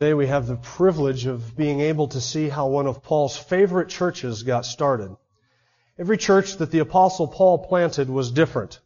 Today 0.00 0.14
we 0.14 0.28
have 0.28 0.46
the 0.46 0.54
privilege 0.54 1.26
of 1.26 1.56
being 1.56 1.80
able 1.80 2.06
to 2.06 2.20
see 2.20 2.48
how 2.48 2.68
one 2.68 2.86
of 2.86 3.02
Paul's 3.02 3.36
favorite 3.36 3.88
churches 3.88 4.44
got 4.44 4.64
started. 4.64 5.16
Every 5.98 6.16
church 6.16 6.58
that 6.58 6.70
the 6.70 6.78
apostle 6.78 7.26
Paul 7.26 7.66
planted 7.66 8.08
was 8.08 8.30
different. 8.30 8.78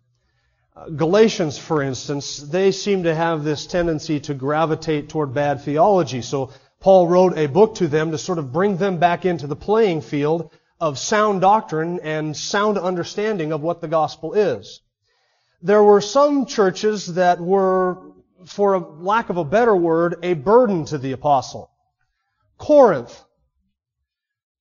Uh, 0.74 0.88
Galatians, 0.88 1.58
for 1.58 1.82
instance, 1.82 2.38
they 2.38 2.72
seem 2.72 3.02
to 3.02 3.14
have 3.14 3.44
this 3.44 3.66
tendency 3.66 4.20
to 4.20 4.32
gravitate 4.32 5.10
toward 5.10 5.34
bad 5.34 5.60
theology. 5.60 6.22
So 6.22 6.48
Paul 6.80 7.06
wrote 7.08 7.36
a 7.36 7.44
book 7.46 7.74
to 7.74 7.88
them 7.88 8.12
to 8.12 8.16
sort 8.16 8.38
of 8.38 8.50
bring 8.50 8.78
them 8.78 8.96
back 8.96 9.26
into 9.26 9.46
the 9.46 9.54
playing 9.54 10.00
field 10.00 10.50
of 10.80 10.98
sound 10.98 11.42
doctrine 11.42 12.00
and 12.02 12.34
sound 12.34 12.78
understanding 12.78 13.52
of 13.52 13.60
what 13.60 13.82
the 13.82 13.88
gospel 13.88 14.32
is. 14.32 14.80
There 15.60 15.84
were 15.84 16.00
some 16.00 16.46
churches 16.46 17.16
that 17.16 17.38
were 17.38 17.98
for 18.46 18.74
a 18.74 18.78
lack 18.78 19.30
of 19.30 19.36
a 19.36 19.44
better 19.44 19.74
word, 19.74 20.16
a 20.22 20.34
burden 20.34 20.84
to 20.86 20.98
the 20.98 21.12
apostle. 21.12 21.70
Corinth. 22.58 23.24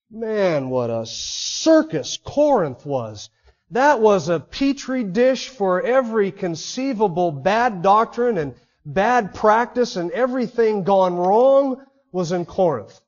Man, 0.09 0.69
what 0.69 0.89
a 0.89 1.05
circus 1.05 2.17
Corinth 2.17 2.85
was. 2.85 3.29
That 3.71 4.01
was 4.01 4.27
a 4.27 4.39
petri 4.39 5.03
dish 5.03 5.47
for 5.47 5.81
every 5.81 6.31
conceivable 6.31 7.31
bad 7.31 7.81
doctrine 7.81 8.37
and 8.37 8.55
bad 8.85 9.33
practice 9.33 9.95
and 9.95 10.11
everything 10.11 10.83
gone 10.83 11.15
wrong 11.15 11.77
was 12.11 12.31
in 12.31 12.45
Corinth. 12.45 12.99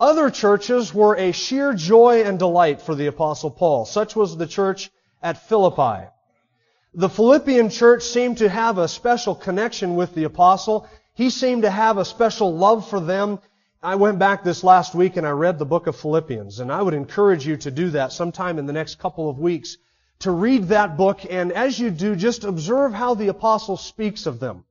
Other 0.00 0.30
churches 0.30 0.94
were 0.94 1.16
a 1.16 1.32
sheer 1.32 1.74
joy 1.74 2.22
and 2.22 2.38
delight 2.38 2.80
for 2.80 2.94
the 2.94 3.08
apostle 3.08 3.50
Paul. 3.50 3.84
Such 3.84 4.14
was 4.14 4.36
the 4.36 4.46
church 4.46 4.90
at 5.22 5.48
Philippi. 5.48 6.08
The 6.94 7.08
Philippian 7.10 7.68
church 7.68 8.02
seemed 8.02 8.38
to 8.38 8.48
have 8.48 8.78
a 8.78 8.88
special 8.88 9.34
connection 9.34 9.94
with 9.94 10.14
the 10.14 10.24
apostle. 10.24 10.88
He 11.12 11.28
seemed 11.28 11.62
to 11.62 11.70
have 11.70 11.98
a 11.98 12.04
special 12.04 12.56
love 12.56 12.88
for 12.88 12.98
them. 12.98 13.40
I 13.82 13.96
went 13.96 14.18
back 14.18 14.42
this 14.42 14.64
last 14.64 14.94
week 14.94 15.16
and 15.16 15.26
I 15.26 15.30
read 15.30 15.58
the 15.58 15.66
book 15.66 15.86
of 15.86 15.96
Philippians, 15.96 16.60
and 16.60 16.72
I 16.72 16.80
would 16.80 16.94
encourage 16.94 17.46
you 17.46 17.58
to 17.58 17.70
do 17.70 17.90
that 17.90 18.12
sometime 18.12 18.58
in 18.58 18.64
the 18.64 18.72
next 18.72 18.98
couple 18.98 19.28
of 19.28 19.38
weeks, 19.38 19.76
to 20.20 20.30
read 20.30 20.68
that 20.68 20.96
book, 20.96 21.20
and 21.28 21.52
as 21.52 21.78
you 21.78 21.90
do, 21.90 22.16
just 22.16 22.42
observe 22.42 22.94
how 22.94 23.14
the 23.14 23.28
apostle 23.28 23.76
speaks 23.76 24.26
of 24.26 24.40
them, 24.40 24.64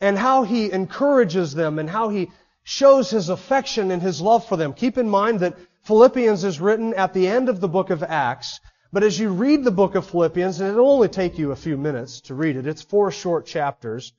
and 0.00 0.18
how 0.18 0.42
he 0.42 0.72
encourages 0.72 1.54
them, 1.54 1.78
and 1.78 1.88
how 1.88 2.08
he 2.08 2.30
shows 2.64 3.10
his 3.10 3.28
affection 3.28 3.90
and 3.90 4.02
his 4.02 4.20
love 4.20 4.46
for 4.46 4.56
them. 4.56 4.72
Keep 4.72 4.98
in 4.98 5.08
mind 5.08 5.40
that 5.40 5.56
Philippians 5.84 6.44
is 6.44 6.60
written 6.60 6.94
at 6.94 7.12
the 7.12 7.28
end 7.28 7.48
of 7.48 7.60
the 7.60 7.68
book 7.68 7.90
of 7.90 8.02
Acts, 8.02 8.58
but 8.92 9.02
as 9.02 9.18
you 9.18 9.30
read 9.30 9.64
the 9.64 9.70
book 9.70 9.94
of 9.94 10.10
Philippians, 10.10 10.60
and 10.60 10.70
it'll 10.70 10.90
only 10.90 11.08
take 11.08 11.38
you 11.38 11.50
a 11.50 11.56
few 11.56 11.78
minutes 11.78 12.20
to 12.22 12.34
read 12.34 12.56
it, 12.56 12.66
it's 12.66 12.82
four 12.82 13.10
short 13.10 13.46
chapters, 13.46 14.12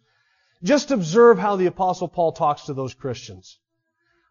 just 0.63 0.89
observe 0.89 1.37
how 1.37 1.55
the 1.55 1.67
apostle 1.67 2.07
Paul 2.07 2.31
talks 2.31 2.63
to 2.63 2.73
those 2.73 2.93
Christians. 2.93 3.59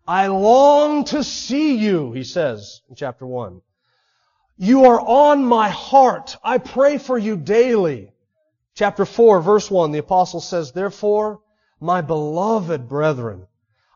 I 0.07 0.27
long 0.27 1.05
to 1.07 1.23
see 1.23 1.77
you, 1.77 2.13
he 2.13 2.25
says 2.25 2.81
in 2.89 2.97
chapter 2.97 3.25
1. 3.25 3.61
You 4.57 4.87
are 4.87 5.01
on 5.01 5.45
my 5.45 5.69
heart. 5.69 6.37
I 6.43 6.59
pray 6.59 6.99
for 6.99 7.17
you 7.17 7.37
daily. 7.37 8.13
Chapter 8.75 9.05
4, 9.05 9.43
verse 9.43 9.71
1, 9.71 9.93
the 9.93 9.99
apostle 9.99 10.41
says, 10.41 10.73
Therefore, 10.73 11.41
my 11.79 12.01
beloved 12.01 12.89
brethren, 12.89 13.47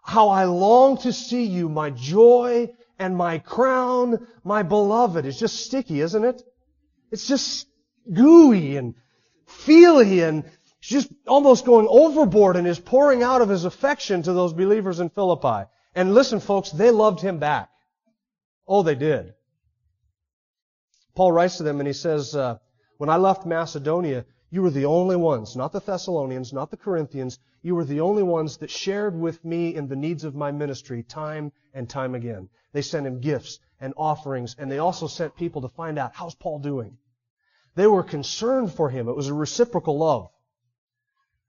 how 0.02 0.28
I 0.28 0.44
long 0.44 0.98
to 0.98 1.12
see 1.12 1.44
you, 1.44 1.68
my 1.68 1.90
joy 1.90 2.70
and 2.98 3.16
my 3.16 3.38
crown, 3.38 4.26
my 4.44 4.62
beloved. 4.62 5.26
It's 5.26 5.38
just 5.38 5.64
sticky, 5.64 6.00
isn't 6.00 6.24
it? 6.24 6.42
It's 7.10 7.26
just 7.26 7.66
gooey 8.12 8.76
and 8.76 8.94
feely 9.46 10.22
and 10.22 10.44
just 10.80 11.10
almost 11.26 11.64
going 11.64 11.86
overboard 11.88 12.56
and 12.56 12.66
is 12.66 12.78
pouring 12.78 13.22
out 13.22 13.42
of 13.42 13.48
his 13.48 13.64
affection 13.64 14.22
to 14.22 14.32
those 14.32 14.52
believers 14.52 15.00
in 15.00 15.10
Philippi. 15.10 15.68
And 15.94 16.14
listen, 16.14 16.40
folks, 16.40 16.70
they 16.70 16.90
loved 16.90 17.20
him 17.20 17.38
back. 17.38 17.70
Oh, 18.68 18.82
they 18.82 18.94
did. 18.94 19.34
Paul 21.14 21.32
writes 21.32 21.56
to 21.56 21.62
them 21.62 21.80
and 21.80 21.86
he 21.86 21.92
says, 21.92 22.36
uh, 22.36 22.58
when 22.98 23.10
I 23.10 23.16
left 23.16 23.46
Macedonia, 23.46 24.26
you 24.50 24.62
were 24.62 24.70
the 24.70 24.84
only 24.86 25.16
ones, 25.16 25.56
not 25.56 25.72
the 25.72 25.80
Thessalonians, 25.80 26.52
not 26.52 26.70
the 26.70 26.76
Corinthians, 26.76 27.38
you 27.66 27.74
were 27.74 27.84
the 27.84 28.00
only 28.00 28.22
ones 28.22 28.58
that 28.58 28.70
shared 28.70 29.18
with 29.18 29.44
me 29.44 29.74
in 29.74 29.88
the 29.88 29.96
needs 29.96 30.22
of 30.22 30.36
my 30.36 30.52
ministry 30.52 31.02
time 31.02 31.50
and 31.74 31.90
time 31.90 32.14
again. 32.14 32.48
They 32.72 32.80
sent 32.80 33.08
him 33.08 33.18
gifts 33.20 33.58
and 33.80 33.92
offerings, 33.96 34.54
and 34.56 34.70
they 34.70 34.78
also 34.78 35.08
sent 35.08 35.34
people 35.34 35.62
to 35.62 35.68
find 35.68 35.98
out, 35.98 36.14
how's 36.14 36.36
Paul 36.36 36.60
doing? 36.60 36.96
They 37.74 37.88
were 37.88 38.04
concerned 38.04 38.72
for 38.72 38.88
him. 38.88 39.08
It 39.08 39.16
was 39.16 39.26
a 39.26 39.34
reciprocal 39.34 39.98
love. 39.98 40.28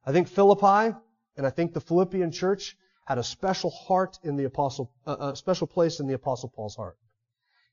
I 0.07 0.11
think 0.11 0.27
Philippi 0.27 0.97
and 1.37 1.45
I 1.45 1.51
think 1.51 1.73
the 1.73 1.81
Philippian 1.81 2.31
church 2.31 2.75
had 3.05 3.19
a 3.19 3.23
special 3.23 3.69
heart 3.69 4.17
in 4.23 4.37
the 4.37 4.45
apostle, 4.45 4.91
uh, 5.05 5.33
a 5.33 5.35
special 5.35 5.67
place 5.67 5.99
in 5.99 6.07
the 6.07 6.15
apostle 6.15 6.49
Paul's 6.49 6.75
heart. 6.75 6.97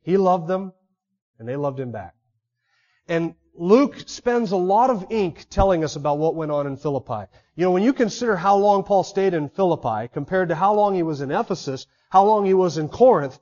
He 0.02 0.18
loved 0.18 0.48
them, 0.48 0.74
and 1.38 1.48
they 1.48 1.56
loved 1.56 1.80
him 1.80 1.92
back. 1.92 2.14
And 3.08 3.34
Luke 3.56 3.96
spends 4.06 4.52
a 4.52 4.56
lot 4.56 4.90
of 4.90 5.06
ink 5.10 5.46
telling 5.50 5.84
us 5.84 5.96
about 5.96 6.18
what 6.18 6.34
went 6.34 6.50
on 6.50 6.66
in 6.66 6.76
Philippi. 6.76 7.30
You 7.54 7.64
know, 7.64 7.70
when 7.70 7.82
you 7.82 7.92
consider 7.92 8.36
how 8.36 8.56
long 8.56 8.82
Paul 8.82 9.04
stayed 9.04 9.34
in 9.34 9.48
Philippi 9.48 10.08
compared 10.12 10.48
to 10.48 10.54
how 10.54 10.74
long 10.74 10.94
he 10.94 11.02
was 11.02 11.20
in 11.20 11.30
Ephesus, 11.30 11.86
how 12.10 12.24
long 12.24 12.44
he 12.44 12.54
was 12.54 12.78
in 12.78 12.88
Corinth, 12.88 13.38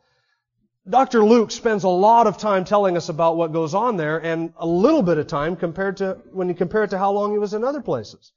Dr. 0.89 1.25
Luke 1.25 1.53
spends 1.53 1.85
a 1.85 1.89
lot 1.89 2.27
of 2.27 2.39
time 2.39 2.65
telling 2.65 2.97
us 2.97 3.09
about 3.09 3.37
what 3.37 3.53
goes 3.53 3.73
on 3.73 3.97
there 3.97 4.19
and 4.19 4.53
a 4.57 4.67
little 4.67 5.03
bit 5.03 5.17
of 5.17 5.29
time 5.29 5.55
compared 5.55 5.99
to, 5.99 6.19
when 6.33 6.49
you 6.49 6.55
compare 6.55 6.83
it 6.83 6.91
to 6.91 6.99
how 6.99 7.13
long 7.13 7.31
he 7.31 7.39
was 7.39 7.55
in 7.55 7.63
other 7.63 7.81
places. 7.81 8.33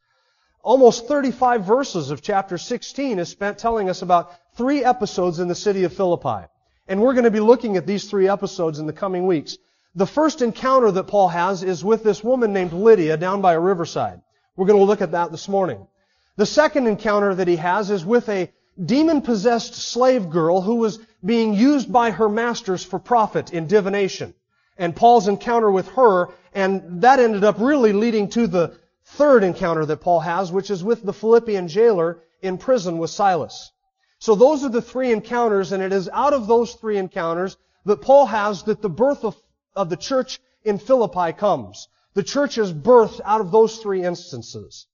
Almost 0.61 1.07
35 1.07 1.65
verses 1.65 2.11
of 2.11 2.21
chapter 2.21 2.57
16 2.57 3.19
is 3.19 3.29
spent 3.29 3.57
telling 3.57 3.89
us 3.89 4.01
about 4.01 4.31
three 4.55 4.83
episodes 4.83 5.39
in 5.39 5.47
the 5.47 5.55
city 5.55 5.83
of 5.83 5.93
Philippi. 5.93 6.47
And 6.87 7.01
we're 7.01 7.13
going 7.13 7.25
to 7.25 7.31
be 7.31 7.39
looking 7.39 7.77
at 7.77 7.87
these 7.87 8.09
three 8.09 8.29
episodes 8.29 8.77
in 8.77 8.85
the 8.85 8.93
coming 8.93 9.25
weeks. 9.25 9.57
The 9.95 10.06
first 10.06 10.41
encounter 10.41 10.91
that 10.91 11.07
Paul 11.07 11.29
has 11.29 11.63
is 11.63 11.83
with 11.83 12.03
this 12.03 12.22
woman 12.22 12.51
named 12.51 12.73
Lydia 12.73 13.16
down 13.16 13.41
by 13.41 13.53
a 13.53 13.59
riverside. 13.59 14.22
We're 14.57 14.67
going 14.67 14.79
to 14.79 14.85
look 14.85 15.01
at 15.01 15.11
that 15.11 15.31
this 15.31 15.47
morning. 15.47 15.88
The 16.35 16.45
second 16.45 16.88
encounter 16.88 17.33
that 17.33 17.47
he 17.47 17.56
has 17.56 17.89
is 17.89 18.05
with 18.05 18.28
a 18.28 18.51
demon-possessed 18.84 19.73
slave 19.73 20.29
girl 20.29 20.59
who 20.59 20.75
was 20.75 21.00
being 21.23 21.53
used 21.53 21.94
by 21.94 22.11
her 22.11 22.28
masters 22.28 22.84
for 22.84 23.00
profit 23.00 23.53
in 23.53 23.67
divination. 23.67 24.34
And 24.78 24.94
Paul's 24.94 25.29
encounter 25.29 25.72
with 25.72 25.88
her, 25.89 26.28
and 26.53 27.01
that 27.01 27.22
ended 27.22 27.45
up 27.45 27.55
really 27.59 27.94
leading 27.94 28.28
to 28.31 28.47
the 28.47 28.78
third 29.05 29.45
encounter 29.45 29.85
that 29.85 30.01
Paul 30.01 30.19
has, 30.19 30.51
which 30.51 30.69
is 30.69 30.84
with 30.84 31.03
the 31.03 31.13
Philippian 31.13 31.69
jailer 31.69 32.19
in 32.41 32.57
prison 32.57 32.97
with 32.97 33.11
Silas. 33.11 33.72
So 34.19 34.35
those 34.35 34.66
are 34.66 34.69
the 34.69 34.81
three 34.81 35.13
encounters, 35.13 35.72
and 35.72 35.81
it 35.81 35.94
is 35.94 36.09
out 36.11 36.34
of 36.34 36.47
those 36.47 36.73
three 36.73 36.97
encounters 36.97 37.55
that 37.85 38.01
Paul 38.01 38.25
has 38.25 38.63
that 38.63 38.81
the 38.81 38.89
birth 38.89 39.23
of, 39.23 39.38
of 39.75 39.89
the 39.89 39.97
church 39.97 40.39
in 40.63 40.77
Philippi 40.77 41.33
comes. 41.33 41.87
The 42.13 42.23
church 42.23 42.57
is 42.57 42.71
birthed 42.71 43.21
out 43.23 43.41
of 43.41 43.51
those 43.51 43.77
three 43.77 44.03
instances. 44.03 44.87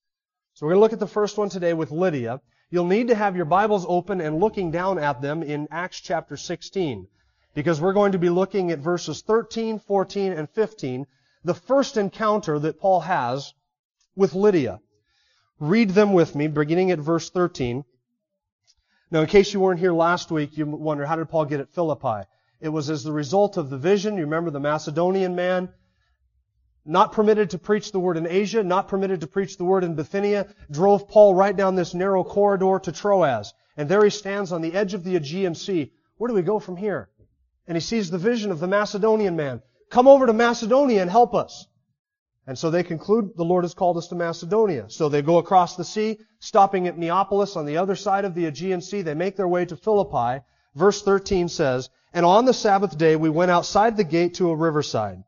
So 0.53 0.65
we're 0.65 0.73
going 0.73 0.79
to 0.79 0.81
look 0.81 0.93
at 0.93 0.99
the 0.99 1.07
first 1.07 1.37
one 1.37 1.49
today 1.49 1.73
with 1.73 1.91
Lydia. 1.91 2.41
You'll 2.69 2.85
need 2.85 3.09
to 3.09 3.15
have 3.15 3.35
your 3.35 3.45
Bibles 3.45 3.85
open 3.87 4.21
and 4.21 4.39
looking 4.39 4.71
down 4.71 4.97
at 4.97 5.21
them 5.21 5.43
in 5.43 5.67
Acts 5.71 5.99
chapter 5.99 6.37
16. 6.37 7.07
Because 7.53 7.81
we're 7.81 7.93
going 7.93 8.13
to 8.13 8.19
be 8.19 8.29
looking 8.29 8.71
at 8.71 8.79
verses 8.79 9.21
13, 9.21 9.79
14, 9.79 10.31
and 10.31 10.49
15, 10.49 11.05
the 11.43 11.53
first 11.53 11.97
encounter 11.97 12.59
that 12.59 12.79
Paul 12.79 13.01
has 13.01 13.53
with 14.15 14.33
Lydia. 14.33 14.79
Read 15.59 15.91
them 15.91 16.13
with 16.13 16.33
me, 16.33 16.47
beginning 16.47 16.91
at 16.91 16.99
verse 16.99 17.29
13. 17.29 17.83
Now, 19.11 19.21
in 19.21 19.27
case 19.27 19.53
you 19.53 19.59
weren't 19.59 19.79
here 19.79 19.93
last 19.93 20.31
week, 20.31 20.57
you 20.57 20.65
wonder, 20.65 21.05
how 21.05 21.17
did 21.17 21.29
Paul 21.29 21.45
get 21.45 21.59
at 21.59 21.69
Philippi? 21.69 22.25
It 22.61 22.69
was 22.69 22.89
as 22.89 23.03
the 23.03 23.11
result 23.11 23.57
of 23.57 23.69
the 23.69 23.77
vision. 23.77 24.17
You 24.17 24.23
remember 24.23 24.51
the 24.51 24.59
Macedonian 24.59 25.35
man 25.35 25.69
not 26.85 27.11
permitted 27.11 27.51
to 27.51 27.59
preach 27.59 27.91
the 27.91 27.99
word 27.99 28.17
in 28.17 28.27
Asia, 28.27 28.63
not 28.63 28.87
permitted 28.87 29.21
to 29.21 29.27
preach 29.27 29.57
the 29.57 29.65
word 29.65 29.83
in 29.83 29.95
Bithynia, 29.95 30.47
drove 30.69 31.07
Paul 31.07 31.35
right 31.35 31.55
down 31.55 31.75
this 31.75 31.93
narrow 31.93 32.23
corridor 32.23 32.79
to 32.79 32.91
Troas. 32.91 33.53
And 33.77 33.89
there 33.89 34.03
he 34.03 34.09
stands 34.09 34.51
on 34.51 34.61
the 34.61 34.73
edge 34.73 34.93
of 34.93 35.03
the 35.03 35.15
Aegean 35.15 35.55
Sea. 35.55 35.91
Where 36.17 36.27
do 36.27 36.33
we 36.33 36.41
go 36.41 36.59
from 36.59 36.77
here? 36.77 37.09
And 37.67 37.75
he 37.75 37.81
sees 37.81 38.09
the 38.09 38.17
vision 38.17 38.51
of 38.51 38.59
the 38.59 38.67
Macedonian 38.67 39.35
man. 39.35 39.61
Come 39.89 40.07
over 40.07 40.25
to 40.25 40.33
Macedonia 40.33 41.01
and 41.01 41.09
help 41.09 41.33
us. 41.33 41.67
And 42.47 42.57
so 42.57 42.71
they 42.71 42.83
conclude 42.83 43.31
the 43.35 43.45
Lord 43.45 43.63
has 43.63 43.73
called 43.73 43.97
us 43.97 44.07
to 44.07 44.15
Macedonia. 44.15 44.85
So 44.89 45.09
they 45.09 45.21
go 45.21 45.37
across 45.37 45.75
the 45.75 45.85
sea, 45.85 46.19
stopping 46.39 46.87
at 46.87 46.97
Neapolis 46.97 47.55
on 47.55 47.65
the 47.65 47.77
other 47.77 47.95
side 47.95 48.25
of 48.25 48.33
the 48.33 48.45
Aegean 48.45 48.81
Sea. 48.81 49.03
They 49.03 49.13
make 49.13 49.35
their 49.35 49.47
way 49.47 49.65
to 49.65 49.75
Philippi. 49.75 50.43
Verse 50.75 51.01
13 51.03 51.49
says, 51.49 51.89
And 52.13 52.25
on 52.25 52.45
the 52.45 52.53
Sabbath 52.53 52.97
day 52.97 53.15
we 53.15 53.29
went 53.29 53.51
outside 53.51 53.95
the 53.95 54.03
gate 54.03 54.33
to 54.35 54.49
a 54.49 54.55
riverside, 54.55 55.23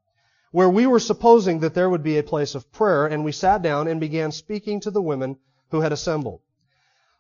where 0.52 0.70
we 0.70 0.86
were 0.86 1.00
supposing 1.00 1.60
that 1.60 1.74
there 1.74 1.90
would 1.90 2.04
be 2.04 2.18
a 2.18 2.24
place 2.24 2.56
of 2.56 2.72
prayer, 2.72 3.06
and 3.06 3.24
we 3.24 3.32
sat 3.32 3.62
down 3.62 3.88
and 3.88 4.00
began 4.00 4.32
speaking 4.32 4.82
to 4.82 4.92
the 4.92 5.02
women 5.02 5.38
who 5.72 5.82
had 5.82 5.94
assembled. 5.94 6.42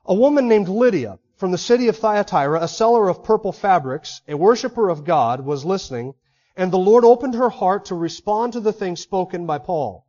A 0.05 0.13
woman 0.13 0.49
named 0.49 0.67
Lydia, 0.67 1.17
from 1.37 1.51
the 1.51 1.57
city 1.57 1.87
of 1.87 1.97
Thyatira, 1.97 2.61
a 2.61 2.67
seller 2.67 3.07
of 3.07 3.23
purple 3.23 3.51
fabrics, 3.51 4.21
a 4.27 4.35
worshiper 4.35 4.89
of 4.89 5.05
God, 5.05 5.45
was 5.45 5.65
listening, 5.65 6.13
and 6.55 6.71
the 6.71 6.77
Lord 6.77 7.03
opened 7.03 7.35
her 7.35 7.49
heart 7.49 7.85
to 7.85 7.95
respond 7.95 8.53
to 8.53 8.59
the 8.59 8.73
things 8.73 8.99
spoken 8.99 9.45
by 9.45 9.57
Paul. 9.57 10.05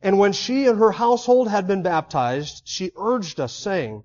And 0.00 0.18
when 0.18 0.32
she 0.32 0.66
and 0.66 0.78
her 0.78 0.92
household 0.92 1.48
had 1.48 1.66
been 1.66 1.82
baptized, 1.82 2.62
she 2.64 2.92
urged 2.96 3.40
us, 3.40 3.52
saying, 3.52 4.04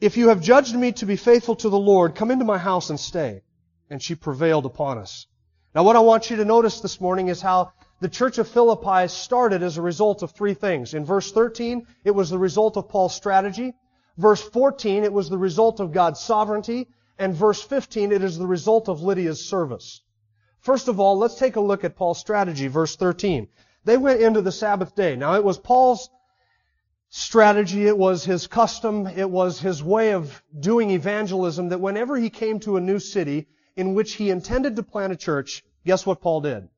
If 0.00 0.16
you 0.16 0.30
have 0.30 0.40
judged 0.40 0.74
me 0.74 0.92
to 0.92 1.06
be 1.06 1.16
faithful 1.16 1.56
to 1.56 1.68
the 1.68 1.78
Lord, 1.78 2.14
come 2.14 2.30
into 2.30 2.44
my 2.44 2.58
house 2.58 2.90
and 2.90 2.98
stay. 2.98 3.42
And 3.90 4.02
she 4.02 4.14
prevailed 4.14 4.66
upon 4.66 4.98
us. 4.98 5.26
Now 5.74 5.82
what 5.82 5.96
I 5.96 6.00
want 6.00 6.30
you 6.30 6.36
to 6.36 6.44
notice 6.44 6.80
this 6.80 7.00
morning 7.00 7.28
is 7.28 7.40
how 7.40 7.72
the 8.00 8.08
church 8.08 8.38
of 8.38 8.48
Philippi 8.48 9.08
started 9.08 9.62
as 9.62 9.76
a 9.76 9.82
result 9.82 10.22
of 10.22 10.30
three 10.30 10.54
things. 10.54 10.94
In 10.94 11.04
verse 11.04 11.32
13, 11.32 11.86
it 12.04 12.12
was 12.12 12.30
the 12.30 12.38
result 12.38 12.76
of 12.76 12.88
Paul's 12.88 13.14
strategy. 13.14 13.74
Verse 14.16 14.42
14, 14.42 15.04
it 15.04 15.12
was 15.12 15.28
the 15.28 15.38
result 15.38 15.80
of 15.80 15.92
God's 15.92 16.20
sovereignty. 16.20 16.88
And 17.18 17.34
verse 17.34 17.62
15, 17.62 18.12
it 18.12 18.22
is 18.22 18.38
the 18.38 18.46
result 18.46 18.88
of 18.88 19.02
Lydia's 19.02 19.48
service. 19.48 20.00
First 20.60 20.88
of 20.88 20.98
all, 20.98 21.18
let's 21.18 21.34
take 21.34 21.56
a 21.56 21.60
look 21.60 21.84
at 21.84 21.96
Paul's 21.96 22.18
strategy, 22.18 22.68
verse 22.68 22.96
13. 22.96 23.48
They 23.84 23.96
went 23.96 24.20
into 24.20 24.40
the 24.40 24.52
Sabbath 24.52 24.94
day. 24.94 25.14
Now 25.14 25.34
it 25.34 25.44
was 25.44 25.58
Paul's 25.58 26.08
strategy, 27.10 27.86
it 27.86 27.96
was 27.96 28.24
his 28.24 28.46
custom, 28.46 29.06
it 29.06 29.30
was 29.30 29.60
his 29.60 29.82
way 29.82 30.12
of 30.12 30.42
doing 30.58 30.90
evangelism 30.90 31.68
that 31.68 31.80
whenever 31.80 32.16
he 32.16 32.30
came 32.30 32.58
to 32.60 32.76
a 32.76 32.80
new 32.80 32.98
city 32.98 33.46
in 33.76 33.94
which 33.94 34.14
he 34.14 34.30
intended 34.30 34.76
to 34.76 34.82
plant 34.82 35.12
a 35.12 35.16
church, 35.16 35.64
guess 35.84 36.06
what 36.06 36.20
Paul 36.20 36.40
did? 36.40 36.68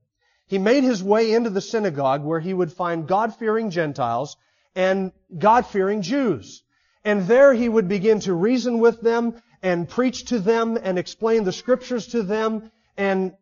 He 0.46 0.58
made 0.58 0.84
his 0.84 1.02
way 1.02 1.32
into 1.32 1.50
the 1.50 1.60
synagogue 1.60 2.22
where 2.24 2.40
he 2.40 2.54
would 2.54 2.72
find 2.72 3.08
God-fearing 3.08 3.70
Gentiles 3.70 4.36
and 4.74 5.12
God-fearing 5.36 6.02
Jews. 6.02 6.62
And 7.04 7.26
there 7.26 7.52
he 7.52 7.68
would 7.68 7.88
begin 7.88 8.20
to 8.20 8.34
reason 8.34 8.78
with 8.78 9.00
them 9.00 9.34
and 9.62 9.88
preach 9.88 10.26
to 10.26 10.38
them 10.38 10.78
and 10.80 10.98
explain 10.98 11.44
the 11.44 11.52
scriptures 11.52 12.08
to 12.08 12.22
them 12.22 12.70
and 12.96 13.32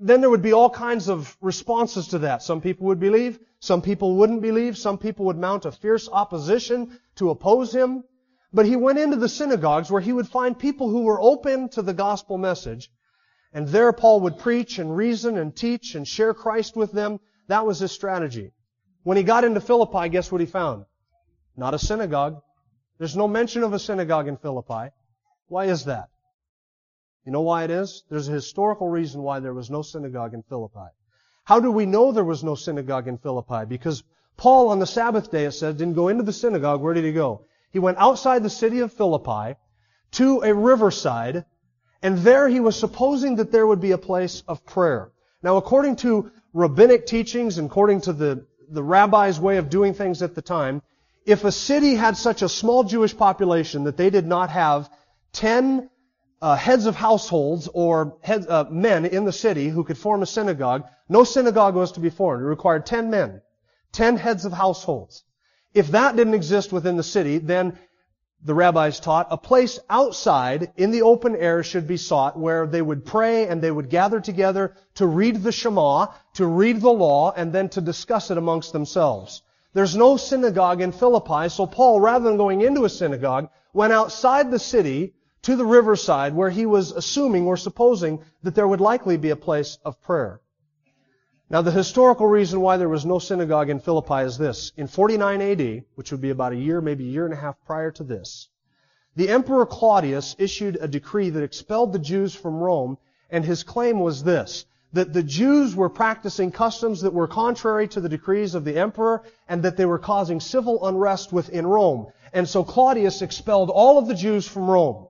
then 0.00 0.22
there 0.22 0.30
would 0.30 0.42
be 0.42 0.54
all 0.54 0.70
kinds 0.70 1.08
of 1.08 1.36
responses 1.42 2.08
to 2.08 2.20
that. 2.20 2.42
Some 2.42 2.62
people 2.62 2.86
would 2.86 3.00
believe, 3.00 3.38
some 3.60 3.82
people 3.82 4.16
wouldn't 4.16 4.40
believe, 4.40 4.78
some 4.78 4.96
people 4.96 5.26
would 5.26 5.36
mount 5.36 5.66
a 5.66 5.72
fierce 5.72 6.08
opposition 6.10 6.98
to 7.16 7.28
oppose 7.28 7.74
him. 7.74 8.04
But 8.52 8.66
he 8.66 8.76
went 8.76 8.98
into 8.98 9.16
the 9.16 9.28
synagogues 9.28 9.90
where 9.90 10.00
he 10.00 10.12
would 10.12 10.28
find 10.28 10.58
people 10.58 10.88
who 10.88 11.02
were 11.02 11.20
open 11.20 11.68
to 11.70 11.82
the 11.82 11.94
gospel 11.94 12.36
message. 12.36 12.90
And 13.52 13.68
there 13.68 13.92
Paul 13.92 14.20
would 14.20 14.38
preach 14.38 14.78
and 14.78 14.96
reason 14.96 15.38
and 15.38 15.54
teach 15.54 15.94
and 15.94 16.06
share 16.06 16.34
Christ 16.34 16.76
with 16.76 16.92
them. 16.92 17.20
That 17.48 17.66
was 17.66 17.78
his 17.78 17.92
strategy. 17.92 18.52
When 19.02 19.16
he 19.16 19.22
got 19.22 19.44
into 19.44 19.60
Philippi, 19.60 20.08
guess 20.08 20.30
what 20.30 20.40
he 20.40 20.46
found? 20.46 20.84
Not 21.56 21.74
a 21.74 21.78
synagogue. 21.78 22.40
There's 22.98 23.16
no 23.16 23.28
mention 23.28 23.62
of 23.62 23.72
a 23.72 23.78
synagogue 23.78 24.28
in 24.28 24.36
Philippi. 24.36 24.90
Why 25.48 25.66
is 25.66 25.84
that? 25.86 26.08
You 27.24 27.32
know 27.32 27.40
why 27.42 27.64
it 27.64 27.70
is? 27.70 28.04
There's 28.10 28.28
a 28.28 28.32
historical 28.32 28.88
reason 28.88 29.22
why 29.22 29.40
there 29.40 29.54
was 29.54 29.70
no 29.70 29.82
synagogue 29.82 30.34
in 30.34 30.42
Philippi. 30.42 30.90
How 31.44 31.60
do 31.60 31.70
we 31.70 31.86
know 31.86 32.12
there 32.12 32.24
was 32.24 32.44
no 32.44 32.54
synagogue 32.54 33.08
in 33.08 33.18
Philippi? 33.18 33.64
Because 33.66 34.02
Paul 34.36 34.68
on 34.68 34.78
the 34.78 34.86
Sabbath 34.86 35.30
day, 35.30 35.44
it 35.44 35.52
says, 35.52 35.74
didn't 35.74 35.94
go 35.94 36.08
into 36.08 36.22
the 36.22 36.32
synagogue. 36.32 36.80
Where 36.80 36.94
did 36.94 37.04
he 37.04 37.12
go? 37.12 37.46
He 37.70 37.78
went 37.78 37.98
outside 37.98 38.42
the 38.42 38.50
city 38.50 38.80
of 38.80 38.92
Philippi 38.92 39.56
to 40.12 40.40
a 40.42 40.54
riverside, 40.54 41.44
and 42.02 42.18
there 42.18 42.48
he 42.48 42.60
was 42.60 42.76
supposing 42.78 43.36
that 43.36 43.52
there 43.52 43.66
would 43.66 43.80
be 43.80 43.92
a 43.92 43.98
place 43.98 44.42
of 44.48 44.64
prayer. 44.64 45.12
Now, 45.42 45.56
according 45.56 45.96
to 45.96 46.30
rabbinic 46.52 47.06
teachings 47.06 47.58
and 47.58 47.70
according 47.70 48.02
to 48.02 48.12
the, 48.12 48.46
the 48.68 48.82
rabbi's 48.82 49.38
way 49.38 49.58
of 49.58 49.70
doing 49.70 49.94
things 49.94 50.22
at 50.22 50.34
the 50.34 50.42
time, 50.42 50.82
if 51.26 51.44
a 51.44 51.52
city 51.52 51.94
had 51.94 52.16
such 52.16 52.42
a 52.42 52.48
small 52.48 52.82
Jewish 52.82 53.16
population 53.16 53.84
that 53.84 53.96
they 53.96 54.10
did 54.10 54.26
not 54.26 54.50
have 54.50 54.90
ten 55.32 55.90
uh, 56.42 56.56
heads 56.56 56.86
of 56.86 56.96
households 56.96 57.68
or 57.72 58.16
heads, 58.22 58.46
uh, 58.48 58.64
men 58.70 59.04
in 59.04 59.24
the 59.24 59.32
city 59.32 59.68
who 59.68 59.84
could 59.84 59.98
form 59.98 60.22
a 60.22 60.26
synagogue, 60.26 60.84
no 61.08 61.22
synagogue 61.22 61.74
was 61.74 61.92
to 61.92 62.00
be 62.00 62.10
formed. 62.10 62.42
It 62.42 62.46
required 62.46 62.86
ten 62.86 63.10
men, 63.10 63.42
ten 63.92 64.16
heads 64.16 64.44
of 64.44 64.52
households. 64.52 65.22
If 65.72 65.88
that 65.88 66.16
didn't 66.16 66.34
exist 66.34 66.72
within 66.72 66.96
the 66.96 67.02
city, 67.02 67.38
then 67.38 67.78
the 68.42 68.54
rabbis 68.54 68.98
taught 68.98 69.28
a 69.30 69.36
place 69.36 69.78
outside 69.88 70.72
in 70.76 70.90
the 70.90 71.02
open 71.02 71.36
air 71.36 71.62
should 71.62 71.86
be 71.86 71.96
sought 71.96 72.38
where 72.38 72.66
they 72.66 72.80
would 72.80 73.04
pray 73.04 73.46
and 73.46 73.60
they 73.60 73.70
would 73.70 73.90
gather 73.90 74.18
together 74.18 74.74
to 74.94 75.06
read 75.06 75.42
the 75.42 75.52
Shema, 75.52 76.06
to 76.34 76.46
read 76.46 76.80
the 76.80 76.90
law, 76.90 77.32
and 77.36 77.52
then 77.52 77.68
to 77.68 77.80
discuss 77.80 78.30
it 78.30 78.38
amongst 78.38 78.72
themselves. 78.72 79.42
There's 79.72 79.94
no 79.94 80.16
synagogue 80.16 80.80
in 80.80 80.90
Philippi, 80.90 81.48
so 81.48 81.66
Paul, 81.66 82.00
rather 82.00 82.24
than 82.24 82.36
going 82.36 82.62
into 82.62 82.84
a 82.84 82.88
synagogue, 82.88 83.50
went 83.72 83.92
outside 83.92 84.50
the 84.50 84.58
city 84.58 85.14
to 85.42 85.54
the 85.54 85.66
riverside 85.66 86.34
where 86.34 86.50
he 86.50 86.66
was 86.66 86.90
assuming 86.90 87.46
or 87.46 87.56
supposing 87.56 88.20
that 88.42 88.54
there 88.54 88.66
would 88.66 88.80
likely 88.80 89.16
be 89.16 89.30
a 89.30 89.36
place 89.36 89.78
of 89.84 90.00
prayer. 90.00 90.40
Now 91.50 91.62
the 91.62 91.72
historical 91.72 92.28
reason 92.28 92.60
why 92.60 92.76
there 92.76 92.88
was 92.88 93.04
no 93.04 93.18
synagogue 93.18 93.70
in 93.70 93.80
Philippi 93.80 94.22
is 94.22 94.38
this. 94.38 94.70
In 94.76 94.86
49 94.86 95.42
AD, 95.42 95.84
which 95.96 96.12
would 96.12 96.20
be 96.20 96.30
about 96.30 96.52
a 96.52 96.56
year, 96.56 96.80
maybe 96.80 97.04
a 97.04 97.10
year 97.10 97.24
and 97.24 97.34
a 97.34 97.36
half 97.36 97.56
prior 97.66 97.90
to 97.90 98.04
this, 98.04 98.48
the 99.16 99.28
Emperor 99.28 99.66
Claudius 99.66 100.36
issued 100.38 100.78
a 100.80 100.86
decree 100.86 101.28
that 101.30 101.42
expelled 101.42 101.92
the 101.92 101.98
Jews 101.98 102.36
from 102.36 102.60
Rome, 102.60 102.98
and 103.30 103.44
his 103.44 103.64
claim 103.64 103.98
was 103.98 104.22
this, 104.22 104.64
that 104.92 105.12
the 105.12 105.24
Jews 105.24 105.74
were 105.74 105.88
practicing 105.88 106.52
customs 106.52 107.00
that 107.00 107.12
were 107.12 107.26
contrary 107.26 107.88
to 107.88 108.00
the 108.00 108.08
decrees 108.08 108.54
of 108.54 108.64
the 108.64 108.78
emperor, 108.78 109.24
and 109.48 109.64
that 109.64 109.76
they 109.76 109.86
were 109.86 109.98
causing 109.98 110.38
civil 110.38 110.86
unrest 110.86 111.32
within 111.32 111.66
Rome. 111.66 112.06
And 112.32 112.48
so 112.48 112.62
Claudius 112.62 113.22
expelled 113.22 113.70
all 113.70 113.98
of 113.98 114.06
the 114.06 114.14
Jews 114.14 114.46
from 114.46 114.70
Rome. 114.70 115.08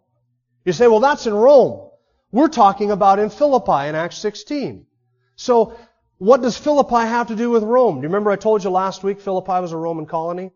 You 0.65 0.73
say, 0.73 0.87
well, 0.87 1.01
that's 1.01 1.27
in 1.27 1.35
Rome. 1.35 1.91
We're 2.33 2.49
talking 2.49 2.91
about 2.91 3.19
in 3.19 3.29
Philippi 3.29 3.89
in 3.89 3.95
Acts 3.95 4.17
16. 4.17 4.87
So, 5.37 5.75
what 6.21 6.43
does 6.43 6.59
Philippi 6.59 6.97
have 6.97 7.29
to 7.29 7.35
do 7.35 7.49
with 7.49 7.63
Rome? 7.63 7.97
Do 7.97 8.03
you 8.03 8.09
remember 8.09 8.31
I 8.31 8.37
told 8.37 8.63
you 8.63 8.69
last 8.69 9.03
week 9.03 9.23
Philippi 9.23 9.59
was 9.59 9.73
a 9.73 9.79
Roman 9.79 10.05
colony? 10.05 10.51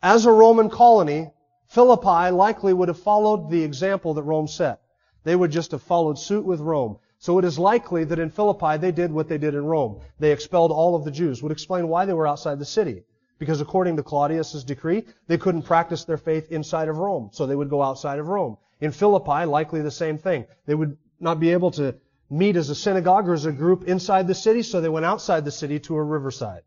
As 0.00 0.24
a 0.24 0.30
Roman 0.30 0.70
colony, 0.70 1.32
Philippi 1.66 2.30
likely 2.30 2.72
would 2.72 2.86
have 2.86 3.00
followed 3.00 3.50
the 3.50 3.64
example 3.64 4.14
that 4.14 4.22
Rome 4.22 4.46
set. 4.46 4.80
They 5.24 5.34
would 5.34 5.50
just 5.50 5.72
have 5.72 5.82
followed 5.82 6.16
suit 6.16 6.44
with 6.44 6.60
Rome. 6.60 6.98
So 7.18 7.40
it 7.40 7.44
is 7.44 7.58
likely 7.58 8.04
that 8.04 8.20
in 8.20 8.30
Philippi 8.30 8.76
they 8.76 8.92
did 8.92 9.10
what 9.10 9.26
they 9.26 9.36
did 9.36 9.56
in 9.56 9.64
Rome. 9.64 10.00
They 10.20 10.30
expelled 10.30 10.70
all 10.70 10.94
of 10.94 11.04
the 11.04 11.10
Jews. 11.10 11.42
Would 11.42 11.50
explain 11.50 11.88
why 11.88 12.04
they 12.04 12.14
were 12.14 12.28
outside 12.28 12.60
the 12.60 12.64
city. 12.64 13.02
Because 13.40 13.60
according 13.60 13.96
to 13.96 14.04
Claudius's 14.04 14.62
decree, 14.62 15.04
they 15.26 15.38
couldn't 15.38 15.62
practice 15.62 16.04
their 16.04 16.18
faith 16.18 16.52
inside 16.52 16.86
of 16.88 16.98
Rome. 16.98 17.30
So 17.32 17.46
they 17.46 17.56
would 17.56 17.68
go 17.68 17.82
outside 17.82 18.20
of 18.20 18.28
Rome. 18.28 18.56
In 18.80 18.92
Philippi, 18.92 19.44
likely 19.44 19.82
the 19.82 19.90
same 19.90 20.18
thing. 20.18 20.46
They 20.66 20.76
would 20.76 20.96
not 21.18 21.40
be 21.40 21.50
able 21.50 21.72
to 21.72 21.96
meet 22.30 22.56
as 22.56 22.70
a 22.70 22.74
synagogue 22.74 23.28
or 23.28 23.34
as 23.34 23.46
a 23.46 23.52
group 23.52 23.84
inside 23.84 24.26
the 24.26 24.34
city, 24.34 24.62
so 24.62 24.80
they 24.80 24.88
went 24.88 25.06
outside 25.06 25.44
the 25.44 25.50
city 25.50 25.78
to 25.80 25.96
a 25.96 26.02
riverside. 26.02 26.62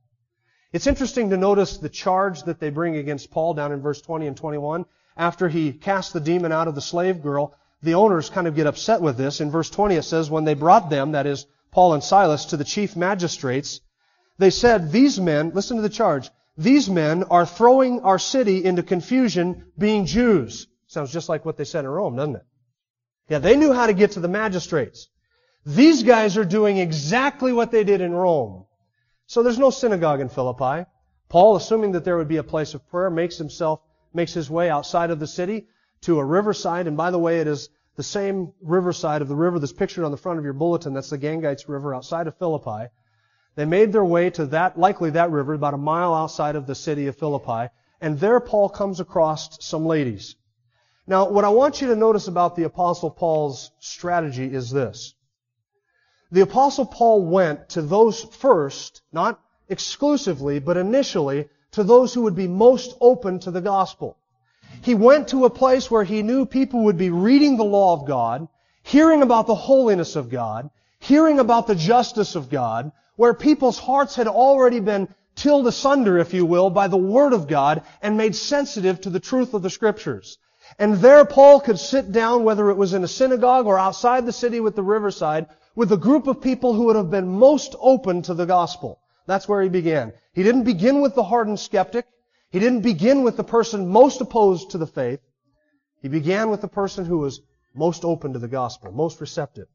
It's 0.74 0.88
interesting 0.88 1.30
to 1.30 1.38
notice 1.38 1.78
the 1.78 1.90
charge 1.90 2.44
that 2.44 2.60
they 2.60 2.70
bring 2.70 2.96
against 2.96 3.32
Paul 3.32 3.54
down 3.54 3.72
in 3.72 3.82
verse 3.82 4.02
20 4.02 4.28
and 4.28 4.38
21. 4.38 4.86
After 5.18 5.50
he 5.50 5.74
cast 5.74 6.14
the 6.14 6.22
demon 6.22 6.52
out 6.52 6.68
of 6.68 6.76
the 6.76 6.82
slave 6.82 7.22
girl, 7.22 7.56
the 7.84 7.96
owners 7.96 8.30
kind 8.30 8.48
of 8.48 8.56
get 8.56 8.68
upset 8.68 9.02
with 9.02 9.18
this. 9.18 9.42
In 9.42 9.52
verse 9.52 9.70
20 9.70 9.96
it 9.96 10.04
says, 10.04 10.30
when 10.30 10.46
they 10.46 10.54
brought 10.54 10.90
them, 10.90 11.12
that 11.12 11.28
is, 11.28 11.46
Paul 11.72 11.94
and 11.94 12.04
Silas, 12.04 12.46
to 12.46 12.58
the 12.58 12.64
chief 12.64 12.96
magistrates, 12.96 13.82
they 14.38 14.50
said, 14.50 14.92
these 14.92 15.20
men, 15.20 15.52
listen 15.54 15.78
to 15.78 15.84
the 15.84 15.90
charge, 15.90 16.30
these 16.58 16.90
men 16.90 17.24
are 17.24 17.46
throwing 17.46 18.02
our 18.02 18.20
city 18.20 18.64
into 18.64 18.84
confusion 18.84 19.72
being 19.78 20.06
Jews. 20.06 20.68
Sounds 20.88 21.12
just 21.12 21.30
like 21.30 21.46
what 21.46 21.58
they 21.58 21.64
said 21.64 21.86
in 21.86 21.92
Rome, 21.92 22.16
doesn't 22.16 22.36
it? 22.36 22.46
Yeah, 23.30 23.40
they 23.40 23.56
knew 23.56 23.74
how 23.74 23.88
to 23.88 23.94
get 23.94 24.12
to 24.12 24.20
the 24.20 24.28
magistrates. 24.28 25.08
These 25.66 26.04
guys 26.04 26.38
are 26.38 26.46
doing 26.46 26.78
exactly 26.78 27.54
what 27.54 27.72
they 27.72 27.84
did 27.84 28.02
in 28.02 28.14
Rome. 28.14 28.66
So 29.28 29.44
there's 29.44 29.60
no 29.60 29.70
synagogue 29.70 30.20
in 30.20 30.30
Philippi. 30.30 30.86
Paul, 31.30 31.56
assuming 31.56 31.92
that 31.94 32.04
there 32.04 32.18
would 32.18 32.28
be 32.28 32.38
a 32.38 32.44
place 32.44 32.74
of 32.74 32.88
prayer, 32.90 33.10
makes 33.10 33.38
himself, 33.38 33.80
makes 34.14 34.34
his 34.34 34.50
way 34.50 34.70
outside 34.70 35.12
of 35.12 35.20
the 35.20 35.28
city 35.28 35.68
to 36.02 36.20
a 36.20 36.26
riverside. 36.26 36.88
And 36.88 36.98
by 36.98 37.12
the 37.12 37.20
way, 37.20 37.40
it 37.40 37.48
is 37.48 37.70
the 37.96 38.04
same 38.04 38.54
riverside 38.62 39.22
of 39.22 39.28
the 39.28 39.36
river 39.36 39.60
that's 39.60 39.72
pictured 39.72 40.04
on 40.04 40.12
the 40.12 40.18
front 40.18 40.40
of 40.40 40.46
your 40.46 40.54
bulletin. 40.54 40.94
That's 40.94 41.12
the 41.12 41.18
Gangites 41.18 41.70
River 41.70 41.94
outside 41.94 42.28
of 42.28 42.38
Philippi. 42.38 42.88
They 43.56 43.66
made 43.66 43.94
their 43.94 44.04
way 44.04 44.30
to 44.32 44.48
that, 44.48 44.80
likely 44.80 45.12
that 45.12 45.30
river, 45.30 45.54
about 45.54 45.74
a 45.74 45.78
mile 45.78 46.14
outside 46.14 46.56
of 46.56 46.66
the 46.66 46.76
city 46.76 47.08
of 47.08 47.18
Philippi. 47.18 47.72
And 48.00 48.20
there 48.20 48.40
Paul 48.40 48.70
comes 48.70 49.00
across 49.00 49.64
some 49.64 49.86
ladies. 49.86 50.36
Now, 51.06 51.30
what 51.30 51.46
I 51.46 51.50
want 51.50 51.82
you 51.82 51.88
to 51.90 51.96
notice 51.96 52.28
about 52.28 52.56
the 52.56 52.64
Apostle 52.64 53.12
Paul's 53.12 53.72
strategy 53.80 54.52
is 54.52 54.72
this. 54.72 55.14
The 56.32 56.42
Apostle 56.42 56.86
Paul 56.86 57.26
went 57.26 57.70
to 57.70 57.82
those 57.82 58.22
first, 58.22 59.02
not 59.12 59.40
exclusively, 59.68 60.60
but 60.60 60.78
initially, 60.78 61.50
to 61.72 61.84
those 61.84 62.14
who 62.14 62.22
would 62.22 62.36
be 62.36 62.48
most 62.48 62.96
open 63.02 63.40
to 63.40 63.52
the 63.52 63.62
gospel. 63.62 64.18
He 64.82 64.96
went 64.96 65.28
to 65.30 65.44
a 65.44 65.50
place 65.50 65.92
where 65.92 66.06
he 66.06 66.24
knew 66.24 66.46
people 66.46 66.86
would 66.86 66.98
be 66.98 67.10
reading 67.10 67.58
the 67.58 67.66
law 67.66 67.94
of 67.94 68.08
God, 68.08 68.48
hearing 68.84 69.22
about 69.22 69.46
the 69.48 69.56
holiness 69.56 70.16
of 70.16 70.30
God, 70.30 70.70
hearing 71.00 71.40
about 71.40 71.68
the 71.68 71.76
justice 71.76 72.36
of 72.36 72.50
God, 72.50 72.92
where 73.18 73.34
people's 73.34 73.78
hearts 73.78 74.16
had 74.16 74.28
already 74.28 74.80
been 74.80 75.14
tilled 75.36 75.68
asunder, 75.68 76.18
if 76.18 76.34
you 76.34 76.46
will, 76.46 76.70
by 76.70 76.88
the 76.88 76.98
Word 76.98 77.34
of 77.34 77.48
God 77.48 77.84
and 78.02 78.16
made 78.16 78.36
sensitive 78.36 79.02
to 79.02 79.10
the 79.10 79.20
truth 79.20 79.54
of 79.54 79.62
the 79.62 79.70
Scriptures. 79.70 80.38
And 80.80 80.96
there 80.96 81.26
Paul 81.26 81.60
could 81.60 81.80
sit 81.80 82.12
down, 82.12 82.44
whether 82.44 82.70
it 82.70 82.78
was 82.78 82.94
in 82.94 83.04
a 83.04 83.08
synagogue 83.08 83.66
or 83.66 83.78
outside 83.78 84.26
the 84.26 84.32
city 84.32 84.62
with 84.62 84.76
the 84.76 84.84
riverside, 84.84 85.48
with 85.76 85.92
a 85.92 85.98
group 85.98 86.28
of 86.28 86.42
people 86.42 86.74
who 86.74 86.86
would 86.86 86.96
have 86.96 87.10
been 87.10 87.28
most 87.28 87.76
open 87.80 88.22
to 88.24 88.34
the 88.34 88.46
gospel. 88.46 89.00
That's 89.26 89.48
where 89.48 89.62
he 89.62 89.70
began. 89.70 90.14
He 90.34 90.44
didn't 90.44 90.64
begin 90.64 91.02
with 91.02 91.16
the 91.16 91.24
hardened 91.24 91.60
skeptic. 91.60 92.06
He 92.50 92.60
didn't 92.60 92.82
begin 92.82 93.24
with 93.24 93.38
the 93.38 93.44
person 93.44 93.88
most 93.88 94.20
opposed 94.20 94.72
to 94.72 94.78
the 94.78 94.88
faith. 94.88 95.22
He 96.02 96.10
began 96.10 96.50
with 96.50 96.62
the 96.62 96.68
person 96.68 97.06
who 97.06 97.20
was 97.20 97.42
most 97.74 98.04
open 98.04 98.34
to 98.34 98.40
the 98.40 98.48
gospel, 98.48 98.92
most 98.92 99.22
receptive. 99.22 99.68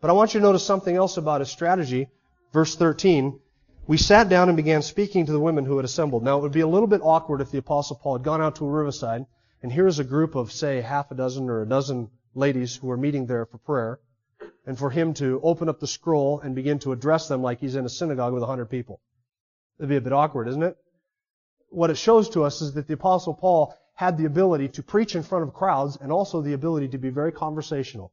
But 0.00 0.10
I 0.10 0.14
want 0.14 0.34
you 0.34 0.40
to 0.40 0.46
notice 0.46 0.64
something 0.64 0.94
else 0.94 1.16
about 1.16 1.40
his 1.40 1.50
strategy. 1.50 2.08
Verse 2.52 2.76
13. 2.76 3.38
We 3.86 3.96
sat 3.96 4.28
down 4.28 4.48
and 4.48 4.56
began 4.56 4.82
speaking 4.82 5.26
to 5.26 5.32
the 5.32 5.40
women 5.40 5.64
who 5.64 5.76
had 5.76 5.84
assembled. 5.84 6.22
Now 6.22 6.38
it 6.38 6.42
would 6.42 6.52
be 6.52 6.60
a 6.60 6.68
little 6.68 6.86
bit 6.86 7.00
awkward 7.02 7.40
if 7.40 7.50
the 7.50 7.58
apostle 7.58 7.96
Paul 7.96 8.18
had 8.18 8.24
gone 8.24 8.42
out 8.42 8.56
to 8.56 8.66
a 8.66 8.70
riverside 8.70 9.26
and 9.62 9.72
here 9.72 9.86
is 9.86 9.98
a 9.98 10.04
group 10.04 10.34
of, 10.34 10.50
say, 10.50 10.80
half 10.80 11.10
a 11.10 11.14
dozen 11.14 11.48
or 11.48 11.62
a 11.62 11.68
dozen 11.68 12.10
ladies 12.34 12.76
who 12.76 12.90
are 12.90 12.96
meeting 12.96 13.26
there 13.26 13.46
for 13.46 13.58
prayer 13.58 14.00
and 14.66 14.78
for 14.78 14.90
him 14.90 15.14
to 15.14 15.40
open 15.42 15.68
up 15.68 15.80
the 15.80 15.86
scroll 15.86 16.40
and 16.40 16.54
begin 16.54 16.78
to 16.80 16.92
address 16.92 17.28
them 17.28 17.42
like 17.42 17.60
he's 17.60 17.76
in 17.76 17.84
a 17.84 17.88
synagogue 17.88 18.32
with 18.32 18.42
a 18.42 18.46
hundred 18.46 18.66
people. 18.66 19.00
It'd 19.78 19.88
be 19.88 19.96
a 19.96 20.00
bit 20.00 20.12
awkward, 20.12 20.48
isn't 20.48 20.62
it? 20.62 20.76
What 21.70 21.90
it 21.90 21.96
shows 21.96 22.28
to 22.30 22.44
us 22.44 22.60
is 22.60 22.74
that 22.74 22.86
the 22.86 22.94
apostle 22.94 23.34
Paul 23.34 23.74
had 23.94 24.18
the 24.18 24.24
ability 24.24 24.68
to 24.68 24.82
preach 24.82 25.16
in 25.16 25.22
front 25.22 25.44
of 25.44 25.54
crowds 25.54 25.96
and 26.00 26.12
also 26.12 26.40
the 26.40 26.52
ability 26.52 26.88
to 26.88 26.98
be 26.98 27.10
very 27.10 27.32
conversational. 27.32 28.12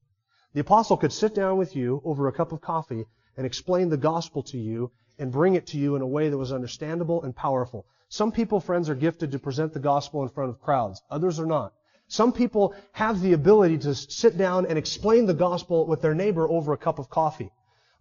The 0.54 0.62
apostle 0.62 0.98
could 0.98 1.14
sit 1.14 1.36
down 1.36 1.58
with 1.58 1.76
you 1.76 2.02
over 2.04 2.28
a 2.28 2.34
cup 2.34 2.52
of 2.52 2.62
coffee 2.62 3.06
and 3.38 3.46
explain 3.46 3.90
the 3.90 3.98
gospel 3.98 4.44
to 4.44 4.58
you 4.58 4.92
and 5.20 5.32
bring 5.32 5.56
it 5.56 5.68
to 5.68 5.78
you 5.78 5.96
in 5.96 6.02
a 6.02 6.08
way 6.08 6.30
that 6.30 6.38
was 6.38 6.52
understandable 6.52 7.22
and 7.24 7.36
powerful. 7.36 7.86
Some 8.08 8.32
people, 8.32 8.60
friends, 8.60 8.90
are 8.90 8.96
gifted 8.96 9.32
to 9.32 9.40
present 9.40 9.74
the 9.74 9.80
gospel 9.80 10.24
in 10.24 10.30
front 10.30 10.50
of 10.50 10.62
crowds. 10.62 11.02
Others 11.12 11.40
are 11.40 11.46
not. 11.46 11.74
Some 12.12 12.34
people 12.34 12.74
have 12.92 13.22
the 13.22 13.34
ability 13.34 13.78
to 13.80 13.94
sit 13.94 14.36
down 14.36 14.66
and 14.66 14.80
explain 14.80 15.28
the 15.28 15.34
gospel 15.36 15.86
with 15.86 16.02
their 16.02 16.16
neighbor 16.16 16.50
over 16.50 16.74
a 16.74 16.78
cup 16.78 16.98
of 16.98 17.08
coffee. 17.08 17.52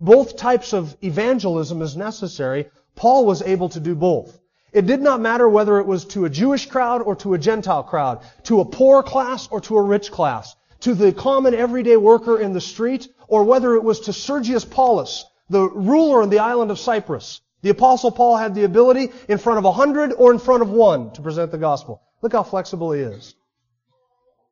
Both 0.00 0.36
types 0.36 0.72
of 0.72 0.96
evangelism 1.04 1.82
is 1.82 1.94
necessary. 1.94 2.70
Paul 2.96 3.26
was 3.26 3.42
able 3.42 3.68
to 3.68 3.80
do 3.80 3.94
both. 3.94 4.40
It 4.72 4.86
did 4.86 5.02
not 5.02 5.20
matter 5.20 5.46
whether 5.46 5.78
it 5.78 5.86
was 5.86 6.06
to 6.06 6.24
a 6.24 6.30
Jewish 6.30 6.66
crowd 6.66 7.02
or 7.02 7.16
to 7.16 7.34
a 7.34 7.38
Gentile 7.38 7.82
crowd, 7.82 8.20
to 8.44 8.60
a 8.60 8.64
poor 8.64 9.02
class 9.02 9.46
or 9.50 9.60
to 9.60 9.76
a 9.76 9.82
rich 9.82 10.10
class, 10.10 10.56
to 10.80 10.94
the 10.94 11.12
common 11.12 11.54
everyday 11.54 11.98
worker 11.98 12.40
in 12.40 12.54
the 12.54 12.62
street, 12.62 13.08
or 13.28 13.44
whether 13.44 13.74
it 13.74 13.84
was 13.84 14.00
to 14.00 14.14
Sergius 14.14 14.64
Paulus, 14.64 15.26
the 15.50 15.68
ruler 15.68 16.22
in 16.22 16.30
the 16.30 16.38
island 16.38 16.70
of 16.70 16.78
Cyprus. 16.78 17.42
The 17.60 17.70
apostle 17.70 18.10
Paul 18.10 18.38
had 18.38 18.54
the 18.54 18.64
ability 18.64 19.12
in 19.28 19.36
front 19.36 19.58
of 19.58 19.66
a 19.66 19.72
hundred 19.72 20.14
or 20.14 20.32
in 20.32 20.38
front 20.38 20.62
of 20.62 20.70
one 20.70 21.10
to 21.10 21.20
present 21.20 21.50
the 21.50 21.58
gospel. 21.58 22.00
Look 22.22 22.32
how 22.32 22.42
flexible 22.42 22.92
he 22.92 23.02
is. 23.02 23.34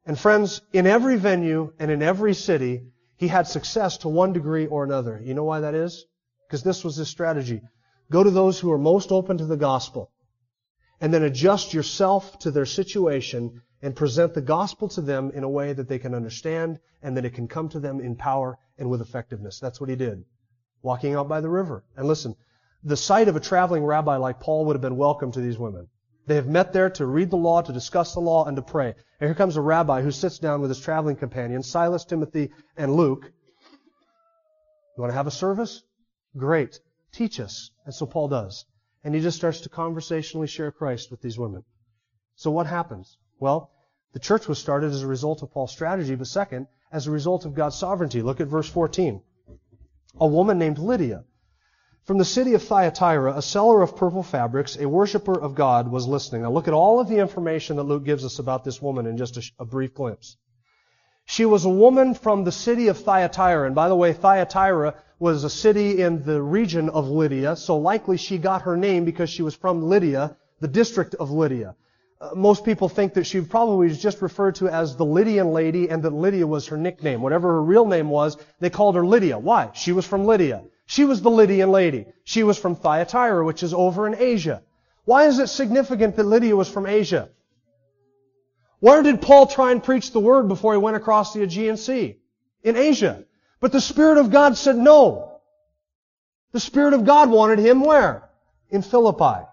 And 0.07 0.19
friends, 0.19 0.63
in 0.73 0.87
every 0.87 1.17
venue 1.17 1.73
and 1.81 1.91
in 1.91 2.01
every 2.01 2.33
city, 2.33 2.93
he 3.17 3.27
had 3.27 3.49
success 3.49 3.99
to 3.99 4.09
one 4.09 4.33
degree 4.33 4.67
or 4.67 4.85
another. 4.85 5.21
You 5.23 5.35
know 5.35 5.45
why 5.45 5.61
that 5.61 5.75
is? 5.75 6.07
Because 6.47 6.63
this 6.63 6.85
was 6.85 6.97
his 6.97 7.09
strategy. 7.09 7.61
Go 8.11 8.23
to 8.23 8.31
those 8.31 8.61
who 8.61 8.71
are 8.71 8.79
most 8.79 9.11
open 9.11 9.39
to 9.39 9.47
the 9.47 9.57
gospel 9.57 10.13
and 11.01 11.13
then 11.13 11.25
adjust 11.25 11.75
yourself 11.75 12.39
to 12.41 12.53
their 12.53 12.67
situation 12.67 13.63
and 13.83 13.97
present 13.97 14.33
the 14.33 14.41
gospel 14.41 14.89
to 14.91 15.01
them 15.01 15.33
in 15.35 15.43
a 15.43 15.49
way 15.49 15.73
that 15.73 15.89
they 15.89 15.99
can 15.99 16.15
understand 16.15 16.79
and 17.03 17.17
that 17.17 17.25
it 17.25 17.35
can 17.35 17.49
come 17.49 17.69
to 17.69 17.81
them 17.81 18.01
in 18.01 18.15
power 18.15 18.59
and 18.79 18.89
with 18.89 19.01
effectiveness. 19.01 19.59
That's 19.59 19.81
what 19.81 19.91
he 19.91 19.97
did. 19.97 20.25
Walking 20.83 21.15
out 21.15 21.29
by 21.29 21.41
the 21.41 21.51
river. 21.51 21.85
And 21.97 22.07
listen, 22.07 22.37
the 22.85 22.97
sight 22.97 23.27
of 23.27 23.35
a 23.35 23.41
traveling 23.41 23.85
rabbi 23.85 24.17
like 24.17 24.39
Paul 24.39 24.67
would 24.67 24.77
have 24.77 24.83
been 24.83 24.97
welcome 24.97 25.33
to 25.33 25.41
these 25.41 25.59
women. 25.59 25.89
They 26.27 26.35
have 26.35 26.49
met 26.49 26.73
there 26.73 26.91
to 26.91 27.07
read 27.07 27.31
the 27.31 27.37
law, 27.37 27.63
to 27.63 27.73
discuss 27.73 28.15
the 28.15 28.21
law, 28.21 28.45
and 28.47 28.57
to 28.57 28.63
pray. 28.63 28.95
And 29.21 29.29
here 29.29 29.35
comes 29.35 29.57
a 29.57 29.61
rabbi 29.61 30.03
who 30.03 30.11
sits 30.11 30.39
down 30.39 30.61
with 30.61 30.71
his 30.71 30.81
traveling 30.81 31.17
companions, 31.17 31.71
Silas, 31.71 32.05
Timothy, 32.05 32.51
and 32.77 32.95
Luke. 32.95 33.31
You 34.97 35.03
want 35.03 35.13
to 35.13 35.17
have 35.17 35.29
a 35.29 35.31
service? 35.31 35.83
Great. 36.37 36.81
Teach 37.13 37.39
us. 37.39 37.71
And 37.85 37.95
so 37.95 38.07
Paul 38.07 38.29
does. 38.29 38.65
And 39.05 39.15
he 39.15 39.21
just 39.21 39.37
starts 39.37 39.61
to 39.61 39.69
conversationally 39.69 40.49
share 40.49 40.73
Christ 40.73 41.11
with 41.13 41.21
these 41.21 41.39
women. 41.39 41.63
So 42.35 42.51
what 42.51 42.67
happens? 42.67 43.19
Well, 43.39 43.71
the 44.13 44.19
church 44.19 44.49
was 44.49 44.59
started 44.59 44.93
as 44.93 45.03
a 45.03 45.07
result 45.07 45.43
of 45.43 45.53
Paul's 45.53 45.73
strategy, 45.73 46.17
but 46.17 46.27
second, 46.27 46.67
as 46.91 47.07
a 47.07 47.13
result 47.13 47.45
of 47.45 47.55
God's 47.55 47.79
sovereignty. 47.79 48.23
Look 48.23 48.41
at 48.41 48.49
verse 48.49 48.69
14. 48.69 49.23
A 50.19 50.27
woman 50.27 50.59
named 50.59 50.79
Lydia 50.79 51.25
from 52.07 52.19
the 52.19 52.25
city 52.25 52.55
of 52.55 52.63
Thyatira, 52.63 53.37
a 53.37 53.43
seller 53.43 53.83
of 53.83 53.97
purple 53.97 54.23
fabrics, 54.23 54.77
a 54.79 54.89
worshiper 54.89 55.39
of 55.39 55.57
God, 55.57 55.91
was 55.91 56.07
listening. 56.07 56.43
Now 56.43 56.53
look 56.53 56.69
at 56.69 56.75
all 56.75 57.01
of 57.01 57.09
the 57.09 57.19
information 57.19 57.77
that 57.77 57.83
Luke 57.83 58.05
gives 58.05 58.25
us 58.25 58.39
about 58.39 58.63
this 58.63 58.81
woman 58.81 59.07
in 59.07 59.17
just 59.17 59.37
a, 59.37 59.51
a 59.59 59.65
brief 59.65 59.93
glimpse. 59.93 60.37
She 61.25 61.45
was 61.45 61.65
a 61.65 61.69
woman 61.69 62.15
from 62.15 62.45
the 62.45 62.53
city 62.53 62.87
of 62.87 62.99
Thyatira. 62.99 63.67
And 63.67 63.75
by 63.75 63.89
the 63.89 63.97
way, 63.97 64.13
Thyatira 64.13 64.95
was 65.19 65.43
a 65.43 65.51
city 65.51 66.01
in 66.01 66.23
the 66.23 66.41
region 66.41 66.89
of 66.91 67.09
Lydia, 67.09 67.57
so 67.57 67.77
likely 67.77 68.17
she 68.17 68.39
got 68.39 68.63
her 68.63 68.77
name 68.77 69.05
because 69.05 69.29
she 69.29 69.43
was 69.43 69.57
from 69.57 69.83
Lydia, 69.83 70.37
the 70.61 70.69
district 70.69 71.17
of 71.17 71.33
Lydia. 71.33 71.75
Uh, 72.21 72.31
most 72.37 72.65
people 72.65 72.89
think 72.89 73.15
that 73.15 73.27
she 73.27 73.41
probably 73.41 73.89
was 73.89 74.01
just 74.01 74.23
referred 74.23 74.55
to 74.55 74.69
as 74.69 74.95
the 74.95 75.05
Lydian 75.05 75.49
lady 75.53 75.91
and 75.91 76.05
that 76.05 76.13
Lydia 76.13 76.47
was 76.47 76.69
her 76.69 76.77
nickname. 76.77 77.21
Whatever 77.21 77.55
her 77.55 77.63
real 77.63 77.85
name 77.85 78.11
was, 78.11 78.37
they 78.61 78.71
called 78.71 78.95
her 78.95 79.05
Lydia. 79.05 79.39
Why? 79.39 79.71
She 79.75 79.91
was 79.91 80.07
from 80.07 80.25
Lydia. 80.25 80.63
She 80.87 81.05
was 81.05 81.21
the 81.21 81.31
Lydian 81.31 81.71
lady. 81.71 82.07
She 82.25 82.45
was 82.45 82.59
from 82.59 82.77
Thyatira, 82.77 83.45
which 83.45 83.63
is 83.63 83.75
over 83.75 84.07
in 84.07 84.15
Asia. 84.15 84.63
Why 85.05 85.27
is 85.27 85.39
it 85.39 85.49
significant 85.49 86.17
that 86.17 86.25
Lydia 86.25 86.57
was 86.57 86.69
from 86.69 86.87
Asia? 86.87 87.29
Where 88.81 89.03
did 89.03 89.23
Paul 89.23 89.47
try 89.47 89.73
and 89.73 89.83
preach 89.83 90.13
the 90.13 90.21
word 90.21 90.49
before 90.49 90.73
he 90.73 90.79
went 90.79 90.97
across 90.97 91.33
the 91.33 91.43
Aegean 91.43 91.77
Sea? 91.77 92.19
In 92.63 92.77
Asia. 92.77 93.25
But 93.61 93.73
the 93.73 93.81
Spirit 93.81 94.19
of 94.19 94.31
God 94.31 94.57
said 94.57 94.77
no. 94.77 95.41
The 96.53 96.61
Spirit 96.61 96.95
of 96.95 97.05
God 97.05 97.31
wanted 97.31 97.59
him 97.59 97.81
where? 97.81 98.29
In 98.71 98.83
Philippi. 98.83 99.45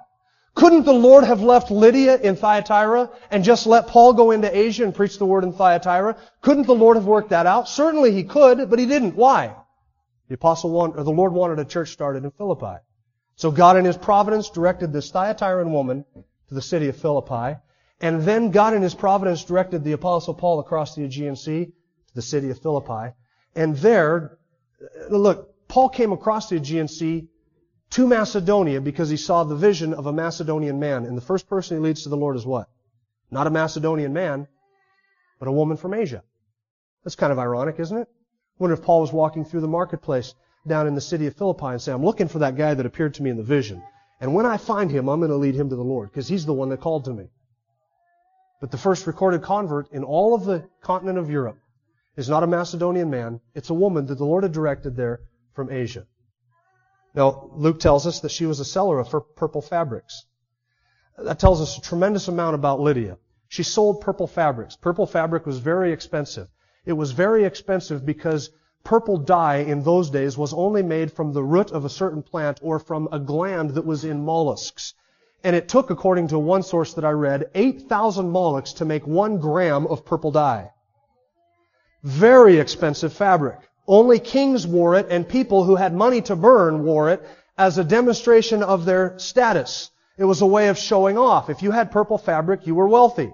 Couldn't 0.55 0.85
the 0.85 0.93
Lord 0.93 1.23
have 1.23 1.41
left 1.41 1.71
Lydia 1.71 2.17
in 2.17 2.35
Thyatira 2.35 3.09
and 3.31 3.43
just 3.43 3.65
let 3.65 3.87
Paul 3.87 4.13
go 4.13 4.31
into 4.31 4.55
Asia 4.55 4.83
and 4.83 4.93
preach 4.93 5.17
the 5.17 5.25
word 5.25 5.43
in 5.43 5.53
Thyatira? 5.53 6.15
Couldn't 6.41 6.67
the 6.67 6.75
Lord 6.75 6.95
have 6.95 7.07
worked 7.07 7.29
that 7.29 7.47
out? 7.47 7.67
Certainly 7.67 8.11
he 8.11 8.23
could, 8.23 8.69
but 8.69 8.77
he 8.77 8.85
didn't. 8.85 9.15
Why? 9.15 9.55
The 10.27 10.35
apostle 10.35 10.71
wanted, 10.71 10.99
or 10.99 11.03
the 11.03 11.11
Lord 11.11 11.33
wanted 11.33 11.59
a 11.59 11.65
church 11.65 11.91
started 11.91 12.23
in 12.23 12.31
Philippi. 12.31 12.77
So 13.35 13.51
God 13.51 13.77
in 13.77 13.85
His 13.85 13.97
providence 13.97 14.49
directed 14.49 14.93
this 14.93 15.11
Thyatiran 15.11 15.71
woman 15.71 16.05
to 16.13 16.53
the 16.53 16.61
city 16.61 16.87
of 16.87 16.97
Philippi. 16.97 17.59
And 17.99 18.21
then 18.23 18.51
God 18.51 18.73
in 18.73 18.81
His 18.81 18.93
providence 18.93 19.43
directed 19.43 19.83
the 19.83 19.93
apostle 19.93 20.33
Paul 20.33 20.59
across 20.59 20.95
the 20.95 21.03
Aegean 21.03 21.35
Sea 21.35 21.65
to 21.65 22.15
the 22.15 22.21
city 22.21 22.49
of 22.49 22.59
Philippi. 22.59 23.13
And 23.55 23.75
there, 23.77 24.37
uh, 24.81 25.15
look, 25.15 25.53
Paul 25.67 25.89
came 25.89 26.11
across 26.11 26.49
the 26.49 26.57
Aegean 26.57 26.87
Sea 26.87 27.27
to 27.91 28.07
Macedonia 28.07 28.81
because 28.81 29.09
he 29.09 29.17
saw 29.17 29.43
the 29.43 29.55
vision 29.55 29.93
of 29.93 30.05
a 30.07 30.13
Macedonian 30.13 30.79
man. 30.79 31.05
And 31.05 31.17
the 31.17 31.21
first 31.21 31.47
person 31.47 31.77
he 31.77 31.83
leads 31.83 32.03
to 32.03 32.09
the 32.09 32.17
Lord 32.17 32.35
is 32.35 32.45
what? 32.45 32.69
Not 33.29 33.47
a 33.47 33.51
Macedonian 33.51 34.13
man, 34.13 34.47
but 35.39 35.47
a 35.47 35.51
woman 35.51 35.77
from 35.77 35.93
Asia. 35.93 36.23
That's 37.03 37.15
kind 37.15 37.31
of 37.31 37.39
ironic, 37.39 37.79
isn't 37.79 37.97
it? 37.97 38.07
Wonder 38.59 38.73
if 38.73 38.81
Paul 38.81 39.01
was 39.01 39.13
walking 39.13 39.45
through 39.45 39.61
the 39.61 39.67
marketplace 39.67 40.35
down 40.65 40.87
in 40.87 40.95
the 40.95 41.01
city 41.01 41.27
of 41.27 41.35
Philippi 41.35 41.65
and 41.65 41.81
say, 41.81 41.91
I'm 41.91 42.05
looking 42.05 42.27
for 42.27 42.39
that 42.39 42.55
guy 42.55 42.73
that 42.73 42.85
appeared 42.85 43.15
to 43.15 43.23
me 43.23 43.29
in 43.29 43.37
the 43.37 43.43
vision. 43.43 43.83
And 44.21 44.33
when 44.33 44.45
I 44.45 44.57
find 44.57 44.89
him, 44.89 45.09
I'm 45.09 45.19
going 45.19 45.31
to 45.31 45.37
lead 45.37 45.55
him 45.55 45.69
to 45.69 45.75
the 45.75 45.83
Lord 45.83 46.09
because 46.09 46.27
he's 46.27 46.45
the 46.45 46.53
one 46.53 46.69
that 46.69 46.79
called 46.79 47.05
to 47.05 47.13
me. 47.13 47.29
But 48.61 48.71
the 48.71 48.77
first 48.77 49.07
recorded 49.07 49.41
convert 49.41 49.91
in 49.91 50.03
all 50.03 50.33
of 50.33 50.45
the 50.45 50.63
continent 50.81 51.17
of 51.17 51.29
Europe 51.29 51.57
is 52.15 52.29
not 52.29 52.43
a 52.43 52.47
Macedonian 52.47 53.09
man. 53.09 53.41
It's 53.53 53.69
a 53.69 53.73
woman 53.73 54.05
that 54.05 54.17
the 54.17 54.25
Lord 54.25 54.43
had 54.43 54.53
directed 54.53 54.95
there 54.95 55.19
from 55.53 55.69
Asia. 55.69 56.05
Now, 57.13 57.49
Luke 57.53 57.79
tells 57.79 58.07
us 58.07 58.21
that 58.21 58.31
she 58.31 58.45
was 58.45 58.59
a 58.59 58.65
seller 58.65 58.99
of 58.99 59.35
purple 59.35 59.61
fabrics. 59.61 60.25
That 61.17 61.39
tells 61.39 61.61
us 61.61 61.77
a 61.77 61.81
tremendous 61.81 62.27
amount 62.27 62.55
about 62.55 62.79
Lydia. 62.79 63.17
She 63.49 63.63
sold 63.63 64.01
purple 64.01 64.25
fabrics. 64.27 64.75
Purple 64.75 65.05
fabric 65.05 65.45
was 65.45 65.59
very 65.59 65.91
expensive. 65.91 66.47
It 66.85 66.93
was 66.93 67.11
very 67.11 67.45
expensive 67.45 68.05
because 68.05 68.49
purple 68.83 69.17
dye 69.17 69.57
in 69.57 69.83
those 69.83 70.09
days 70.09 70.37
was 70.37 70.53
only 70.53 70.83
made 70.83 71.11
from 71.11 71.31
the 71.31 71.43
root 71.43 71.71
of 71.71 71.85
a 71.85 71.89
certain 71.89 72.21
plant 72.21 72.59
or 72.61 72.77
from 72.77 73.07
a 73.11 73.19
gland 73.19 73.71
that 73.71 73.85
was 73.85 74.03
in 74.03 74.25
mollusks. 74.25 74.93
And 75.45 75.55
it 75.55 75.69
took, 75.69 75.89
according 75.89 76.27
to 76.29 76.39
one 76.39 76.63
source 76.63 76.93
that 76.95 77.05
I 77.05 77.11
read, 77.11 77.49
8,000 77.55 78.29
mollusks 78.29 78.73
to 78.73 78.85
make 78.85 79.07
one 79.07 79.37
gram 79.37 79.87
of 79.87 80.05
purple 80.05 80.31
dye. 80.31 80.71
Very 82.03 82.57
expensive 82.59 83.13
fabric. 83.13 83.59
Only 83.87 84.19
kings 84.19 84.67
wore 84.67 84.95
it 84.95 85.07
and 85.09 85.27
people 85.27 85.63
who 85.63 85.75
had 85.75 85.93
money 85.93 86.21
to 86.23 86.35
burn 86.35 86.83
wore 86.83 87.09
it 87.09 87.25
as 87.57 87.77
a 87.77 87.83
demonstration 87.83 88.61
of 88.61 88.83
their 88.83 89.17
status. 89.19 89.89
It 90.17 90.25
was 90.25 90.41
a 90.41 90.45
way 90.45 90.67
of 90.67 90.77
showing 90.77 91.17
off. 91.17 91.49
If 91.49 91.63
you 91.63 91.71
had 91.71 91.91
purple 91.91 92.17
fabric, 92.17 92.67
you 92.67 92.75
were 92.75 92.87
wealthy. 92.87 93.33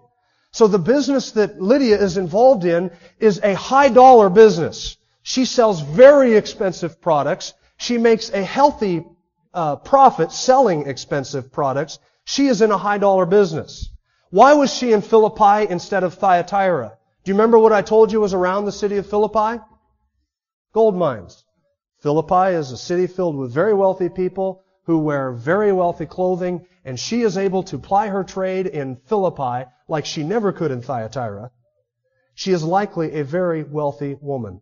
So 0.51 0.67
the 0.67 0.79
business 0.79 1.31
that 1.33 1.61
Lydia 1.61 2.01
is 2.01 2.17
involved 2.17 2.65
in 2.65 2.91
is 3.19 3.39
a 3.43 3.53
high 3.53 3.89
dollar 3.89 4.29
business. 4.29 4.97
She 5.21 5.45
sells 5.45 5.81
very 5.81 6.35
expensive 6.35 6.99
products. 7.01 7.53
She 7.77 7.97
makes 7.97 8.29
a 8.31 8.43
healthy 8.43 9.05
uh, 9.53 9.75
profit 9.77 10.31
selling 10.31 10.87
expensive 10.87 11.51
products. 11.51 11.99
She 12.23 12.47
is 12.47 12.61
in 12.61 12.71
a 12.71 12.77
high 12.77 12.97
dollar 12.97 13.25
business. 13.25 13.89
Why 14.31 14.53
was 14.53 14.73
she 14.73 14.91
in 14.91 15.01
Philippi 15.01 15.71
instead 15.71 16.03
of 16.03 16.15
Thyatira? 16.15 16.97
Do 17.23 17.31
you 17.31 17.35
remember 17.35 17.59
what 17.59 17.73
I 17.73 17.81
told 17.81 18.11
you 18.11 18.21
was 18.21 18.33
around 18.33 18.65
the 18.65 18.71
city 18.71 18.97
of 18.97 19.07
Philippi? 19.07 19.61
Gold 20.73 20.95
mines. 20.95 21.43
Philippi 22.01 22.55
is 22.55 22.71
a 22.71 22.77
city 22.77 23.07
filled 23.07 23.35
with 23.35 23.53
very 23.53 23.73
wealthy 23.73 24.09
people 24.09 24.63
who 24.83 24.99
wear 24.99 25.31
very 25.31 25.71
wealthy 25.71 26.05
clothing, 26.05 26.65
and 26.85 26.99
she 26.99 27.21
is 27.21 27.37
able 27.37 27.63
to 27.63 27.77
ply 27.77 28.07
her 28.07 28.23
trade 28.23 28.67
in 28.67 28.95
Philippi 29.05 29.69
like 29.87 30.05
she 30.05 30.23
never 30.23 30.51
could 30.51 30.71
in 30.71 30.81
Thyatira. 30.81 31.51
She 32.33 32.51
is 32.51 32.63
likely 32.63 33.13
a 33.13 33.23
very 33.23 33.63
wealthy 33.63 34.15
woman. 34.21 34.61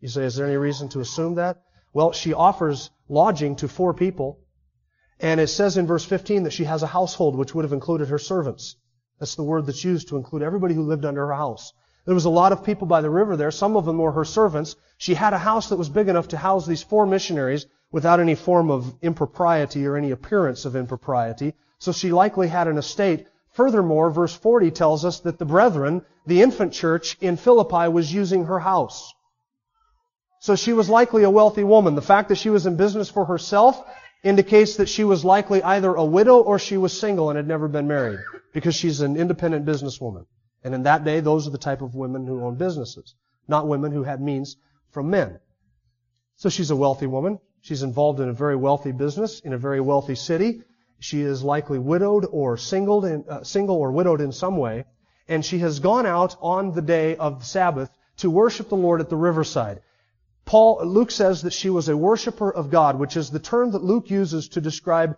You 0.00 0.08
say, 0.08 0.24
is 0.24 0.36
there 0.36 0.46
any 0.46 0.56
reason 0.56 0.88
to 0.90 1.00
assume 1.00 1.36
that? 1.36 1.62
Well, 1.92 2.12
she 2.12 2.34
offers 2.34 2.90
lodging 3.08 3.56
to 3.56 3.68
four 3.68 3.94
people, 3.94 4.38
and 5.18 5.40
it 5.40 5.48
says 5.48 5.76
in 5.76 5.86
verse 5.86 6.04
15 6.04 6.42
that 6.42 6.52
she 6.52 6.64
has 6.64 6.82
a 6.82 6.86
household 6.86 7.36
which 7.36 7.54
would 7.54 7.64
have 7.64 7.72
included 7.72 8.08
her 8.08 8.18
servants. 8.18 8.76
That's 9.18 9.34
the 9.34 9.42
word 9.42 9.64
that's 9.66 9.84
used 9.84 10.08
to 10.08 10.16
include 10.16 10.42
everybody 10.42 10.74
who 10.74 10.82
lived 10.82 11.06
under 11.06 11.26
her 11.26 11.32
house. 11.32 11.72
There 12.04 12.14
was 12.14 12.26
a 12.26 12.30
lot 12.30 12.52
of 12.52 12.62
people 12.62 12.86
by 12.86 13.00
the 13.00 13.10
river 13.10 13.36
there. 13.36 13.50
Some 13.50 13.76
of 13.76 13.84
them 13.84 13.98
were 13.98 14.12
her 14.12 14.24
servants. 14.24 14.76
She 14.98 15.14
had 15.14 15.32
a 15.32 15.38
house 15.38 15.70
that 15.70 15.76
was 15.76 15.88
big 15.88 16.08
enough 16.08 16.28
to 16.28 16.36
house 16.36 16.66
these 16.66 16.82
four 16.82 17.06
missionaries 17.06 17.66
without 17.90 18.20
any 18.20 18.34
form 18.34 18.70
of 18.70 18.94
impropriety 19.02 19.86
or 19.86 19.96
any 19.96 20.10
appearance 20.10 20.64
of 20.64 20.76
impropriety. 20.76 21.54
So 21.78 21.92
she 21.92 22.12
likely 22.12 22.48
had 22.48 22.68
an 22.68 22.78
estate. 22.78 23.26
Furthermore, 23.52 24.10
verse 24.10 24.34
40 24.34 24.70
tells 24.70 25.04
us 25.04 25.20
that 25.20 25.38
the 25.38 25.44
brethren, 25.44 26.04
the 26.26 26.42
infant 26.42 26.72
church 26.72 27.16
in 27.20 27.36
Philippi, 27.36 27.88
was 27.88 28.12
using 28.12 28.44
her 28.44 28.58
house. 28.58 29.14
So 30.40 30.56
she 30.56 30.72
was 30.72 30.90
likely 30.90 31.22
a 31.22 31.30
wealthy 31.30 31.64
woman. 31.64 31.94
The 31.94 32.02
fact 32.02 32.28
that 32.28 32.38
she 32.38 32.50
was 32.50 32.66
in 32.66 32.76
business 32.76 33.08
for 33.08 33.24
herself 33.24 33.82
indicates 34.22 34.76
that 34.76 34.88
she 34.88 35.04
was 35.04 35.24
likely 35.24 35.62
either 35.62 35.94
a 35.94 36.04
widow 36.04 36.38
or 36.38 36.58
she 36.58 36.76
was 36.76 36.98
single 36.98 37.30
and 37.30 37.36
had 37.36 37.48
never 37.48 37.68
been 37.68 37.88
married 37.88 38.18
because 38.52 38.74
she's 38.74 39.00
an 39.00 39.16
independent 39.16 39.64
businesswoman. 39.64 40.26
And 40.62 40.74
in 40.74 40.82
that 40.82 41.04
day, 41.04 41.20
those 41.20 41.46
are 41.46 41.50
the 41.50 41.58
type 41.58 41.82
of 41.82 41.94
women 41.94 42.26
who 42.26 42.44
own 42.44 42.56
businesses, 42.56 43.14
not 43.46 43.68
women 43.68 43.92
who 43.92 44.02
had 44.02 44.20
means 44.20 44.56
from 44.90 45.10
men. 45.10 45.38
So 46.36 46.48
she's 46.48 46.70
a 46.70 46.76
wealthy 46.76 47.06
woman. 47.06 47.38
She's 47.66 47.82
involved 47.82 48.20
in 48.20 48.28
a 48.28 48.32
very 48.32 48.54
wealthy 48.54 48.92
business 48.92 49.40
in 49.40 49.52
a 49.52 49.58
very 49.58 49.80
wealthy 49.80 50.14
city. 50.14 50.62
She 51.00 51.22
is 51.22 51.42
likely 51.42 51.80
widowed 51.80 52.24
or 52.30 52.56
singled 52.56 53.04
in, 53.04 53.24
uh, 53.28 53.42
single 53.42 53.74
or 53.74 53.90
widowed 53.90 54.20
in 54.20 54.30
some 54.30 54.56
way. 54.56 54.84
And 55.26 55.44
she 55.44 55.58
has 55.58 55.80
gone 55.80 56.06
out 56.06 56.36
on 56.40 56.70
the 56.70 56.80
day 56.80 57.16
of 57.16 57.40
the 57.40 57.44
Sabbath 57.44 57.90
to 58.18 58.30
worship 58.30 58.68
the 58.68 58.76
Lord 58.76 59.00
at 59.00 59.08
the 59.08 59.16
riverside. 59.16 59.80
Paul, 60.44 60.86
Luke 60.86 61.10
says 61.10 61.42
that 61.42 61.52
she 61.52 61.68
was 61.68 61.88
a 61.88 61.96
worshiper 61.96 62.52
of 62.52 62.70
God, 62.70 63.00
which 63.00 63.16
is 63.16 63.30
the 63.30 63.40
term 63.40 63.72
that 63.72 63.82
Luke 63.82 64.10
uses 64.10 64.46
to 64.50 64.60
describe 64.60 65.16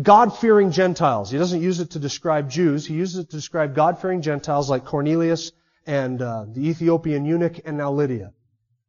God-fearing 0.00 0.70
Gentiles. 0.70 1.30
He 1.30 1.36
doesn't 1.36 1.60
use 1.60 1.78
it 1.78 1.90
to 1.90 1.98
describe 1.98 2.48
Jews. 2.48 2.86
He 2.86 2.94
uses 2.94 3.24
it 3.24 3.30
to 3.32 3.36
describe 3.36 3.74
God-fearing 3.74 4.22
Gentiles 4.22 4.70
like 4.70 4.86
Cornelius 4.86 5.52
and 5.86 6.22
uh, 6.22 6.46
the 6.48 6.70
Ethiopian 6.70 7.26
eunuch 7.26 7.60
and 7.66 7.76
now 7.76 7.92
Lydia. 7.92 8.32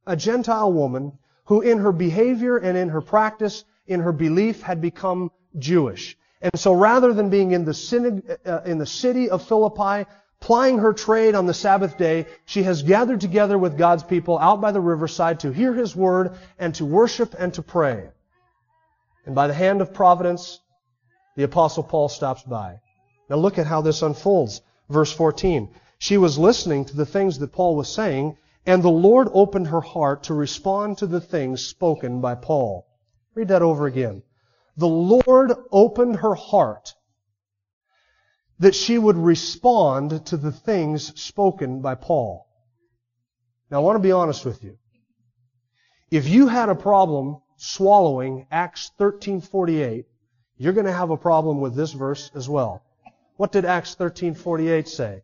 A 0.07 0.15
Gentile 0.15 0.71
woman 0.71 1.19
who 1.45 1.61
in 1.61 1.79
her 1.79 1.91
behavior 1.91 2.57
and 2.57 2.77
in 2.77 2.89
her 2.89 3.01
practice, 3.01 3.65
in 3.87 3.99
her 3.99 4.11
belief, 4.11 4.61
had 4.61 4.81
become 4.81 5.31
Jewish. 5.57 6.17
And 6.41 6.57
so 6.59 6.73
rather 6.73 7.13
than 7.13 7.29
being 7.29 7.51
in 7.51 7.65
the, 7.65 8.39
uh, 8.45 8.61
in 8.69 8.77
the 8.77 8.85
city 8.85 9.29
of 9.29 9.47
Philippi, 9.47 10.09
plying 10.39 10.79
her 10.79 10.91
trade 10.91 11.35
on 11.35 11.45
the 11.45 11.53
Sabbath 11.53 11.97
day, 11.97 12.25
she 12.45 12.63
has 12.63 12.83
gathered 12.83 13.21
together 13.21 13.57
with 13.57 13.77
God's 13.77 14.03
people 14.03 14.37
out 14.39 14.59
by 14.59 14.71
the 14.71 14.81
riverside 14.81 15.39
to 15.39 15.53
hear 15.53 15.73
His 15.73 15.95
word 15.95 16.33
and 16.59 16.75
to 16.75 16.85
worship 16.85 17.33
and 17.39 17.53
to 17.53 17.61
pray. 17.61 18.09
And 19.25 19.35
by 19.35 19.47
the 19.47 19.53
hand 19.53 19.81
of 19.81 19.93
providence, 19.93 20.59
the 21.37 21.43
apostle 21.43 21.83
Paul 21.83 22.09
stops 22.09 22.43
by. 22.43 22.81
Now 23.29 23.37
look 23.37 23.57
at 23.57 23.67
how 23.67 23.81
this 23.81 24.01
unfolds. 24.01 24.61
Verse 24.89 25.13
14. 25.13 25.69
She 25.97 26.17
was 26.17 26.37
listening 26.37 26.83
to 26.85 26.97
the 26.97 27.05
things 27.05 27.39
that 27.39 27.53
Paul 27.53 27.77
was 27.77 27.87
saying 27.87 28.37
and 28.65 28.81
the 28.81 28.89
Lord 28.89 29.27
opened 29.33 29.67
her 29.67 29.81
heart 29.81 30.23
to 30.23 30.33
respond 30.33 30.97
to 30.99 31.07
the 31.07 31.21
things 31.21 31.65
spoken 31.65 32.21
by 32.21 32.35
Paul. 32.35 32.87
Read 33.35 33.49
that 33.49 33.61
over 33.61 33.87
again. 33.87 34.23
The 34.77 34.87
Lord 34.87 35.53
opened 35.71 36.17
her 36.17 36.35
heart 36.35 36.95
that 38.59 38.75
she 38.75 38.97
would 38.97 39.17
respond 39.17 40.25
to 40.27 40.37
the 40.37 40.51
things 40.51 41.19
spoken 41.21 41.81
by 41.81 41.95
Paul. 41.95 42.47
Now 43.69 43.77
I 43.77 43.81
want 43.81 43.97
to 43.97 44.03
be 44.03 44.11
honest 44.11 44.45
with 44.45 44.63
you. 44.63 44.77
If 46.11 46.29
you 46.29 46.47
had 46.47 46.69
a 46.69 46.75
problem 46.75 47.41
swallowing 47.57 48.47
Acts 48.51 48.91
13:48, 48.99 50.05
you're 50.57 50.73
going 50.73 50.85
to 50.85 50.93
have 50.93 51.09
a 51.09 51.17
problem 51.17 51.59
with 51.59 51.75
this 51.75 51.91
verse 51.91 52.31
as 52.35 52.47
well. 52.47 52.83
What 53.35 53.51
did 53.51 53.65
Acts 53.65 53.95
13:48 53.95 54.87
say? 54.87 55.23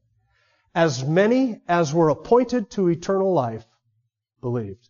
As 0.73 1.03
many 1.03 1.61
as 1.67 1.93
were 1.93 2.09
appointed 2.09 2.69
to 2.71 2.89
eternal 2.89 3.33
life 3.33 3.65
believed. 4.41 4.89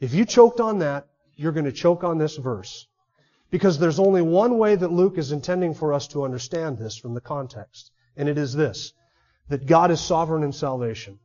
If 0.00 0.14
you 0.14 0.24
choked 0.24 0.60
on 0.60 0.78
that, 0.78 1.08
you're 1.36 1.52
going 1.52 1.64
to 1.64 1.72
choke 1.72 2.04
on 2.04 2.18
this 2.18 2.36
verse. 2.36 2.86
Because 3.50 3.78
there's 3.78 3.98
only 3.98 4.22
one 4.22 4.58
way 4.58 4.74
that 4.74 4.92
Luke 4.92 5.16
is 5.16 5.32
intending 5.32 5.74
for 5.74 5.92
us 5.92 6.08
to 6.08 6.24
understand 6.24 6.78
this 6.78 6.96
from 6.96 7.14
the 7.14 7.20
context. 7.20 7.90
And 8.16 8.28
it 8.28 8.36
is 8.36 8.52
this. 8.52 8.92
That 9.48 9.66
God 9.66 9.90
is 9.90 10.00
sovereign 10.00 10.42
in 10.42 10.52
salvation. 10.52 11.18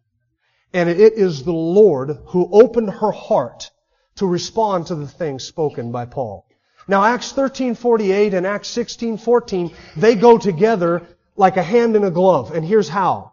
And 0.73 0.89
it 0.89 1.13
is 1.13 1.43
the 1.43 1.51
Lord 1.51 2.17
who 2.27 2.49
opened 2.51 2.89
her 2.89 3.11
heart 3.11 3.69
to 4.15 4.25
respond 4.25 4.87
to 4.87 4.95
the 4.95 5.07
things 5.07 5.43
spoken 5.43 5.91
by 5.91 6.05
Paul. 6.05 6.45
Now 6.87 7.03
Acts 7.03 7.33
13:48 7.33 8.33
and 8.33 8.45
Acts 8.45 8.69
16:14, 8.69 9.73
they 9.97 10.15
go 10.15 10.37
together 10.37 11.03
like 11.35 11.57
a 11.57 11.63
hand 11.63 11.95
in 11.95 12.03
a 12.03 12.11
glove. 12.11 12.51
And 12.53 12.65
here's 12.65 12.89
how. 12.89 13.32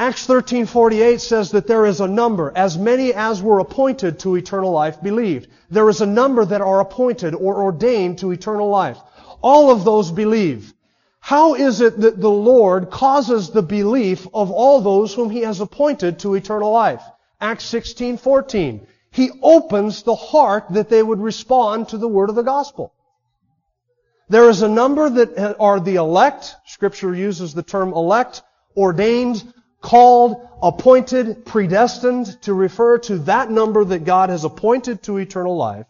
Acts 0.00 0.28
13:48 0.28 1.20
says 1.20 1.50
that 1.50 1.66
there 1.66 1.84
is 1.84 2.00
a 2.00 2.06
number, 2.06 2.52
as 2.54 2.78
many 2.78 3.12
as 3.12 3.42
were 3.42 3.58
appointed 3.58 4.20
to 4.20 4.36
eternal 4.36 4.70
life 4.70 5.02
believed. 5.02 5.48
There 5.70 5.88
is 5.88 6.00
a 6.00 6.06
number 6.06 6.44
that 6.44 6.60
are 6.60 6.78
appointed 6.78 7.34
or 7.34 7.62
ordained 7.62 8.18
to 8.18 8.30
eternal 8.30 8.68
life. 8.68 8.98
All 9.42 9.72
of 9.72 9.84
those 9.84 10.12
believe. 10.12 10.72
How 11.18 11.54
is 11.54 11.80
it 11.80 12.00
that 12.00 12.20
the 12.20 12.30
Lord 12.30 12.90
causes 12.90 13.50
the 13.50 13.62
belief 13.62 14.28
of 14.32 14.52
all 14.52 14.80
those 14.80 15.12
whom 15.12 15.30
He 15.30 15.40
has 15.40 15.60
appointed 15.60 16.20
to 16.20 16.34
eternal 16.34 16.70
life? 16.70 17.02
Acts 17.40 17.64
16:14. 17.64 18.86
He 19.10 19.30
opens 19.42 20.04
the 20.04 20.14
heart 20.14 20.66
that 20.70 20.88
they 20.88 21.02
would 21.02 21.20
respond 21.20 21.88
to 21.88 21.98
the 21.98 22.06
word 22.06 22.28
of 22.28 22.36
the 22.36 22.42
gospel. 22.42 22.92
There 24.28 24.48
is 24.48 24.62
a 24.62 24.68
number 24.68 25.10
that 25.10 25.56
are 25.58 25.80
the 25.80 25.96
elect. 25.96 26.54
Scripture 26.66 27.14
uses 27.14 27.52
the 27.52 27.64
term 27.64 27.92
elect, 27.92 28.42
ordained, 28.76 29.42
called, 29.80 30.48
appointed, 30.62 31.44
predestined 31.44 32.40
to 32.42 32.54
refer 32.54 32.98
to 32.98 33.18
that 33.20 33.50
number 33.50 33.84
that 33.84 34.04
God 34.04 34.30
has 34.30 34.44
appointed 34.44 35.02
to 35.04 35.18
eternal 35.18 35.56
life. 35.56 35.86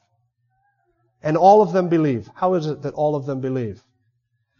And 1.22 1.36
all 1.36 1.62
of 1.62 1.72
them 1.72 1.88
believe. 1.88 2.30
How 2.34 2.54
is 2.54 2.66
it 2.66 2.82
that 2.82 2.94
all 2.94 3.16
of 3.16 3.26
them 3.26 3.40
believe? 3.40 3.82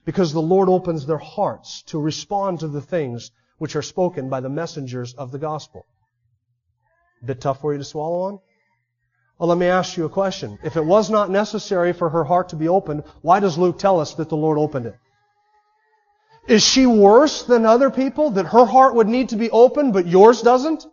Because 0.05 0.33
the 0.33 0.43
Lord 0.43 0.69
opens 0.69 1.07
their 1.07 1.19
hearts 1.19 1.83
to 1.89 2.01
respond 2.01 2.61
to 2.61 2.69
the 2.69 2.81
things 2.81 3.31
which 3.59 3.77
are 3.77 3.83
spoken 3.83 4.29
by 4.29 4.41
the 4.41 4.49
messengers 4.49 5.15
of 5.15 5.31
the 5.31 5.39
gospel. 5.39 5.87
A 7.23 7.27
bit 7.27 7.41
tough 7.41 7.61
for 7.61 7.73
you 7.73 7.79
to 7.79 7.85
swallow 7.85 8.23
on? 8.23 8.39
Well, 9.39 9.49
let 9.49 9.59
me 9.59 9.67
ask 9.67 9.97
you 9.97 10.05
a 10.05 10.11
question. 10.11 10.59
If 10.65 10.77
it 10.77 10.85
was 10.85 11.11
not 11.11 11.31
necessary 11.31 11.93
for 11.93 12.09
her 12.09 12.25
heart 12.25 12.49
to 12.49 12.57
be 12.57 12.69
opened, 12.69 13.05
why 13.23 13.39
does 13.39 13.59
Luke 13.59 13.79
tell 13.79 14.01
us 14.01 14.15
that 14.15 14.29
the 14.29 14.37
Lord 14.37 14.59
opened 14.59 14.87
it? 14.87 14.97
Is 16.49 16.63
she 16.63 16.87
worse 16.87 17.43
than 17.43 17.67
other 17.67 17.91
people 17.91 18.31
that 18.31 18.47
her 18.47 18.65
heart 18.65 18.95
would 18.95 19.07
need 19.07 19.29
to 19.29 19.37
be 19.37 19.51
open 19.51 19.93
but 19.93 20.07
yours 20.07 20.41
doesn't? 20.41 20.87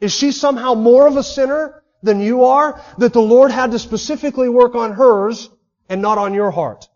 Is 0.00 0.12
she 0.12 0.32
somehow 0.32 0.74
more 0.74 1.06
of 1.06 1.16
a 1.16 1.22
sinner 1.22 1.84
than 2.02 2.20
you 2.20 2.44
are 2.44 2.82
that 2.98 3.12
the 3.12 3.22
Lord 3.22 3.52
had 3.52 3.70
to 3.70 3.78
specifically 3.78 4.48
work 4.48 4.74
on 4.74 4.92
hers 4.92 5.48
and 5.88 6.02
not 6.02 6.18
on 6.18 6.34
your 6.34 6.50
heart? 6.50 6.88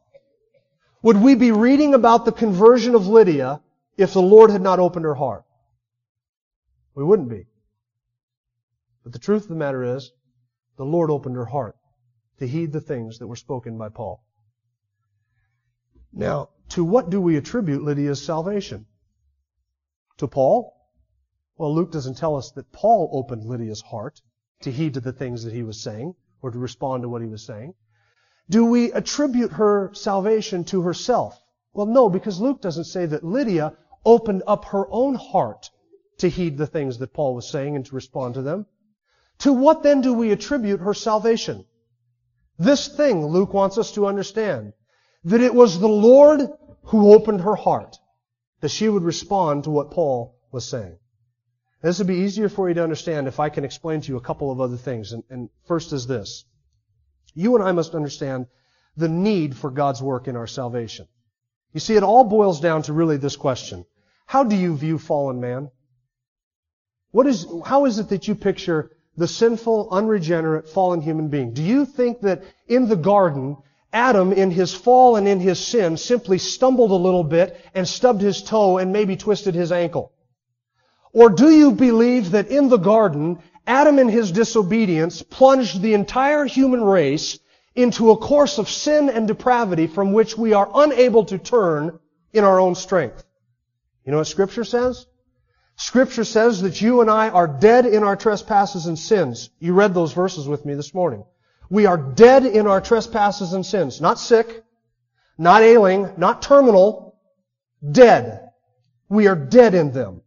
Would 1.02 1.22
we 1.22 1.36
be 1.36 1.52
reading 1.52 1.94
about 1.94 2.24
the 2.24 2.32
conversion 2.32 2.96
of 2.96 3.06
Lydia 3.06 3.62
if 3.96 4.12
the 4.12 4.22
Lord 4.22 4.50
had 4.50 4.60
not 4.60 4.80
opened 4.80 5.04
her 5.04 5.14
heart? 5.14 5.44
We 6.96 7.04
wouldn't 7.04 7.28
be. 7.28 7.46
But 9.04 9.12
the 9.12 9.20
truth 9.20 9.44
of 9.44 9.48
the 9.48 9.54
matter 9.54 9.96
is, 9.96 10.10
the 10.76 10.84
Lord 10.84 11.08
opened 11.08 11.36
her 11.36 11.46
heart 11.46 11.76
to 12.40 12.48
heed 12.48 12.72
the 12.72 12.80
things 12.80 13.20
that 13.20 13.28
were 13.28 13.36
spoken 13.36 13.78
by 13.78 13.90
Paul. 13.90 14.24
Now, 16.12 16.50
to 16.70 16.84
what 16.84 17.10
do 17.10 17.20
we 17.20 17.36
attribute 17.36 17.82
Lydia's 17.82 18.24
salvation? 18.24 18.86
To 20.18 20.28
Paul? 20.28 20.74
Well, 21.56 21.74
Luke 21.74 21.92
doesn't 21.92 22.16
tell 22.16 22.36
us 22.36 22.50
that 22.52 22.72
Paul 22.72 23.10
opened 23.12 23.44
Lydia's 23.44 23.80
heart 23.80 24.20
to 24.60 24.70
heed 24.70 24.94
to 24.94 25.00
the 25.00 25.12
things 25.12 25.44
that 25.44 25.52
he 25.52 25.62
was 25.62 25.80
saying 25.80 26.14
or 26.42 26.50
to 26.50 26.58
respond 26.58 27.02
to 27.02 27.08
what 27.08 27.22
he 27.22 27.28
was 27.28 27.44
saying. 27.44 27.74
Do 28.50 28.64
we 28.64 28.92
attribute 28.92 29.52
her 29.52 29.92
salvation 29.92 30.64
to 30.64 30.82
herself? 30.82 31.40
Well, 31.72 31.86
no, 31.86 32.08
because 32.08 32.40
Luke 32.40 32.62
doesn't 32.62 32.84
say 32.84 33.06
that 33.06 33.24
Lydia 33.24 33.76
opened 34.04 34.42
up 34.46 34.64
her 34.66 34.86
own 34.90 35.14
heart 35.14 35.70
to 36.18 36.28
heed 36.28 36.56
the 36.56 36.66
things 36.66 36.98
that 36.98 37.12
Paul 37.12 37.34
was 37.34 37.48
saying 37.48 37.76
and 37.76 37.84
to 37.86 37.94
respond 37.94 38.34
to 38.34 38.42
them. 38.42 38.66
To 39.40 39.52
what 39.52 39.82
then 39.82 40.00
do 40.00 40.12
we 40.12 40.32
attribute 40.32 40.80
her 40.80 40.94
salvation? 40.94 41.64
This 42.58 42.88
thing 42.88 43.26
Luke 43.26 43.52
wants 43.52 43.78
us 43.78 43.92
to 43.92 44.06
understand. 44.06 44.72
That 45.28 45.40
it 45.40 45.54
was 45.54 45.78
the 45.78 45.88
Lord 45.88 46.40
who 46.84 47.12
opened 47.12 47.42
her 47.42 47.54
heart. 47.54 47.96
That 48.60 48.70
she 48.70 48.88
would 48.88 49.02
respond 49.02 49.64
to 49.64 49.70
what 49.70 49.90
Paul 49.90 50.36
was 50.50 50.68
saying. 50.68 50.98
This 51.82 51.98
would 51.98 52.08
be 52.08 52.24
easier 52.26 52.48
for 52.48 52.68
you 52.68 52.74
to 52.74 52.82
understand 52.82 53.28
if 53.28 53.38
I 53.38 53.50
can 53.50 53.64
explain 53.64 54.00
to 54.00 54.08
you 54.08 54.16
a 54.16 54.22
couple 54.28 54.50
of 54.50 54.60
other 54.60 54.76
things. 54.76 55.12
And, 55.12 55.22
and 55.30 55.48
first 55.66 55.92
is 55.92 56.06
this. 56.06 56.44
You 57.34 57.54
and 57.56 57.62
I 57.62 57.72
must 57.72 57.94
understand 57.94 58.46
the 58.96 59.08
need 59.08 59.54
for 59.56 59.70
God's 59.70 60.02
work 60.02 60.28
in 60.28 60.36
our 60.36 60.46
salvation. 60.46 61.06
You 61.72 61.80
see, 61.80 61.94
it 61.94 62.02
all 62.02 62.24
boils 62.24 62.60
down 62.60 62.82
to 62.84 62.92
really 62.92 63.18
this 63.18 63.36
question. 63.36 63.84
How 64.26 64.44
do 64.44 64.56
you 64.56 64.76
view 64.76 64.98
fallen 64.98 65.40
man? 65.40 65.70
What 67.10 67.26
is, 67.26 67.46
how 67.64 67.84
is 67.84 67.98
it 67.98 68.08
that 68.08 68.26
you 68.28 68.34
picture 68.34 68.90
the 69.16 69.28
sinful, 69.28 69.88
unregenerate, 69.90 70.68
fallen 70.68 71.00
human 71.00 71.28
being? 71.28 71.52
Do 71.52 71.62
you 71.62 71.84
think 71.84 72.22
that 72.22 72.42
in 72.66 72.88
the 72.88 72.96
garden, 72.96 73.58
Adam, 73.92 74.32
in 74.32 74.50
his 74.50 74.74
fall 74.74 75.16
and 75.16 75.26
in 75.26 75.40
his 75.40 75.58
sin, 75.58 75.96
simply 75.96 76.38
stumbled 76.38 76.90
a 76.90 76.94
little 76.94 77.24
bit 77.24 77.58
and 77.74 77.88
stubbed 77.88 78.20
his 78.20 78.42
toe 78.42 78.78
and 78.78 78.92
maybe 78.92 79.16
twisted 79.16 79.54
his 79.54 79.72
ankle? 79.72 80.12
Or 81.12 81.30
do 81.30 81.50
you 81.50 81.72
believe 81.72 82.32
that 82.32 82.48
in 82.48 82.68
the 82.68 82.76
garden, 82.76 83.38
Adam 83.66 83.98
in 83.98 84.08
his 84.08 84.30
disobedience 84.30 85.22
plunged 85.22 85.80
the 85.80 85.94
entire 85.94 86.44
human 86.44 86.82
race 86.82 87.38
into 87.74 88.10
a 88.10 88.16
course 88.16 88.58
of 88.58 88.68
sin 88.68 89.08
and 89.08 89.26
depravity 89.26 89.86
from 89.86 90.12
which 90.12 90.36
we 90.36 90.52
are 90.52 90.70
unable 90.74 91.24
to 91.26 91.38
turn 91.38 91.98
in 92.32 92.44
our 92.44 92.60
own 92.60 92.74
strength? 92.74 93.24
You 94.04 94.12
know 94.12 94.18
what 94.18 94.26
scripture 94.26 94.64
says? 94.64 95.06
Scripture 95.76 96.24
says 96.24 96.62
that 96.62 96.80
you 96.80 97.00
and 97.00 97.10
I 97.10 97.28
are 97.28 97.46
dead 97.46 97.86
in 97.86 98.02
our 98.02 98.16
trespasses 98.16 98.86
and 98.86 98.98
sins. 98.98 99.48
You 99.60 99.74
read 99.74 99.94
those 99.94 100.12
verses 100.12 100.48
with 100.48 100.64
me 100.66 100.74
this 100.74 100.92
morning. 100.92 101.24
We 101.70 101.86
are 101.86 101.96
dead 101.96 102.46
in 102.46 102.66
our 102.66 102.80
trespasses 102.80 103.52
and 103.52 103.64
sins. 103.64 104.00
Not 104.00 104.18
sick, 104.18 104.64
not 105.36 105.62
ailing, 105.62 106.10
not 106.16 106.42
terminal, 106.42 107.16
dead. 107.88 108.50
We 109.08 109.26
are 109.26 109.36
dead 109.36 109.74
in 109.74 109.92
them. 109.92 110.22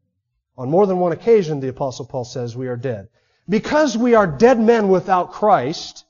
On 0.58 0.70
more 0.70 0.86
than 0.86 1.00
one 1.00 1.12
occasion, 1.12 1.60
the 1.60 1.70
apostle 1.70 2.06
Paul 2.06 2.26
says 2.26 2.56
we 2.56 2.68
are 2.68 2.78
dead. 2.78 3.10
Because 3.50 3.98
we 3.98 4.14
are 4.14 4.28
dead 4.28 4.60
men 4.60 4.90
without 4.90 5.32
Christ, 5.32 6.06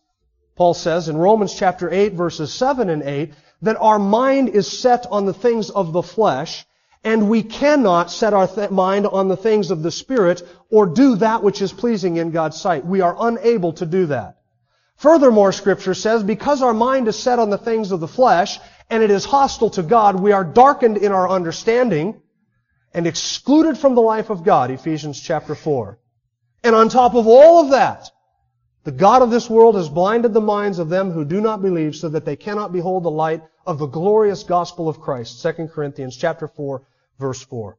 Paul 0.55 0.73
says 0.73 1.07
in 1.07 1.17
Romans 1.17 1.55
chapter 1.55 1.89
8 1.89 2.13
verses 2.13 2.53
7 2.53 2.89
and 2.89 3.01
8, 3.01 3.33
that 3.61 3.77
our 3.77 3.99
mind 3.99 4.49
is 4.49 4.79
set 4.79 5.05
on 5.09 5.25
the 5.25 5.33
things 5.33 5.69
of 5.69 5.93
the 5.93 6.03
flesh, 6.03 6.65
and 7.03 7.29
we 7.29 7.43
cannot 7.43 8.11
set 8.11 8.33
our 8.33 8.47
th- 8.47 8.71
mind 8.71 9.07
on 9.07 9.27
the 9.27 9.37
things 9.37 9.71
of 9.71 9.81
the 9.81 9.91
Spirit 9.91 10.43
or 10.69 10.85
do 10.85 11.15
that 11.15 11.41
which 11.41 11.61
is 11.61 11.71
pleasing 11.71 12.17
in 12.17 12.31
God's 12.31 12.59
sight. 12.59 12.85
We 12.85 13.01
are 13.01 13.15
unable 13.19 13.73
to 13.73 13.85
do 13.85 14.07
that. 14.07 14.40
Furthermore, 15.01 15.51
Scripture 15.51 15.95
says, 15.95 16.21
because 16.21 16.61
our 16.61 16.75
mind 16.75 17.07
is 17.07 17.17
set 17.17 17.39
on 17.39 17.49
the 17.49 17.57
things 17.57 17.91
of 17.91 17.99
the 17.99 18.07
flesh, 18.07 18.59
and 18.87 19.01
it 19.01 19.09
is 19.09 19.25
hostile 19.25 19.71
to 19.71 19.81
God, 19.81 20.19
we 20.19 20.31
are 20.31 20.43
darkened 20.43 20.97
in 20.97 21.11
our 21.11 21.27
understanding, 21.27 22.21
and 22.93 23.07
excluded 23.07 23.79
from 23.79 23.95
the 23.95 24.01
life 24.01 24.29
of 24.29 24.43
God, 24.43 24.69
Ephesians 24.69 25.19
chapter 25.19 25.55
4. 25.55 25.97
And 26.63 26.75
on 26.75 26.87
top 26.87 27.15
of 27.15 27.25
all 27.25 27.63
of 27.63 27.71
that, 27.71 28.11
the 28.83 28.91
God 28.91 29.23
of 29.23 29.31
this 29.31 29.49
world 29.49 29.73
has 29.73 29.89
blinded 29.89 30.35
the 30.35 30.39
minds 30.39 30.77
of 30.77 30.89
them 30.89 31.09
who 31.09 31.25
do 31.25 31.41
not 31.41 31.63
believe 31.63 31.95
so 31.95 32.07
that 32.09 32.25
they 32.25 32.35
cannot 32.35 32.71
behold 32.71 33.01
the 33.01 33.09
light 33.09 33.41
of 33.65 33.79
the 33.79 33.87
glorious 33.87 34.43
gospel 34.43 34.87
of 34.87 35.01
Christ. 35.01 35.41
2 35.41 35.67
Corinthians 35.73 36.15
chapter 36.15 36.47
4 36.47 36.85
verse 37.17 37.41
4. 37.41 37.75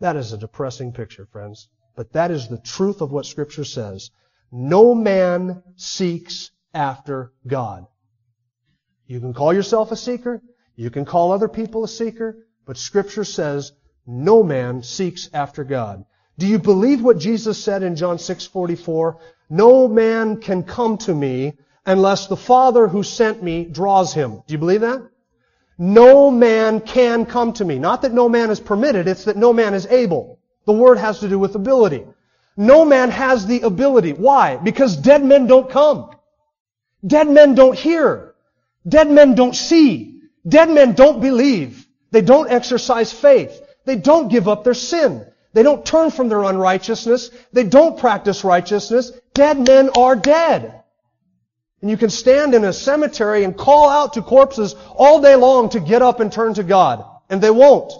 That 0.00 0.16
is 0.16 0.32
a 0.32 0.38
depressing 0.38 0.92
picture, 0.92 1.26
friends. 1.26 1.68
But 1.94 2.14
that 2.14 2.30
is 2.30 2.48
the 2.48 2.56
truth 2.56 3.02
of 3.02 3.12
what 3.12 3.26
scripture 3.26 3.64
says. 3.64 4.10
No 4.50 4.94
man 4.94 5.62
seeks 5.76 6.50
after 6.72 7.32
God. 7.46 7.86
You 9.06 9.20
can 9.20 9.34
call 9.34 9.52
yourself 9.52 9.92
a 9.92 9.96
seeker. 9.96 10.42
You 10.76 10.90
can 10.90 11.04
call 11.04 11.32
other 11.32 11.48
people 11.48 11.84
a 11.84 11.88
seeker. 11.88 12.46
But 12.66 12.76
scripture 12.76 13.24
says 13.24 13.72
no 14.06 14.42
man 14.42 14.82
seeks 14.82 15.28
after 15.32 15.64
God. 15.64 16.04
Do 16.38 16.46
you 16.46 16.58
believe 16.58 17.02
what 17.02 17.18
Jesus 17.18 17.62
said 17.62 17.82
in 17.82 17.96
John 17.96 18.18
6:44? 18.18 19.16
No 19.50 19.88
man 19.88 20.40
can 20.40 20.62
come 20.62 20.98
to 20.98 21.14
me 21.14 21.58
unless 21.84 22.26
the 22.26 22.36
Father 22.36 22.86
who 22.86 23.02
sent 23.02 23.42
me 23.42 23.64
draws 23.64 24.12
him. 24.12 24.42
Do 24.46 24.52
you 24.52 24.58
believe 24.58 24.82
that? 24.82 25.02
No 25.78 26.30
man 26.30 26.80
can 26.80 27.24
come 27.24 27.52
to 27.54 27.64
me. 27.64 27.78
Not 27.78 28.02
that 28.02 28.12
no 28.12 28.28
man 28.28 28.50
is 28.50 28.60
permitted, 28.60 29.08
it's 29.08 29.24
that 29.24 29.36
no 29.36 29.52
man 29.52 29.74
is 29.74 29.86
able. 29.86 30.38
The 30.66 30.72
word 30.72 30.98
has 30.98 31.20
to 31.20 31.28
do 31.28 31.38
with 31.38 31.54
ability. 31.54 32.04
No 32.60 32.84
man 32.84 33.10
has 33.12 33.46
the 33.46 33.60
ability. 33.60 34.12
Why? 34.14 34.56
Because 34.56 34.96
dead 34.96 35.22
men 35.22 35.46
don't 35.46 35.70
come. 35.70 36.10
Dead 37.06 37.28
men 37.28 37.54
don't 37.54 37.78
hear. 37.78 38.34
Dead 38.86 39.08
men 39.08 39.36
don't 39.36 39.54
see. 39.54 40.22
Dead 40.46 40.68
men 40.68 40.94
don't 40.94 41.20
believe. 41.20 41.86
They 42.10 42.20
don't 42.20 42.50
exercise 42.50 43.12
faith. 43.12 43.62
They 43.84 43.94
don't 43.94 44.26
give 44.26 44.48
up 44.48 44.64
their 44.64 44.74
sin. 44.74 45.24
They 45.52 45.62
don't 45.62 45.86
turn 45.86 46.10
from 46.10 46.28
their 46.28 46.42
unrighteousness. 46.42 47.30
They 47.52 47.62
don't 47.62 47.96
practice 47.96 48.42
righteousness. 48.42 49.12
Dead 49.34 49.64
men 49.64 49.90
are 49.96 50.16
dead. 50.16 50.82
And 51.80 51.88
you 51.88 51.96
can 51.96 52.10
stand 52.10 52.56
in 52.56 52.64
a 52.64 52.72
cemetery 52.72 53.44
and 53.44 53.56
call 53.56 53.88
out 53.88 54.14
to 54.14 54.22
corpses 54.22 54.74
all 54.96 55.20
day 55.22 55.36
long 55.36 55.68
to 55.70 55.80
get 55.80 56.02
up 56.02 56.18
and 56.18 56.32
turn 56.32 56.54
to 56.54 56.64
God. 56.64 57.04
And 57.30 57.40
they 57.40 57.52
won't. 57.52 57.92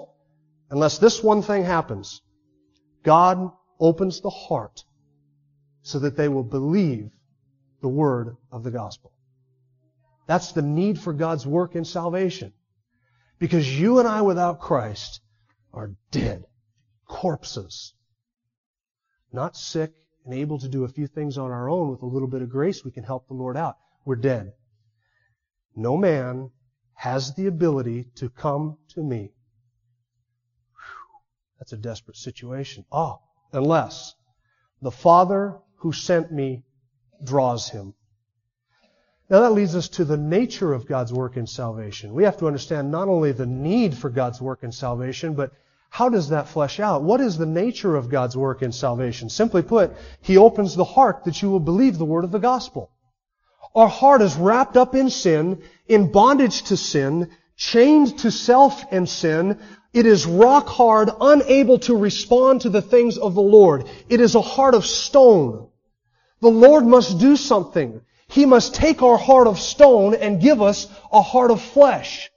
Unless 0.68 0.98
this 0.98 1.22
one 1.22 1.42
thing 1.42 1.64
happens. 1.64 2.20
God 3.04 3.52
opens 3.80 4.20
the 4.20 4.30
heart 4.30 4.84
so 5.82 5.98
that 6.00 6.16
they 6.16 6.28
will 6.28 6.44
believe 6.44 7.10
the 7.80 7.88
word 7.88 8.36
of 8.50 8.64
the 8.64 8.70
gospel. 8.70 9.12
That's 10.26 10.52
the 10.52 10.62
need 10.62 10.98
for 10.98 11.12
God's 11.12 11.46
work 11.46 11.74
in 11.74 11.84
salvation. 11.84 12.52
Because 13.38 13.80
you 13.80 13.98
and 13.98 14.08
I 14.08 14.22
without 14.22 14.60
Christ 14.60 15.20
are 15.72 15.92
dead. 16.10 16.44
Corpses. 17.06 17.94
Not 19.32 19.56
sick 19.56 19.92
and 20.24 20.34
able 20.34 20.58
to 20.58 20.68
do 20.68 20.84
a 20.84 20.88
few 20.88 21.06
things 21.06 21.38
on 21.38 21.50
our 21.50 21.70
own 21.70 21.90
with 21.90 22.02
a 22.02 22.06
little 22.06 22.28
bit 22.28 22.42
of 22.42 22.50
grace, 22.50 22.84
we 22.84 22.90
can 22.90 23.04
help 23.04 23.28
the 23.28 23.34
Lord 23.34 23.56
out. 23.56 23.78
We're 24.04 24.16
dead. 24.16 24.52
No 25.74 25.96
man 25.96 26.50
has 26.94 27.34
the 27.34 27.46
ability 27.46 28.10
to 28.16 28.28
come 28.28 28.76
to 28.88 29.02
me. 29.02 29.32
Whew, 30.72 31.20
that's 31.58 31.72
a 31.72 31.76
desperate 31.76 32.16
situation. 32.16 32.84
Ah, 32.90 33.18
unless 33.52 34.14
the 34.82 34.90
Father 34.90 35.58
who 35.76 35.92
sent 35.92 36.32
me 36.32 36.62
draws 37.22 37.68
him. 37.68 37.94
Now 39.30 39.40
that 39.40 39.52
leads 39.52 39.76
us 39.76 39.88
to 39.90 40.04
the 40.04 40.16
nature 40.16 40.72
of 40.72 40.86
God's 40.86 41.12
work 41.12 41.36
in 41.36 41.46
salvation. 41.46 42.14
We 42.14 42.24
have 42.24 42.38
to 42.38 42.46
understand 42.46 42.90
not 42.90 43.08
only 43.08 43.32
the 43.32 43.46
need 43.46 43.94
for 43.94 44.08
God's 44.08 44.40
work 44.40 44.62
in 44.62 44.72
salvation, 44.72 45.34
but 45.34 45.52
how 45.90 46.08
does 46.08 46.30
that 46.30 46.48
flesh 46.48 46.80
out? 46.80 47.02
What 47.02 47.20
is 47.20 47.36
the 47.36 47.46
nature 47.46 47.96
of 47.96 48.08
God's 48.08 48.36
work 48.36 48.62
in 48.62 48.72
salvation? 48.72 49.28
Simply 49.28 49.62
put, 49.62 49.92
He 50.20 50.36
opens 50.36 50.74
the 50.76 50.84
heart 50.84 51.24
that 51.24 51.42
you 51.42 51.50
will 51.50 51.60
believe 51.60 51.98
the 51.98 52.04
word 52.04 52.24
of 52.24 52.30
the 52.30 52.38
gospel. 52.38 52.90
Our 53.74 53.88
heart 53.88 54.22
is 54.22 54.36
wrapped 54.36 54.76
up 54.76 54.94
in 54.94 55.10
sin, 55.10 55.62
in 55.86 56.10
bondage 56.10 56.62
to 56.64 56.76
sin, 56.76 57.30
chained 57.56 58.18
to 58.20 58.30
self 58.30 58.84
and 58.90 59.08
sin. 59.08 59.58
It 59.92 60.06
is 60.06 60.26
rock 60.26 60.68
hard, 60.68 61.10
unable 61.20 61.78
to 61.80 61.96
respond 61.96 62.62
to 62.62 62.68
the 62.68 62.82
things 62.82 63.16
of 63.16 63.34
the 63.34 63.42
Lord. 63.42 63.84
It 64.08 64.20
is 64.20 64.34
a 64.34 64.42
heart 64.42 64.74
of 64.74 64.84
stone. 64.84 65.68
The 66.40 66.50
Lord 66.50 66.86
must 66.86 67.18
do 67.18 67.36
something. 67.36 68.02
He 68.28 68.44
must 68.44 68.74
take 68.74 69.02
our 69.02 69.16
heart 69.16 69.46
of 69.46 69.58
stone 69.58 70.14
and 70.14 70.40
give 70.40 70.60
us 70.60 70.86
a 71.10 71.22
heart 71.22 71.50
of 71.50 71.62
flesh. 71.62 72.30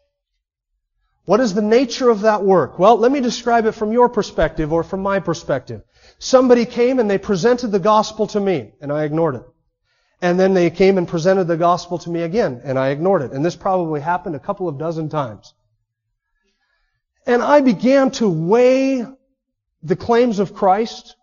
What 1.26 1.42
is 1.42 1.54
the 1.54 1.62
nature 1.62 2.10
of 2.10 2.22
that 2.22 2.44
work? 2.44 2.80
Well, 2.80 2.98
let 2.98 3.12
me 3.12 3.20
describe 3.20 3.66
it 3.66 3.74
from 3.74 3.92
your 3.92 4.10
perspective 4.10 4.74
or 4.74 4.84
from 4.84 5.02
my 5.02 5.20
perspective. 5.20 5.84
Somebody 6.18 6.66
came 6.66 7.00
and 7.00 7.10
they 7.10 7.18
presented 7.18 7.68
the 7.68 7.80
gospel 7.80 8.28
to 8.28 8.40
me, 8.40 8.72
and 8.82 8.92
I 8.92 9.04
ignored 9.04 9.36
it. 9.36 9.44
And 10.22 10.40
then 10.40 10.54
they 10.54 10.70
came 10.70 10.98
and 10.98 11.08
presented 11.08 11.46
the 11.46 11.58
gospel 11.58 11.98
to 12.00 12.10
me 12.10 12.22
again, 12.22 12.62
and 12.64 12.80
I 12.80 12.90
ignored 12.90 13.22
it. 13.24 13.32
And 13.32 13.44
this 13.44 13.56
probably 13.56 14.02
happened 14.02 14.36
a 14.36 14.40
couple 14.40 14.68
of 14.68 14.78
dozen 14.78 15.10
times. 15.10 15.54
And 17.26 17.42
I 17.42 17.62
began 17.62 18.12
to 18.12 18.30
weigh 18.30 19.06
the 19.84 19.96
claims 19.96 20.40
of 20.40 20.54
Christ. 20.54 21.16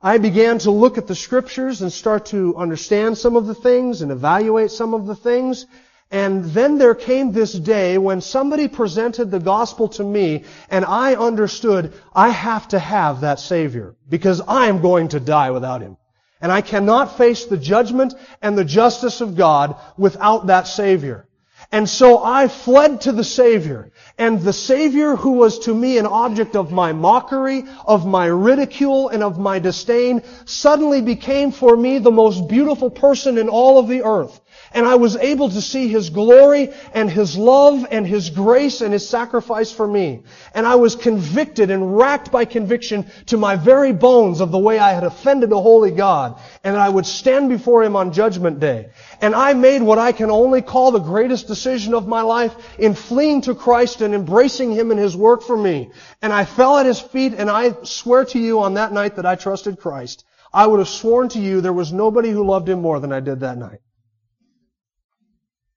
I 0.00 0.18
began 0.18 0.58
to 0.60 0.70
look 0.70 0.98
at 0.98 1.06
the 1.06 1.14
scriptures 1.14 1.80
and 1.80 1.92
start 1.92 2.26
to 2.26 2.56
understand 2.56 3.16
some 3.18 3.36
of 3.36 3.46
the 3.46 3.54
things 3.54 4.02
and 4.02 4.12
evaluate 4.12 4.70
some 4.70 4.94
of 4.94 5.06
the 5.06 5.16
things. 5.16 5.66
And 6.10 6.44
then 6.44 6.78
there 6.78 6.94
came 6.94 7.32
this 7.32 7.52
day 7.52 7.98
when 7.98 8.20
somebody 8.20 8.68
presented 8.68 9.30
the 9.30 9.40
gospel 9.40 9.88
to 9.88 10.04
me 10.04 10.44
and 10.68 10.84
I 10.84 11.14
understood 11.14 11.94
I 12.14 12.28
have 12.28 12.68
to 12.68 12.78
have 12.78 13.22
that 13.22 13.40
Savior 13.40 13.96
because 14.08 14.40
I 14.46 14.66
am 14.66 14.82
going 14.82 15.08
to 15.08 15.20
die 15.20 15.50
without 15.50 15.80
Him. 15.80 15.96
And 16.40 16.52
I 16.52 16.60
cannot 16.60 17.16
face 17.16 17.46
the 17.46 17.56
judgment 17.56 18.14
and 18.42 18.56
the 18.56 18.64
justice 18.64 19.22
of 19.22 19.34
God 19.34 19.76
without 19.96 20.48
that 20.48 20.66
Savior. 20.68 21.26
And 21.72 21.88
so 21.88 22.22
I 22.22 22.48
fled 22.48 23.00
to 23.02 23.12
the 23.12 23.24
Savior. 23.24 23.90
And 24.18 24.40
the 24.40 24.52
Savior 24.52 25.16
who 25.16 25.32
was 25.32 25.58
to 25.60 25.74
me 25.74 25.98
an 25.98 26.06
object 26.06 26.56
of 26.56 26.70
my 26.70 26.92
mockery, 26.92 27.64
of 27.86 28.06
my 28.06 28.26
ridicule, 28.26 29.08
and 29.08 29.22
of 29.22 29.38
my 29.38 29.58
disdain, 29.58 30.22
suddenly 30.44 31.00
became 31.00 31.50
for 31.50 31.76
me 31.76 31.98
the 31.98 32.10
most 32.10 32.48
beautiful 32.48 32.90
person 32.90 33.38
in 33.38 33.48
all 33.48 33.78
of 33.78 33.88
the 33.88 34.02
earth 34.02 34.40
and 34.74 34.84
I 34.84 34.96
was 34.96 35.16
able 35.16 35.48
to 35.48 35.62
see 35.62 35.88
His 35.88 36.10
glory 36.10 36.70
and 36.92 37.08
His 37.08 37.36
love 37.36 37.86
and 37.92 38.04
His 38.04 38.28
grace 38.28 38.80
and 38.80 38.92
His 38.92 39.08
sacrifice 39.08 39.70
for 39.70 39.86
me. 39.86 40.24
And 40.52 40.66
I 40.66 40.74
was 40.74 40.96
convicted 40.96 41.70
and 41.70 41.96
racked 41.96 42.32
by 42.32 42.44
conviction 42.44 43.06
to 43.26 43.36
my 43.36 43.54
very 43.54 43.92
bones 43.92 44.40
of 44.40 44.50
the 44.50 44.58
way 44.58 44.80
I 44.80 44.92
had 44.92 45.04
offended 45.04 45.52
a 45.52 45.60
holy 45.60 45.92
God. 45.92 46.40
And 46.64 46.76
I 46.76 46.88
would 46.88 47.06
stand 47.06 47.48
before 47.48 47.84
Him 47.84 47.94
on 47.94 48.12
Judgment 48.12 48.58
Day. 48.58 48.90
And 49.20 49.32
I 49.32 49.54
made 49.54 49.80
what 49.80 49.98
I 49.98 50.10
can 50.10 50.30
only 50.30 50.60
call 50.60 50.90
the 50.90 50.98
greatest 50.98 51.46
decision 51.46 51.94
of 51.94 52.08
my 52.08 52.22
life 52.22 52.54
in 52.76 52.94
fleeing 52.94 53.42
to 53.42 53.54
Christ 53.54 54.00
and 54.00 54.12
embracing 54.12 54.72
Him 54.72 54.90
and 54.90 54.98
His 54.98 55.16
work 55.16 55.42
for 55.42 55.56
me. 55.56 55.92
And 56.20 56.32
I 56.32 56.44
fell 56.44 56.78
at 56.78 56.86
His 56.86 57.00
feet 57.00 57.34
and 57.34 57.48
I 57.48 57.76
swear 57.84 58.24
to 58.26 58.40
you 58.40 58.60
on 58.60 58.74
that 58.74 58.92
night 58.92 59.16
that 59.16 59.26
I 59.26 59.36
trusted 59.36 59.78
Christ. 59.78 60.24
I 60.52 60.66
would 60.66 60.80
have 60.80 60.88
sworn 60.88 61.28
to 61.30 61.40
you 61.40 61.60
there 61.60 61.72
was 61.72 61.92
nobody 61.92 62.30
who 62.30 62.44
loved 62.44 62.68
Him 62.68 62.80
more 62.80 62.98
than 62.98 63.12
I 63.12 63.20
did 63.20 63.40
that 63.40 63.56
night. 63.56 63.78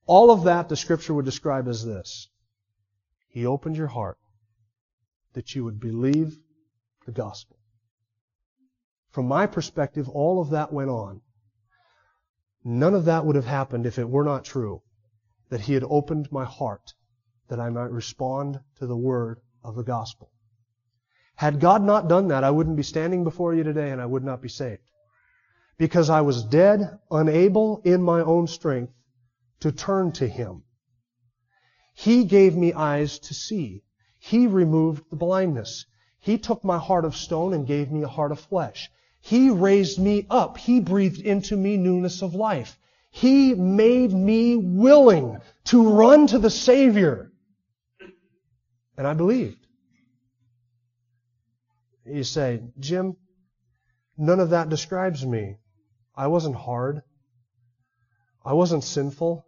All 0.08 0.32
of 0.32 0.46
that 0.46 0.70
the 0.70 0.78
scripture 0.78 1.14
would 1.14 1.26
describe 1.26 1.68
as 1.68 1.86
this. 1.86 2.30
He 3.28 3.46
opened 3.46 3.76
your 3.76 3.88
heart 3.88 4.18
that 5.34 5.54
you 5.54 5.66
would 5.66 5.80
believe 5.80 6.40
the 7.06 7.12
gospel. 7.12 7.58
From 9.12 9.28
my 9.28 9.48
perspective, 9.48 10.08
all 10.08 10.42
of 10.42 10.52
that 10.52 10.72
went 10.72 10.90
on. 10.90 11.22
None 12.64 12.94
of 12.94 13.06
that 13.06 13.26
would 13.26 13.36
have 13.36 13.46
happened 13.46 13.86
if 13.86 14.00
it 14.00 14.10
were 14.10 14.24
not 14.24 14.46
true 14.46 14.82
that 15.50 15.62
He 15.62 15.74
had 15.74 15.84
opened 15.84 16.32
my 16.32 16.46
heart 16.46 16.94
that 17.50 17.60
I 17.60 17.70
might 17.70 17.92
respond 17.92 18.60
to 18.80 18.88
the 18.88 18.98
word 18.98 19.42
of 19.64 19.76
the 19.76 19.84
gospel. 19.84 20.32
Had 21.36 21.60
God 21.60 21.84
not 21.84 22.08
done 22.08 22.30
that, 22.30 22.44
I 22.44 22.52
wouldn't 22.52 22.78
be 22.78 22.84
standing 22.84 23.24
before 23.24 23.54
you 23.54 23.64
today 23.64 23.92
and 23.92 24.02
I 24.02 24.06
would 24.06 24.24
not 24.24 24.42
be 24.42 24.50
saved. 24.50 24.82
Because 25.78 26.10
I 26.10 26.22
was 26.22 26.44
dead, 26.44 26.98
unable 27.12 27.82
in 27.84 28.02
my 28.02 28.22
own 28.22 28.48
strength 28.48 28.94
to 29.62 29.72
turn 29.72 30.12
to 30.14 30.28
Him. 30.28 30.64
He 31.94 32.26
gave 32.26 32.56
me 32.56 32.74
eyes 32.74 33.18
to 33.20 33.34
see. 33.34 33.84
He 34.20 34.46
removed 34.46 35.10
the 35.10 35.16
blindness. 35.16 35.86
He 36.20 36.38
took 36.38 36.64
my 36.64 36.78
heart 36.78 37.06
of 37.06 37.16
stone 37.16 37.54
and 37.54 37.66
gave 37.66 37.92
me 37.92 38.04
a 38.04 38.08
heart 38.08 38.32
of 38.32 38.40
flesh. 38.40 38.92
He 39.22 39.50
raised 39.50 40.00
me 40.00 40.28
up. 40.30 40.58
He 40.58 40.80
breathed 40.80 41.22
into 41.22 41.58
me 41.58 41.76
newness 41.78 42.22
of 42.22 42.36
life. 42.36 42.78
He 43.10 43.56
made 43.56 44.14
me 44.14 44.56
willing 44.56 45.40
to 45.66 45.90
run 45.98 46.28
to 46.28 46.38
the 46.38 46.52
Savior. 46.52 47.32
And 48.96 49.08
I 49.08 49.16
believed. 49.16 49.66
You 52.06 52.24
say, 52.24 52.62
Jim, 52.80 53.18
none 54.18 54.40
of 54.40 54.52
that 54.52 54.70
describes 54.70 55.26
me. 55.26 55.58
I 56.16 56.28
wasn't 56.28 56.56
hard. 56.56 57.02
I 58.46 58.54
wasn't 58.54 58.84
sinful. 58.84 59.47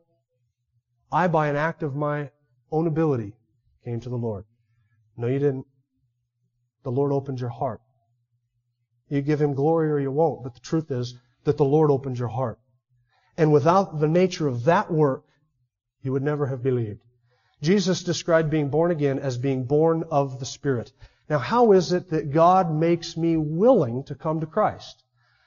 I, 1.11 1.27
by 1.27 1.47
an 1.47 1.55
act 1.55 1.83
of 1.83 1.95
my 1.95 2.31
own 2.71 2.87
ability, 2.87 3.33
came 3.83 3.99
to 4.01 4.09
the 4.09 4.17
Lord. 4.17 4.45
No, 5.17 5.27
you 5.27 5.39
didn't. 5.39 5.65
The 6.83 6.91
Lord 6.91 7.11
opened 7.11 7.39
your 7.39 7.49
heart. 7.49 7.81
You 9.09 9.21
give 9.21 9.41
Him 9.41 9.53
glory 9.53 9.89
or 9.89 9.99
you 9.99 10.11
won't, 10.11 10.43
but 10.43 10.53
the 10.53 10.59
truth 10.59 10.91
is 10.91 11.15
that 11.43 11.57
the 11.57 11.65
Lord 11.65 11.91
opened 11.91 12.19
your 12.19 12.27
heart. 12.27 12.59
And 13.37 13.51
without 13.51 13.99
the 13.99 14.07
nature 14.07 14.47
of 14.47 14.65
that 14.65 14.91
work, 14.91 15.23
you 16.01 16.11
would 16.11 16.23
never 16.23 16.45
have 16.45 16.61
believed. 16.61 17.01
Jesus 17.61 18.03
described 18.03 18.49
being 18.49 18.69
born 18.69 18.91
again 18.91 19.19
as 19.19 19.37
being 19.37 19.65
born 19.65 20.03
of 20.11 20.39
the 20.39 20.45
Spirit. 20.45 20.91
Now, 21.29 21.39
how 21.39 21.73
is 21.73 21.91
it 21.91 22.09
that 22.09 22.31
God 22.31 22.73
makes 22.73 23.17
me 23.17 23.35
willing 23.37 24.03
to 24.05 24.15
come 24.15 24.39
to 24.39 24.45
Christ? 24.45 25.03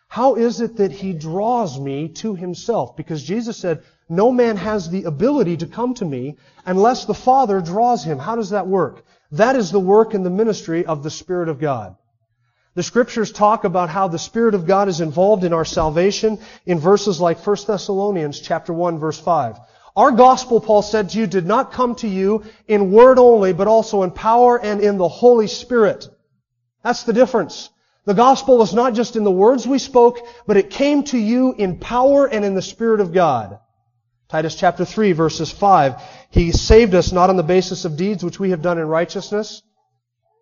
How 0.09 0.35
is 0.35 0.61
it 0.61 0.77
that 0.77 0.93
He 0.93 1.13
draws 1.13 1.81
me 1.81 2.09
to 2.09 2.35
Himself? 2.35 2.97
Because 2.97 3.23
Jesus 3.23 3.57
said, 3.57 3.83
no 4.13 4.31
man 4.31 4.57
has 4.57 4.91
the 4.91 5.05
ability 5.05 5.57
to 5.57 5.67
come 5.67 5.95
to 5.95 6.05
me 6.05 6.37
unless 6.67 7.07
the 7.07 7.15
Father 7.15 7.61
draws 7.61 8.05
him. 8.05 8.19
How 8.19 8.37
does 8.37 8.51
that 8.51 8.67
work? 8.67 9.05
That 9.33 9.57
is 9.57 9.71
the 9.71 9.81
work 9.81 10.13
and 10.13 10.25
the 10.25 10.31
ministry 10.31 10.85
of 10.85 11.03
the 11.03 11.11
Spirit 11.11 11.49
of 11.49 11.59
God. 11.59 11.97
The 12.75 12.83
scriptures 12.83 13.33
talk 13.33 13.65
about 13.65 13.89
how 13.89 14.09
the 14.09 14.19
Spirit 14.19 14.55
of 14.55 14.67
God 14.67 14.89
is 14.89 15.01
involved 15.01 15.45
in 15.45 15.53
our 15.53 15.65
salvation 15.65 16.39
in 16.67 16.79
verses 16.79 17.21
like 17.21 17.45
1 17.45 17.57
Thessalonians 17.67 18.41
chapter 18.41 18.73
1 18.73 18.99
verse 18.99 19.19
5. 19.19 19.59
Our 19.95 20.11
gospel, 20.11 20.61
Paul 20.61 20.83
said 20.83 21.11
to 21.11 21.19
you, 21.19 21.27
did 21.27 21.47
not 21.47 21.73
come 21.73 21.95
to 21.97 22.09
you 22.09 22.45
in 22.67 22.93
word 22.93 23.19
only, 23.19 23.53
but 23.53 23.67
also 23.67 24.03
in 24.03 24.11
power 24.11 24.59
and 24.59 24.81
in 24.81 24.97
the 24.97 25.09
Holy 25.09 25.47
Spirit. 25.47 26.09
That's 26.83 27.03
the 27.03 27.13
difference. 27.13 27.69
The 28.05 28.15
gospel 28.15 28.59
was 28.59 28.75
not 28.75 28.95
just 28.95 29.17
in 29.17 29.25
the 29.25 29.31
words 29.31 29.67
we 29.67 29.79
spoke, 29.79 30.19
but 30.47 30.57
it 30.57 30.71
came 30.71 31.05
to 31.05 31.19
you 31.19 31.53
in 31.53 31.79
power 31.79 32.27
and 32.27 32.45
in 32.45 32.55
the 32.55 32.63
Spirit 32.63 33.01
of 33.01 33.13
God. 33.13 33.59
Titus 34.33 34.55
chapter 34.55 34.87
3 34.87 35.13
verses 35.13 35.51
5. 35.51 36.03
He 36.31 36.53
saved 36.53 36.95
us 36.95 37.13
not 37.13 37.29
on 37.29 37.37
the 37.37 37.43
basis 37.43 37.85
of 37.85 37.99
deeds 37.99 38.25
which 38.25 38.41
we 38.41 38.49
have 38.49 38.63
done 38.63 38.79
in 38.79 38.89
righteousness, 38.89 39.63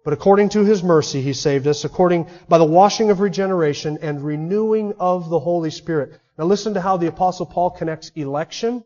but 0.04 0.12
according 0.12 0.50
to 0.50 0.62
His 0.62 0.80
mercy 0.80 1.20
He 1.20 1.32
saved 1.32 1.66
us, 1.66 1.84
according 1.84 2.28
by 2.48 2.58
the 2.58 2.64
washing 2.64 3.10
of 3.10 3.18
regeneration 3.18 3.98
and 4.00 4.24
renewing 4.24 4.94
of 5.00 5.28
the 5.28 5.40
Holy 5.40 5.72
Spirit. 5.72 6.20
Now 6.38 6.44
listen 6.44 6.74
to 6.74 6.80
how 6.80 6.98
the 6.98 7.08
apostle 7.08 7.46
Paul 7.46 7.70
connects 7.70 8.12
election 8.14 8.84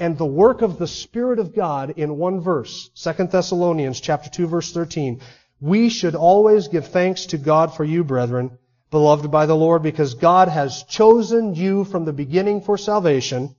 and 0.00 0.18
the 0.18 0.26
work 0.26 0.60
of 0.60 0.76
the 0.76 0.88
Spirit 0.88 1.38
of 1.38 1.54
God 1.54 1.94
in 1.96 2.18
one 2.18 2.40
verse. 2.40 2.90
2 2.96 3.28
Thessalonians 3.28 4.00
chapter 4.00 4.28
2 4.28 4.48
verse 4.48 4.72
13. 4.72 5.20
We 5.60 5.88
should 5.88 6.16
always 6.16 6.66
give 6.66 6.88
thanks 6.88 7.26
to 7.26 7.38
God 7.38 7.74
for 7.74 7.84
you, 7.84 8.02
brethren, 8.02 8.58
beloved 8.90 9.30
by 9.30 9.46
the 9.46 9.54
Lord, 9.54 9.84
because 9.84 10.14
God 10.14 10.48
has 10.48 10.82
chosen 10.82 11.54
you 11.54 11.84
from 11.84 12.04
the 12.04 12.12
beginning 12.12 12.60
for 12.60 12.76
salvation 12.76 13.54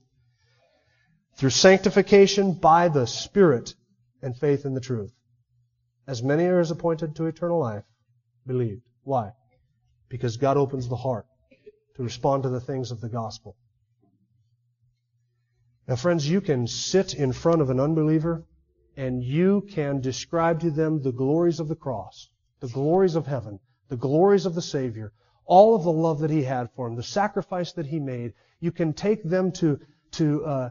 through 1.38 1.50
sanctification 1.50 2.52
by 2.52 2.88
the 2.88 3.06
Spirit 3.06 3.74
and 4.22 4.36
faith 4.36 4.66
in 4.66 4.74
the 4.74 4.80
truth. 4.80 5.12
As 6.06 6.20
many 6.20 6.44
as 6.44 6.72
appointed 6.72 7.14
to 7.14 7.26
eternal 7.26 7.60
life 7.60 7.84
believed. 8.44 8.82
Why? 9.04 9.30
Because 10.08 10.36
God 10.36 10.56
opens 10.56 10.88
the 10.88 10.96
heart 10.96 11.26
to 11.94 12.02
respond 12.02 12.42
to 12.42 12.48
the 12.48 12.60
things 12.60 12.90
of 12.90 13.00
the 13.00 13.08
gospel. 13.08 13.56
Now, 15.86 15.94
friends, 15.94 16.28
you 16.28 16.40
can 16.40 16.66
sit 16.66 17.14
in 17.14 17.32
front 17.32 17.62
of 17.62 17.70
an 17.70 17.78
unbeliever 17.78 18.44
and 18.96 19.22
you 19.22 19.64
can 19.70 20.00
describe 20.00 20.60
to 20.60 20.72
them 20.72 21.02
the 21.02 21.12
glories 21.12 21.60
of 21.60 21.68
the 21.68 21.76
cross, 21.76 22.28
the 22.58 22.68
glories 22.68 23.14
of 23.14 23.28
heaven, 23.28 23.60
the 23.88 23.96
glories 23.96 24.44
of 24.44 24.56
the 24.56 24.62
Savior, 24.62 25.12
all 25.44 25.76
of 25.76 25.84
the 25.84 25.92
love 25.92 26.18
that 26.18 26.30
He 26.30 26.42
had 26.42 26.68
for 26.74 26.88
them, 26.88 26.96
the 26.96 27.02
sacrifice 27.02 27.72
that 27.74 27.86
He 27.86 28.00
made. 28.00 28.34
You 28.58 28.72
can 28.72 28.92
take 28.92 29.22
them 29.22 29.52
to, 29.52 29.78
to 30.12 30.44
uh, 30.44 30.70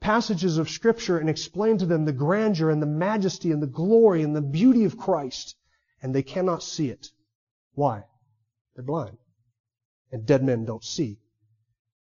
passages 0.00 0.58
of 0.58 0.70
Scripture 0.70 1.18
and 1.18 1.28
explain 1.28 1.78
to 1.78 1.86
them 1.86 2.04
the 2.04 2.12
grandeur 2.12 2.70
and 2.70 2.82
the 2.82 2.86
majesty 2.86 3.50
and 3.50 3.62
the 3.62 3.66
glory 3.66 4.22
and 4.22 4.34
the 4.34 4.42
beauty 4.42 4.84
of 4.84 4.96
Christ, 4.96 5.56
and 6.02 6.14
they 6.14 6.22
cannot 6.22 6.62
see 6.62 6.88
it. 6.88 7.08
Why? 7.74 8.04
They're 8.74 8.84
blind. 8.84 9.18
And 10.10 10.26
dead 10.26 10.42
men 10.42 10.64
don't 10.64 10.84
see. 10.84 11.18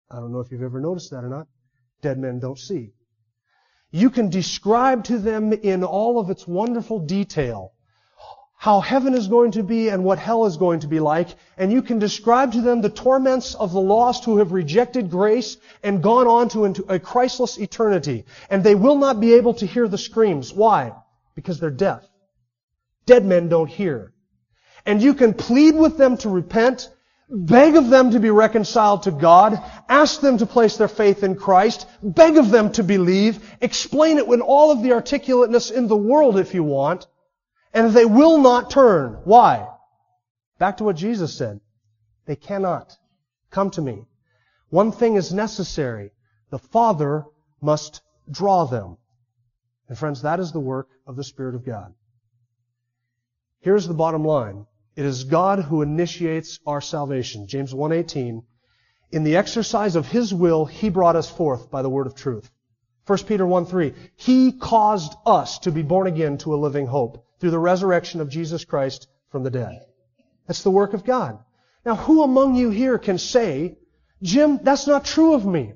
I 0.09 0.15
don't 0.15 0.31
know 0.31 0.39
if 0.39 0.51
you've 0.51 0.63
ever 0.63 0.81
noticed 0.81 1.11
that 1.11 1.23
or 1.23 1.29
not. 1.29 1.47
Dead 2.01 2.17
men 2.17 2.39
don't 2.39 2.59
see. 2.59 2.93
You 3.91 4.09
can 4.09 4.29
describe 4.29 5.03
to 5.05 5.19
them 5.19 5.53
in 5.53 5.83
all 5.83 6.19
of 6.19 6.29
its 6.29 6.47
wonderful 6.47 6.99
detail 6.99 7.73
how 8.61 8.79
heaven 8.79 9.15
is 9.15 9.27
going 9.27 9.49
to 9.49 9.63
be 9.63 9.89
and 9.89 10.03
what 10.03 10.19
hell 10.19 10.45
is 10.45 10.55
going 10.55 10.81
to 10.81 10.87
be 10.87 10.99
like, 10.99 11.29
and 11.57 11.71
you 11.71 11.81
can 11.81 11.97
describe 11.97 12.51
to 12.51 12.61
them 12.61 12.79
the 12.79 12.91
torments 12.91 13.55
of 13.55 13.71
the 13.73 13.81
lost 13.81 14.23
who 14.23 14.37
have 14.37 14.51
rejected 14.51 15.09
grace 15.09 15.57
and 15.81 16.03
gone 16.03 16.27
on 16.27 16.47
to 16.47 16.65
into 16.65 16.85
a 16.87 16.99
Christless 16.99 17.57
eternity. 17.57 18.23
And 18.51 18.63
they 18.63 18.75
will 18.75 18.97
not 18.97 19.19
be 19.19 19.33
able 19.33 19.55
to 19.55 19.65
hear 19.65 19.87
the 19.87 19.97
screams. 19.97 20.53
Why? 20.53 20.93
Because 21.33 21.59
they're 21.59 21.71
deaf. 21.71 22.03
Dead 23.07 23.25
men 23.25 23.49
don't 23.49 23.67
hear. 23.67 24.13
And 24.85 25.01
you 25.01 25.15
can 25.15 25.33
plead 25.33 25.73
with 25.75 25.97
them 25.97 26.17
to 26.17 26.29
repent, 26.29 26.87
beg 27.31 27.75
of 27.75 27.89
them 27.89 28.11
to 28.11 28.19
be 28.19 28.29
reconciled 28.29 29.01
to 29.03 29.11
God, 29.11 29.59
ask 29.89 30.21
them 30.21 30.37
to 30.37 30.45
place 30.45 30.77
their 30.77 30.87
faith 30.87 31.23
in 31.23 31.33
Christ, 31.33 31.87
beg 32.03 32.37
of 32.37 32.51
them 32.51 32.71
to 32.73 32.83
believe, 32.83 33.39
explain 33.59 34.19
it 34.19 34.27
with 34.27 34.39
all 34.39 34.71
of 34.71 34.83
the 34.83 34.93
articulateness 34.93 35.71
in 35.71 35.87
the 35.87 35.97
world 35.97 36.37
if 36.37 36.53
you 36.53 36.63
want, 36.63 37.07
and 37.73 37.93
they 37.93 38.05
will 38.05 38.39
not 38.39 38.69
turn. 38.69 39.19
Why? 39.23 39.67
Back 40.59 40.77
to 40.77 40.83
what 40.83 40.95
Jesus 40.95 41.37
said. 41.37 41.59
They 42.25 42.35
cannot 42.35 42.95
come 43.49 43.71
to 43.71 43.81
me. 43.81 44.05
One 44.69 44.91
thing 44.91 45.15
is 45.15 45.33
necessary. 45.33 46.11
The 46.49 46.59
Father 46.59 47.25
must 47.61 48.01
draw 48.29 48.65
them. 48.65 48.97
And 49.87 49.97
friends, 49.97 50.21
that 50.21 50.39
is 50.39 50.51
the 50.51 50.59
work 50.59 50.89
of 51.05 51.15
the 51.15 51.23
Spirit 51.23 51.55
of 51.55 51.65
God. 51.65 51.93
Here's 53.59 53.87
the 53.87 53.93
bottom 53.93 54.23
line. 54.23 54.65
It 54.95 55.05
is 55.05 55.23
God 55.23 55.59
who 55.59 55.81
initiates 55.81 56.59
our 56.65 56.81
salvation. 56.81 57.47
James 57.47 57.73
1:18. 57.73 58.43
In 59.11 59.23
the 59.23 59.35
exercise 59.35 59.95
of 59.95 60.07
his 60.07 60.33
will, 60.33 60.65
he 60.65 60.89
brought 60.89 61.15
us 61.15 61.29
forth 61.29 61.69
by 61.69 61.81
the 61.81 61.89
word 61.89 62.07
of 62.07 62.15
truth. 62.15 62.49
1 63.05 63.25
Peter 63.27 63.45
1:3. 63.45 63.93
He 64.15 64.51
caused 64.51 65.15
us 65.25 65.59
to 65.59 65.71
be 65.71 65.81
born 65.81 66.07
again 66.07 66.37
to 66.39 66.53
a 66.53 66.57
living 66.57 66.87
hope 66.87 67.25
through 67.41 67.51
the 67.51 67.59
resurrection 67.59 68.21
of 68.21 68.29
Jesus 68.29 68.63
Christ 68.63 69.09
from 69.31 69.43
the 69.43 69.49
dead. 69.49 69.81
That's 70.47 70.61
the 70.63 70.71
work 70.71 70.93
of 70.93 71.03
God. 71.03 71.39
Now, 71.83 71.95
who 71.95 72.23
among 72.23 72.55
you 72.55 72.69
here 72.69 72.99
can 72.99 73.17
say, 73.17 73.77
Jim, 74.21 74.59
that's 74.61 74.85
not 74.85 75.03
true 75.03 75.33
of 75.33 75.45
me. 75.45 75.73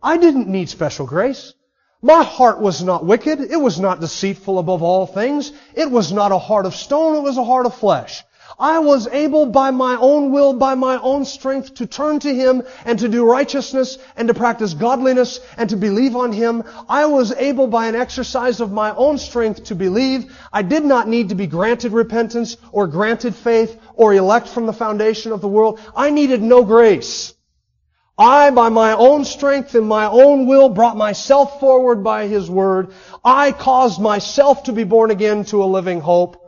I 0.00 0.16
didn't 0.16 0.48
need 0.48 0.68
special 0.68 1.06
grace. 1.06 1.52
My 2.00 2.22
heart 2.22 2.60
was 2.60 2.84
not 2.84 3.04
wicked. 3.04 3.40
It 3.40 3.60
was 3.60 3.80
not 3.80 4.00
deceitful 4.00 4.60
above 4.60 4.84
all 4.84 5.06
things. 5.06 5.52
It 5.74 5.90
was 5.90 6.12
not 6.12 6.30
a 6.30 6.38
heart 6.38 6.64
of 6.64 6.76
stone. 6.76 7.16
It 7.16 7.22
was 7.22 7.36
a 7.36 7.44
heart 7.44 7.66
of 7.66 7.74
flesh. 7.74 8.22
I 8.58 8.78
was 8.78 9.08
able 9.08 9.46
by 9.46 9.70
my 9.70 9.96
own 9.96 10.32
will, 10.32 10.52
by 10.52 10.74
my 10.74 10.98
own 10.98 11.24
strength 11.24 11.74
to 11.74 11.86
turn 11.86 12.20
to 12.20 12.34
Him 12.34 12.62
and 12.84 12.98
to 13.00 13.08
do 13.08 13.24
righteousness 13.24 13.98
and 14.16 14.28
to 14.28 14.34
practice 14.34 14.74
godliness 14.74 15.40
and 15.56 15.68
to 15.70 15.76
believe 15.76 16.16
on 16.16 16.32
Him. 16.32 16.64
I 16.88 17.06
was 17.06 17.32
able 17.32 17.66
by 17.66 17.88
an 17.88 17.94
exercise 17.94 18.60
of 18.60 18.72
my 18.72 18.94
own 18.94 19.18
strength 19.18 19.64
to 19.64 19.74
believe. 19.74 20.36
I 20.52 20.62
did 20.62 20.84
not 20.84 21.08
need 21.08 21.28
to 21.30 21.34
be 21.34 21.46
granted 21.46 21.92
repentance 21.92 22.56
or 22.72 22.86
granted 22.86 23.34
faith 23.34 23.78
or 23.94 24.14
elect 24.14 24.48
from 24.48 24.66
the 24.66 24.72
foundation 24.72 25.32
of 25.32 25.40
the 25.40 25.48
world. 25.48 25.80
I 25.94 26.10
needed 26.10 26.42
no 26.42 26.64
grace. 26.64 27.34
I, 28.16 28.50
by 28.50 28.68
my 28.68 28.94
own 28.94 29.24
strength 29.24 29.76
and 29.76 29.86
my 29.86 30.06
own 30.06 30.46
will, 30.46 30.68
brought 30.70 30.96
myself 30.96 31.60
forward 31.60 32.02
by 32.02 32.26
His 32.26 32.50
Word. 32.50 32.92
I 33.24 33.52
caused 33.52 34.00
myself 34.00 34.64
to 34.64 34.72
be 34.72 34.82
born 34.82 35.12
again 35.12 35.44
to 35.46 35.62
a 35.62 35.66
living 35.66 36.00
hope. 36.00 36.47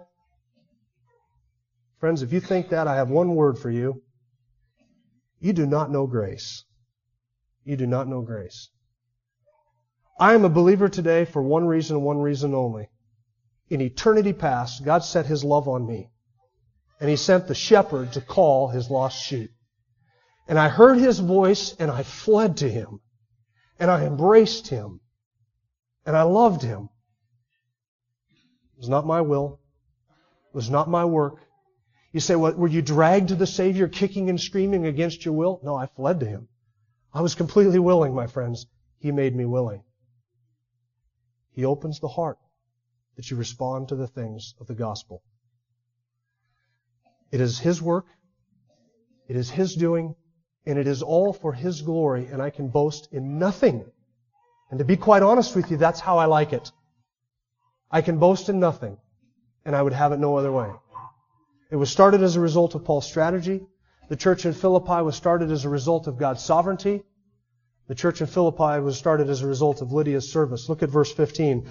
Friends, 2.00 2.22
if 2.22 2.32
you 2.32 2.40
think 2.40 2.70
that, 2.70 2.88
I 2.88 2.96
have 2.96 3.10
one 3.10 3.34
word 3.34 3.58
for 3.58 3.70
you. 3.70 4.02
You 5.38 5.52
do 5.52 5.66
not 5.66 5.90
know 5.90 6.06
grace. 6.06 6.64
You 7.62 7.76
do 7.76 7.86
not 7.86 8.08
know 8.08 8.22
grace. 8.22 8.70
I 10.18 10.32
am 10.32 10.46
a 10.46 10.50
believer 10.50 10.88
today 10.88 11.26
for 11.26 11.42
one 11.42 11.66
reason 11.66 12.00
one 12.00 12.18
reason 12.18 12.54
only. 12.54 12.88
In 13.68 13.82
eternity 13.82 14.32
past, 14.32 14.82
God 14.82 15.04
set 15.04 15.26
His 15.26 15.44
love 15.44 15.68
on 15.68 15.86
me. 15.86 16.10
And 17.00 17.10
He 17.10 17.16
sent 17.16 17.46
the 17.46 17.54
shepherd 17.54 18.14
to 18.14 18.22
call 18.22 18.68
His 18.68 18.90
lost 18.90 19.22
sheep. 19.22 19.50
And 20.48 20.58
I 20.58 20.70
heard 20.70 20.98
His 20.98 21.18
voice 21.18 21.74
and 21.78 21.90
I 21.90 22.02
fled 22.02 22.56
to 22.58 22.68
Him. 22.68 23.00
And 23.78 23.90
I 23.90 24.06
embraced 24.06 24.68
Him. 24.68 25.00
And 26.06 26.16
I 26.16 26.22
loved 26.22 26.62
Him. 26.62 26.88
It 28.72 28.78
was 28.78 28.88
not 28.88 29.06
my 29.06 29.20
will. 29.20 29.60
It 30.48 30.56
was 30.56 30.70
not 30.70 30.88
my 30.88 31.04
work. 31.04 31.36
You 32.12 32.20
say, 32.20 32.34
well, 32.34 32.54
were 32.54 32.68
you 32.68 32.82
dragged 32.82 33.28
to 33.28 33.36
the 33.36 33.46
Savior 33.46 33.86
kicking 33.86 34.28
and 34.28 34.40
screaming 34.40 34.86
against 34.86 35.24
your 35.24 35.34
will? 35.34 35.60
No, 35.62 35.76
I 35.76 35.86
fled 35.86 36.20
to 36.20 36.26
Him. 36.26 36.48
I 37.14 37.20
was 37.20 37.34
completely 37.34 37.78
willing, 37.78 38.14
my 38.14 38.26
friends. 38.26 38.66
He 38.98 39.12
made 39.12 39.34
me 39.34 39.44
willing. 39.44 39.82
He 41.52 41.64
opens 41.64 42.00
the 42.00 42.08
heart 42.08 42.38
that 43.16 43.30
you 43.30 43.36
respond 43.36 43.88
to 43.88 43.96
the 43.96 44.06
things 44.06 44.54
of 44.60 44.66
the 44.66 44.74
gospel. 44.74 45.22
It 47.30 47.40
is 47.40 47.58
His 47.58 47.80
work. 47.80 48.06
It 49.28 49.36
is 49.36 49.50
His 49.50 49.74
doing. 49.74 50.16
And 50.66 50.78
it 50.78 50.86
is 50.86 51.02
all 51.02 51.32
for 51.32 51.52
His 51.52 51.80
glory. 51.82 52.26
And 52.26 52.42
I 52.42 52.50
can 52.50 52.68
boast 52.68 53.08
in 53.12 53.38
nothing. 53.38 53.84
And 54.70 54.78
to 54.78 54.84
be 54.84 54.96
quite 54.96 55.22
honest 55.22 55.54
with 55.54 55.70
you, 55.70 55.76
that's 55.76 56.00
how 56.00 56.18
I 56.18 56.26
like 56.26 56.52
it. 56.52 56.72
I 57.90 58.02
can 58.02 58.18
boast 58.18 58.48
in 58.48 58.58
nothing. 58.58 58.98
And 59.64 59.76
I 59.76 59.82
would 59.82 59.92
have 59.92 60.12
it 60.12 60.18
no 60.18 60.36
other 60.36 60.50
way. 60.52 60.70
It 61.70 61.76
was 61.76 61.90
started 61.90 62.22
as 62.22 62.34
a 62.34 62.40
result 62.40 62.74
of 62.74 62.84
Paul's 62.84 63.06
strategy. 63.06 63.60
The 64.08 64.16
church 64.16 64.44
in 64.44 64.52
Philippi 64.52 65.02
was 65.02 65.14
started 65.14 65.52
as 65.52 65.64
a 65.64 65.68
result 65.68 66.08
of 66.08 66.18
God's 66.18 66.42
sovereignty. 66.42 67.04
The 67.86 67.94
church 67.94 68.20
in 68.20 68.26
Philippi 68.26 68.80
was 68.80 68.98
started 68.98 69.30
as 69.30 69.42
a 69.42 69.46
result 69.46 69.80
of 69.80 69.92
Lydia's 69.92 70.32
service. 70.32 70.68
Look 70.68 70.82
at 70.82 70.90
verse 70.90 71.12
15. 71.12 71.68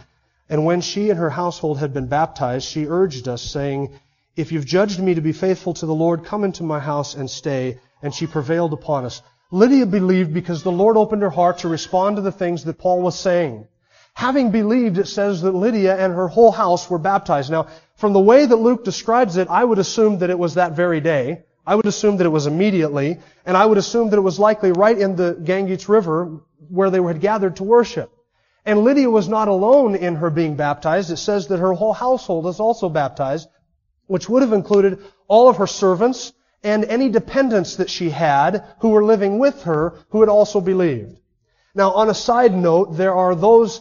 And 0.47 0.65
when 0.65 0.79
she 0.79 1.09
and 1.09 1.19
her 1.19 1.29
household 1.29 1.79
had 1.79 1.93
been 1.93 2.07
baptized, 2.07 2.65
she 2.65 2.87
urged 2.87 3.27
us, 3.27 3.41
saying, 3.41 3.99
If 4.37 4.53
you've 4.53 4.65
judged 4.65 5.01
me 5.01 5.15
to 5.15 5.21
be 5.21 5.33
faithful 5.33 5.73
to 5.73 5.85
the 5.85 5.93
Lord, 5.93 6.23
come 6.23 6.45
into 6.45 6.63
my 6.63 6.79
house 6.79 7.13
and 7.13 7.29
stay. 7.29 7.77
And 8.01 8.13
she 8.13 8.25
prevailed 8.25 8.71
upon 8.71 9.03
us. 9.03 9.21
Lydia 9.51 9.85
believed 9.85 10.33
because 10.33 10.63
the 10.63 10.71
Lord 10.71 10.95
opened 10.95 11.23
her 11.23 11.29
heart 11.29 11.59
to 11.59 11.67
respond 11.67 12.15
to 12.15 12.21
the 12.21 12.31
things 12.31 12.63
that 12.63 12.77
Paul 12.77 13.01
was 13.01 13.19
saying. 13.19 13.67
Having 14.19 14.51
believed, 14.51 14.97
it 14.97 15.07
says 15.07 15.43
that 15.43 15.55
Lydia 15.55 15.95
and 15.95 16.13
her 16.13 16.27
whole 16.27 16.51
house 16.51 16.89
were 16.89 16.97
baptized. 16.97 17.49
Now, 17.49 17.67
from 17.95 18.11
the 18.11 18.19
way 18.19 18.45
that 18.45 18.57
Luke 18.57 18.83
describes 18.83 19.37
it, 19.37 19.47
I 19.49 19.63
would 19.63 19.79
assume 19.79 20.17
that 20.17 20.29
it 20.29 20.37
was 20.37 20.55
that 20.55 20.73
very 20.73 20.99
day. 20.99 21.45
I 21.65 21.75
would 21.75 21.85
assume 21.85 22.17
that 22.17 22.25
it 22.25 22.35
was 22.37 22.45
immediately, 22.45 23.19
and 23.45 23.55
I 23.55 23.65
would 23.65 23.77
assume 23.77 24.09
that 24.09 24.17
it 24.17 24.27
was 24.29 24.37
likely 24.37 24.73
right 24.73 24.97
in 24.97 25.15
the 25.15 25.39
Ganges 25.41 25.87
River 25.87 26.41
where 26.67 26.89
they 26.89 27.01
had 27.01 27.21
gathered 27.21 27.55
to 27.55 27.63
worship. 27.63 28.11
And 28.65 28.83
Lydia 28.83 29.09
was 29.09 29.29
not 29.29 29.47
alone 29.47 29.95
in 29.95 30.15
her 30.15 30.29
being 30.29 30.57
baptized. 30.57 31.11
It 31.11 31.15
says 31.15 31.47
that 31.47 31.59
her 31.59 31.71
whole 31.71 31.93
household 31.93 32.45
is 32.47 32.59
also 32.59 32.89
baptized, 32.89 33.47
which 34.07 34.27
would 34.27 34.41
have 34.41 34.51
included 34.51 34.99
all 35.29 35.47
of 35.47 35.55
her 35.55 35.67
servants 35.67 36.33
and 36.61 36.83
any 36.83 37.07
dependents 37.07 37.77
that 37.77 37.89
she 37.89 38.09
had 38.09 38.65
who 38.79 38.89
were 38.89 39.05
living 39.05 39.39
with 39.39 39.63
her 39.63 39.93
who 40.09 40.19
had 40.19 40.27
also 40.27 40.59
believed. 40.59 41.15
Now, 41.73 41.93
on 41.93 42.09
a 42.09 42.13
side 42.13 42.53
note, 42.53 42.97
there 42.97 43.15
are 43.15 43.33
those 43.33 43.79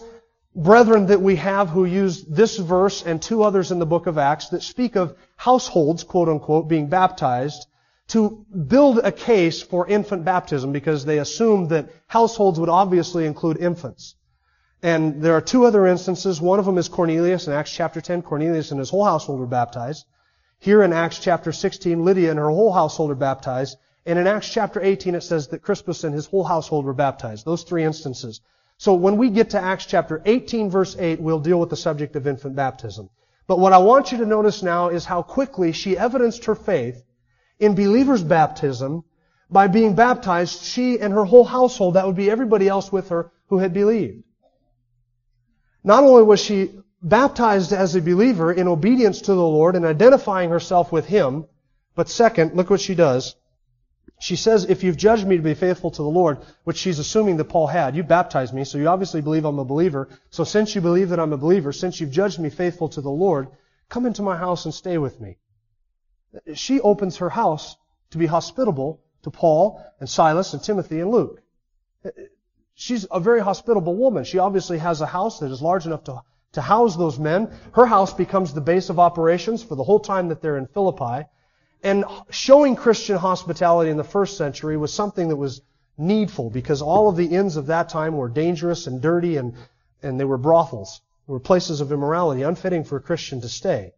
brethren 0.59 1.07
that 1.07 1.23
we 1.23 1.37
have 1.37 1.68
who 1.68 1.85
use 1.85 2.25
this 2.25 2.57
verse 2.57 3.05
and 3.07 3.23
two 3.23 3.44
others 3.44 3.71
in 3.71 3.79
the 3.79 3.87
book 3.87 4.09
of 4.09 4.18
Acts 4.18 4.49
that 4.49 4.62
speak 4.62 4.97
of 4.97 5.16
households, 5.37 6.03
quote 6.03 6.29
unquote, 6.29 6.68
being 6.68 6.88
baptized 6.88 7.66
to 8.09 8.44
build 8.66 8.99
a 8.99 9.12
case 9.12 9.62
for 9.62 9.87
infant 9.87 10.25
baptism 10.25 10.73
because 10.73 11.05
they 11.05 11.18
assume 11.18 11.68
that 11.68 11.90
households 12.09 12.59
would 12.59 12.68
obviously 12.68 13.25
include 13.25 13.59
infants. 13.59 14.16
And 14.83 15.23
there 15.23 15.35
are 15.35 15.40
two 15.40 15.64
other 15.64 15.87
instances. 15.87 16.40
One 16.40 16.59
of 16.59 16.64
them 16.64 16.79
is 16.79 16.88
Cornelius 16.88 17.47
in 17.47 17.53
Acts 17.53 17.73
chapter 17.73 18.01
10. 18.01 18.23
Cornelius 18.23 18.71
and 18.71 18.81
his 18.81 18.90
whole 18.90 19.05
household 19.05 19.38
were 19.38 19.47
baptized. 19.47 20.07
Here 20.59 20.83
in 20.83 20.92
Acts 20.92 21.21
chapter 21.21 21.53
16, 21.53 22.05
Lydia 22.05 22.31
and 22.31 22.38
her 22.38 22.51
whole 22.51 22.73
household 22.73 23.12
are 23.12 23.16
baptized. 23.16 23.77
And 24.07 24.18
in 24.18 24.27
Acts 24.27 24.49
chapter 24.49 24.81
18, 24.81 25.14
it 25.14 25.23
says 25.23 25.49
that 25.49 25.62
Crispus 25.62 26.03
and 26.03 26.14
his 26.14 26.27
whole 26.27 26.44
household 26.44 26.85
were 26.85 26.94
baptized. 26.94 27.44
Those 27.44 27.62
three 27.62 27.85
instances. 27.85 28.40
So 28.79 28.95
when 28.95 29.17
we 29.17 29.31
get 29.31 29.51
to 29.51 29.61
Acts 29.61 29.87
chapter 29.87 30.23
18 30.25 30.71
verse 30.71 30.97
8, 30.97 31.21
we'll 31.21 31.41
deal 31.41 31.59
with 31.59 31.71
the 31.71 31.77
subject 31.77 32.14
of 32.14 32.27
infant 32.27 32.55
baptism. 32.55 33.11
But 33.49 33.59
what 33.59 33.73
I 33.73 33.79
want 33.79 34.12
you 34.12 34.19
to 34.19 34.27
notice 34.27 34.62
now 34.62 34.88
is 34.88 35.05
how 35.05 35.23
quickly 35.23 35.73
she 35.73 35.99
evidenced 35.99 36.45
her 36.45 36.55
faith 36.55 37.03
in 37.59 37.75
believers' 37.75 38.23
baptism 38.23 39.03
by 39.51 39.67
being 39.67 39.95
baptized, 39.95 40.62
she 40.62 41.01
and 41.01 41.12
her 41.12 41.25
whole 41.25 41.45
household, 41.45 41.95
that 41.95 42.07
would 42.07 42.17
be 42.17 42.31
everybody 42.31 42.69
else 42.69 42.93
with 42.93 43.09
her 43.09 43.33
who 43.49 43.59
had 43.59 43.73
believed. 43.73 44.23
Not 45.83 46.05
only 46.05 46.23
was 46.23 46.41
she 46.41 46.71
baptized 47.03 47.73
as 47.73 47.97
a 47.97 48.03
believer 48.03 48.53
in 48.53 48.69
obedience 48.69 49.23
to 49.23 49.35
the 49.35 49.43
Lord 49.43 49.75
and 49.75 49.87
identifying 49.87 50.51
herself 50.51 50.93
with 50.93 51.07
Him, 51.07 51.47
but 51.95 52.09
second, 52.09 52.55
look 52.55 52.71
what 52.71 52.81
she 52.81 52.95
does. 52.95 53.35
She 54.20 54.35
says, 54.37 54.64
if 54.64 54.83
you've 54.83 54.96
judged 54.96 55.26
me 55.26 55.37
to 55.37 55.42
be 55.42 55.54
faithful 55.54 55.92
to 55.92 56.02
the 56.02 56.09
Lord, 56.09 56.38
which 56.64 56.76
she's 56.76 56.98
assuming 56.98 57.37
that 57.37 57.44
Paul 57.44 57.68
had, 57.68 57.94
you 57.94 58.02
baptized 58.02 58.52
me, 58.52 58.64
so 58.64 58.76
you 58.76 58.88
obviously 58.88 59.20
believe 59.20 59.44
I'm 59.44 59.61
a 59.61 59.64
believer. 59.64 60.09
So 60.31 60.42
since 60.42 60.74
you 60.74 60.81
believe 60.81 61.11
that 61.11 61.20
I'm 61.20 61.33
a 61.33 61.37
believer, 61.37 61.72
since 61.72 62.00
you've 62.00 62.11
judged 62.11 62.40
me 62.40 62.50
faithful 62.50 62.88
to 62.90 63.00
the 63.00 63.11
Lord, 63.11 63.48
come 63.88 64.07
into 64.07 64.22
my 64.22 64.37
house 64.37 64.64
and 64.64 64.74
stay 64.74 64.98
with 64.98 65.20
me. 65.20 65.38
She 66.54 66.81
opens 66.81 67.18
her 67.18 67.31
house 67.31 67.76
to 68.11 68.18
be 68.18 68.26
hospitable 68.26 69.00
to 69.22 69.31
Paul 69.31 69.85
and 70.00 70.09
Silas 70.09 70.52
and 70.52 70.62
Timothy 70.62 71.00
and 71.00 71.11
Luke. 71.11 71.42
She's 72.74 73.07
a 73.11 73.20
very 73.20 73.40
hospitable 73.40 73.94
woman. 73.94 74.24
She 74.24 74.38
obviously 74.38 74.78
has 74.78 75.00
a 75.00 75.07
house 75.07 75.38
that 75.40 75.50
is 75.50 75.62
large 75.62 75.87
enough 75.87 76.04
to, 76.04 76.22
to 76.52 76.61
house 76.61 76.96
those 76.96 77.18
men. 77.18 77.50
Her 77.72 77.87
house 77.87 78.12
becomes 78.12 78.52
the 78.52 78.61
base 78.61 78.90
of 78.90 78.98
operations 78.98 79.62
for 79.62 79.74
the 79.76 79.85
whole 79.85 80.00
time 80.00 80.28
that 80.28 80.42
they're 80.42 80.57
in 80.57 80.66
Philippi. 80.66 81.26
And 81.83 82.05
showing 82.31 82.77
Christian 82.77 83.17
hospitality 83.17 83.91
in 83.91 83.97
the 83.97 84.05
first 84.05 84.37
century 84.37 84.77
was 84.77 84.93
something 84.93 85.29
that 85.29 85.37
was 85.37 85.62
needful 85.97 86.51
because 86.51 86.83
all 86.83 87.09
of 87.09 87.17
the 87.17 87.27
inns 87.27 87.57
of 87.57 87.67
that 87.67 87.88
time 87.88 88.17
were 88.17 88.29
dangerous 88.29 88.87
and 88.87 89.01
dirty 89.01 89.37
and, 89.37 89.55
and 90.03 90.19
they 90.19 90.25
were 90.25 90.38
brothels. 90.38 91.01
They 91.27 91.33
were 91.33 91.41
places 91.41 91.81
of 91.81 91.93
immorality, 91.93 92.43
unfitting 92.43 92.85
for 92.85 92.96
a 92.96 93.00
Christian 93.00 93.40
to 93.42 93.48
stay. 93.48 93.92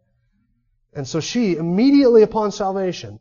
And 0.93 1.07
so 1.07 1.21
she, 1.21 1.57
immediately 1.57 2.23
upon 2.23 2.53
salvation, 2.53 3.21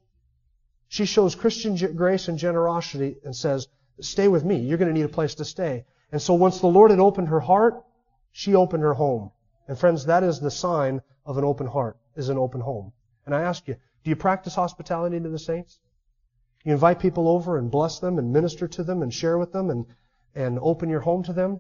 she 0.88 1.06
shows 1.06 1.36
Christian 1.36 1.76
grace 1.96 2.28
and 2.28 2.38
generosity 2.38 3.18
and 3.24 3.36
says, 3.36 3.68
stay 4.02 4.28
with 4.28 4.44
me. 4.44 4.58
You're 4.58 4.78
going 4.78 4.94
to 4.94 5.00
need 5.00 5.06
a 5.06 5.10
place 5.10 5.36
to 5.36 5.46
stay. 5.46 5.86
And 6.12 6.22
so 6.22 6.34
once 6.34 6.60
the 6.60 6.68
Lord 6.68 6.90
had 6.90 7.00
opened 7.00 7.28
her 7.28 7.40
heart, 7.40 7.84
she 8.32 8.56
opened 8.56 8.84
her 8.84 8.96
home. 8.96 9.32
And 9.68 9.78
friends, 9.78 10.06
that 10.06 10.24
is 10.24 10.40
the 10.40 10.50
sign 10.50 11.02
of 11.26 11.38
an 11.38 11.44
open 11.44 11.68
heart, 11.68 11.98
is 12.16 12.30
an 12.30 12.38
open 12.38 12.62
home. 12.62 12.92
And 13.26 13.36
I 13.36 13.44
ask 13.44 13.68
you, 13.68 13.76
do 14.04 14.10
you 14.10 14.16
practice 14.16 14.56
hospitality 14.56 15.20
to 15.20 15.30
the 15.30 15.40
saints? 15.40 15.80
You 16.64 16.74
invite 16.74 17.00
people 17.00 17.28
over 17.28 17.58
and 17.58 17.72
bless 17.72 18.00
them 18.00 18.18
and 18.18 18.34
minister 18.34 18.68
to 18.68 18.84
them 18.84 19.02
and 19.02 19.14
share 19.14 19.38
with 19.38 19.52
them 19.52 19.70
and, 19.70 19.86
and 20.36 20.60
open 20.62 20.90
your 20.90 21.00
home 21.02 21.24
to 21.24 21.34
them? 21.34 21.60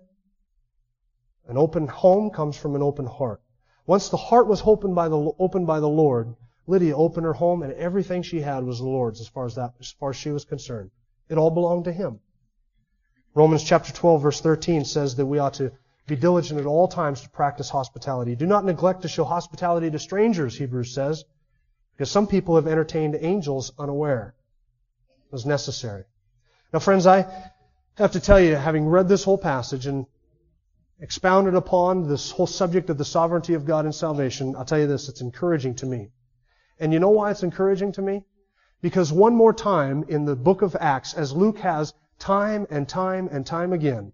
An 1.48 1.58
open 1.58 1.88
home 1.88 2.30
comes 2.30 2.58
from 2.58 2.76
an 2.76 2.84
open 2.84 3.06
heart. 3.06 3.42
Once 3.86 4.10
the 4.10 4.18
heart 4.18 4.48
was 4.48 4.62
opened 4.66 4.96
by 4.96 5.10
the, 5.10 5.32
opened 5.40 5.66
by 5.66 5.80
the 5.80 5.90
Lord, 5.90 6.36
Lydia 6.68 6.96
opened 6.96 7.26
her 7.26 7.34
home 7.34 7.64
and 7.64 7.74
everything 7.74 8.22
she 8.22 8.42
had 8.42 8.64
was 8.64 8.78
the 8.78 8.86
Lord's 8.86 9.20
as 9.20 9.28
far 9.28 9.46
as 9.46 9.56
that, 9.56 9.74
as 9.80 9.92
far 9.92 10.12
as 10.12 10.16
she 10.16 10.30
was 10.30 10.46
concerned. 10.46 10.92
It 11.28 11.38
all 11.38 11.50
belonged 11.50 11.86
to 11.86 11.92
Him. 11.92 12.20
Romans 13.34 13.64
chapter 13.64 13.92
12 13.92 14.22
verse 14.22 14.42
13 14.42 14.86
says 14.86 15.16
that 15.16 15.26
we 15.26 15.40
ought 15.40 15.56
to 15.56 15.72
Be 16.08 16.16
diligent 16.16 16.60
at 16.60 16.66
all 16.66 16.88
times 16.88 17.22
to 17.22 17.30
practice 17.30 17.70
hospitality. 17.70 18.36
Do 18.36 18.46
not 18.46 18.66
neglect 18.66 19.02
to 19.02 19.08
show 19.08 19.24
hospitality 19.24 19.90
to 19.92 20.00
strangers, 20.00 20.58
Hebrews 20.58 20.94
says, 20.94 21.26
because 22.00 22.10
some 22.10 22.28
people 22.28 22.56
have 22.56 22.66
entertained 22.66 23.18
angels 23.20 23.74
unaware. 23.78 24.34
It 25.26 25.34
was 25.34 25.46
necessary. 25.46 26.06
Now, 26.72 26.80
friends, 26.80 27.06
I 27.06 27.26
have 27.96 28.14
to 28.14 28.22
tell 28.22 28.40
you, 28.40 28.56
having 28.56 28.88
read 28.88 29.10
this 29.10 29.26
whole 29.26 29.38
passage 29.38 29.86
and 29.86 30.06
expounded 31.02 31.56
upon 31.56 32.08
this 32.08 32.32
whole 32.32 32.48
subject 32.48 32.90
of 32.90 32.98
the 32.98 33.04
sovereignty 33.04 33.54
of 33.54 33.66
God 33.66 33.86
in 33.86 33.92
salvation, 33.92 34.56
I'll 34.56 34.64
tell 34.64 34.80
you 34.80 34.88
this, 34.88 35.10
it's 35.10 35.20
encouraging 35.20 35.76
to 35.76 35.86
me. 35.86 36.12
And 36.80 36.94
you 36.94 37.00
know 37.00 37.10
why 37.10 37.32
it's 37.32 37.44
encouraging 37.44 37.92
to 37.92 38.02
me? 38.02 38.24
Because 38.82 39.12
one 39.12 39.36
more 39.36 39.52
time 39.52 40.06
in 40.08 40.24
the 40.24 40.38
book 40.38 40.62
of 40.62 40.78
Acts, 40.80 41.14
as 41.14 41.34
Luke 41.34 41.58
has 41.58 41.94
time 42.18 42.66
and 42.70 42.88
time 42.88 43.28
and 43.30 43.46
time 43.46 43.74
again, 43.74 44.14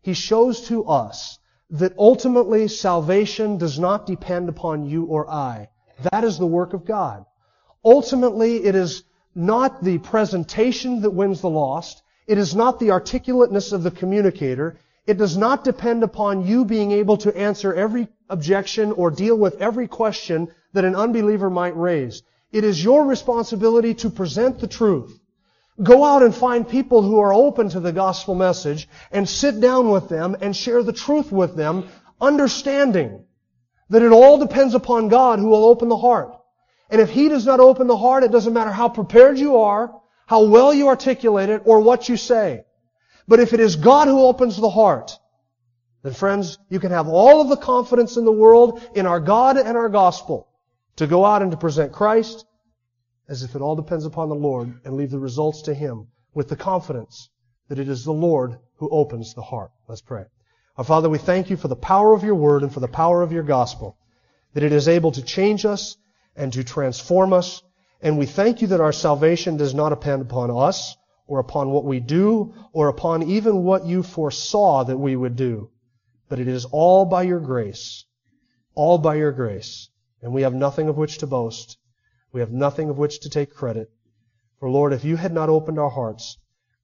he 0.00 0.14
shows 0.14 0.68
to 0.68 0.86
us 0.86 1.38
that 1.68 1.92
ultimately 1.98 2.66
salvation 2.66 3.58
does 3.58 3.78
not 3.78 4.06
depend 4.06 4.48
upon 4.48 4.86
you 4.86 5.04
or 5.04 5.30
I. 5.30 5.68
That 6.12 6.24
is 6.24 6.38
the 6.38 6.46
work 6.46 6.72
of 6.72 6.84
God. 6.84 7.24
Ultimately, 7.84 8.64
it 8.64 8.74
is 8.74 9.04
not 9.34 9.82
the 9.82 9.98
presentation 9.98 11.02
that 11.02 11.10
wins 11.10 11.40
the 11.40 11.50
lost. 11.50 12.02
It 12.26 12.38
is 12.38 12.54
not 12.54 12.78
the 12.80 12.90
articulateness 12.90 13.72
of 13.72 13.82
the 13.82 13.90
communicator. 13.90 14.78
It 15.06 15.18
does 15.18 15.36
not 15.36 15.62
depend 15.62 16.02
upon 16.02 16.46
you 16.46 16.64
being 16.64 16.90
able 16.90 17.16
to 17.18 17.36
answer 17.36 17.72
every 17.72 18.08
objection 18.28 18.92
or 18.92 19.10
deal 19.10 19.36
with 19.36 19.60
every 19.60 19.86
question 19.86 20.48
that 20.72 20.84
an 20.84 20.96
unbeliever 20.96 21.48
might 21.48 21.76
raise. 21.76 22.22
It 22.50 22.64
is 22.64 22.82
your 22.82 23.04
responsibility 23.04 23.94
to 23.94 24.10
present 24.10 24.58
the 24.58 24.66
truth. 24.66 25.20
Go 25.82 26.04
out 26.04 26.22
and 26.22 26.34
find 26.34 26.66
people 26.66 27.02
who 27.02 27.20
are 27.20 27.34
open 27.34 27.68
to 27.68 27.80
the 27.80 27.92
gospel 27.92 28.34
message 28.34 28.88
and 29.12 29.28
sit 29.28 29.60
down 29.60 29.90
with 29.90 30.08
them 30.08 30.36
and 30.40 30.56
share 30.56 30.82
the 30.82 30.92
truth 30.92 31.30
with 31.30 31.54
them, 31.54 31.88
understanding 32.20 33.25
that 33.90 34.02
it 34.02 34.12
all 34.12 34.38
depends 34.38 34.74
upon 34.74 35.08
God 35.08 35.38
who 35.38 35.48
will 35.48 35.64
open 35.64 35.88
the 35.88 35.96
heart. 35.96 36.36
And 36.90 37.00
if 37.00 37.10
He 37.10 37.28
does 37.28 37.46
not 37.46 37.60
open 37.60 37.86
the 37.86 37.96
heart, 37.96 38.24
it 38.24 38.32
doesn't 38.32 38.52
matter 38.52 38.70
how 38.70 38.88
prepared 38.88 39.38
you 39.38 39.58
are, 39.58 39.94
how 40.26 40.44
well 40.44 40.72
you 40.72 40.88
articulate 40.88 41.48
it, 41.48 41.62
or 41.64 41.80
what 41.80 42.08
you 42.08 42.16
say. 42.16 42.64
But 43.28 43.40
if 43.40 43.52
it 43.52 43.60
is 43.60 43.76
God 43.76 44.08
who 44.08 44.24
opens 44.24 44.56
the 44.56 44.70
heart, 44.70 45.18
then 46.02 46.12
friends, 46.12 46.58
you 46.68 46.78
can 46.78 46.92
have 46.92 47.08
all 47.08 47.40
of 47.40 47.48
the 47.48 47.56
confidence 47.56 48.16
in 48.16 48.24
the 48.24 48.32
world 48.32 48.80
in 48.94 49.06
our 49.06 49.20
God 49.20 49.56
and 49.56 49.76
our 49.76 49.88
gospel 49.88 50.48
to 50.96 51.06
go 51.06 51.24
out 51.24 51.42
and 51.42 51.50
to 51.50 51.56
present 51.56 51.92
Christ 51.92 52.46
as 53.28 53.42
if 53.42 53.56
it 53.56 53.60
all 53.60 53.74
depends 53.74 54.06
upon 54.06 54.28
the 54.28 54.34
Lord 54.34 54.80
and 54.84 54.94
leave 54.94 55.10
the 55.10 55.18
results 55.18 55.62
to 55.62 55.74
Him 55.74 56.06
with 56.32 56.48
the 56.48 56.56
confidence 56.56 57.28
that 57.68 57.78
it 57.78 57.88
is 57.88 58.04
the 58.04 58.12
Lord 58.12 58.58
who 58.76 58.88
opens 58.88 59.34
the 59.34 59.42
heart. 59.42 59.72
Let's 59.88 60.02
pray. 60.02 60.26
Our 60.78 60.84
Father, 60.84 61.08
we 61.08 61.16
thank 61.16 61.48
you 61.48 61.56
for 61.56 61.68
the 61.68 61.76
power 61.76 62.12
of 62.12 62.22
your 62.22 62.34
word 62.34 62.62
and 62.62 62.72
for 62.72 62.80
the 62.80 62.88
power 62.88 63.22
of 63.22 63.32
your 63.32 63.42
gospel, 63.42 63.96
that 64.52 64.62
it 64.62 64.72
is 64.72 64.88
able 64.88 65.10
to 65.12 65.22
change 65.22 65.64
us 65.64 65.96
and 66.36 66.52
to 66.52 66.62
transform 66.62 67.32
us. 67.32 67.62
And 68.02 68.18
we 68.18 68.26
thank 68.26 68.60
you 68.60 68.68
that 68.68 68.80
our 68.82 68.92
salvation 68.92 69.56
does 69.56 69.72
not 69.72 69.88
depend 69.88 70.20
upon 70.20 70.50
us 70.50 70.94
or 71.26 71.38
upon 71.38 71.70
what 71.70 71.86
we 71.86 71.98
do 71.98 72.52
or 72.74 72.88
upon 72.88 73.22
even 73.22 73.64
what 73.64 73.86
you 73.86 74.02
foresaw 74.02 74.84
that 74.84 74.98
we 74.98 75.16
would 75.16 75.34
do. 75.34 75.70
But 76.28 76.40
it 76.40 76.48
is 76.48 76.66
all 76.66 77.06
by 77.06 77.22
your 77.22 77.40
grace. 77.40 78.04
All 78.74 78.98
by 78.98 79.14
your 79.14 79.32
grace. 79.32 79.88
And 80.20 80.34
we 80.34 80.42
have 80.42 80.54
nothing 80.54 80.90
of 80.90 80.98
which 80.98 81.16
to 81.18 81.26
boast. 81.26 81.78
We 82.32 82.40
have 82.40 82.52
nothing 82.52 82.90
of 82.90 82.98
which 82.98 83.20
to 83.20 83.30
take 83.30 83.54
credit. 83.54 83.90
For 84.60 84.68
Lord, 84.68 84.92
if 84.92 85.06
you 85.06 85.16
had 85.16 85.32
not 85.32 85.48
opened 85.48 85.78
our 85.78 85.88
hearts, 85.88 86.36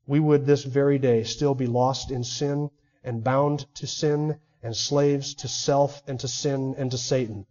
we 0.07 0.19
would 0.19 0.47
this 0.47 0.65
very 0.65 0.99
day 0.99 1.25
still 1.25 1.55
be 1.55 1.67
lost 1.67 2.11
in 2.11 2.25
sin 2.25 2.71
and 3.05 3.25
bound 3.25 3.67
to 3.75 3.87
sin 3.87 4.39
and 4.63 4.77
slaves 4.77 5.35
to 5.35 5.49
self 5.49 6.03
and 6.07 6.21
to 6.21 6.29
sin 6.29 6.75
and 6.79 6.91
to 6.91 6.99
Satan. 6.99 7.47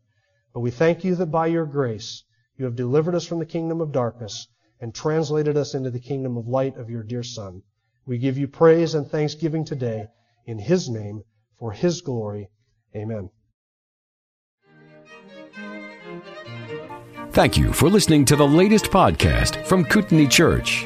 But 0.53 0.61
we 0.61 0.71
thank 0.71 1.03
you 1.03 1.15
that 1.15 1.27
by 1.27 1.47
your 1.47 1.65
grace 1.65 2.23
you 2.57 2.65
have 2.65 2.75
delivered 2.75 3.15
us 3.15 3.25
from 3.25 3.39
the 3.39 3.45
kingdom 3.45 3.81
of 3.81 3.91
darkness 3.91 4.47
and 4.79 4.93
translated 4.93 5.57
us 5.57 5.73
into 5.73 5.89
the 5.89 5.99
kingdom 5.99 6.37
of 6.37 6.47
light 6.47 6.77
of 6.77 6.89
your 6.89 7.03
dear 7.03 7.23
Son. 7.23 7.61
We 8.05 8.17
give 8.17 8.37
you 8.37 8.47
praise 8.47 8.95
and 8.95 9.07
thanksgiving 9.07 9.65
today 9.65 10.07
in 10.45 10.59
his 10.59 10.89
name 10.89 11.23
for 11.57 11.71
his 11.71 12.01
glory. 12.01 12.49
Amen. 12.95 13.29
Thank 17.31 17.57
you 17.57 17.71
for 17.71 17.89
listening 17.89 18.25
to 18.25 18.35
the 18.35 18.47
latest 18.47 18.85
podcast 18.85 19.65
from 19.65 19.85
Kootenai 19.85 20.25
Church. 20.25 20.85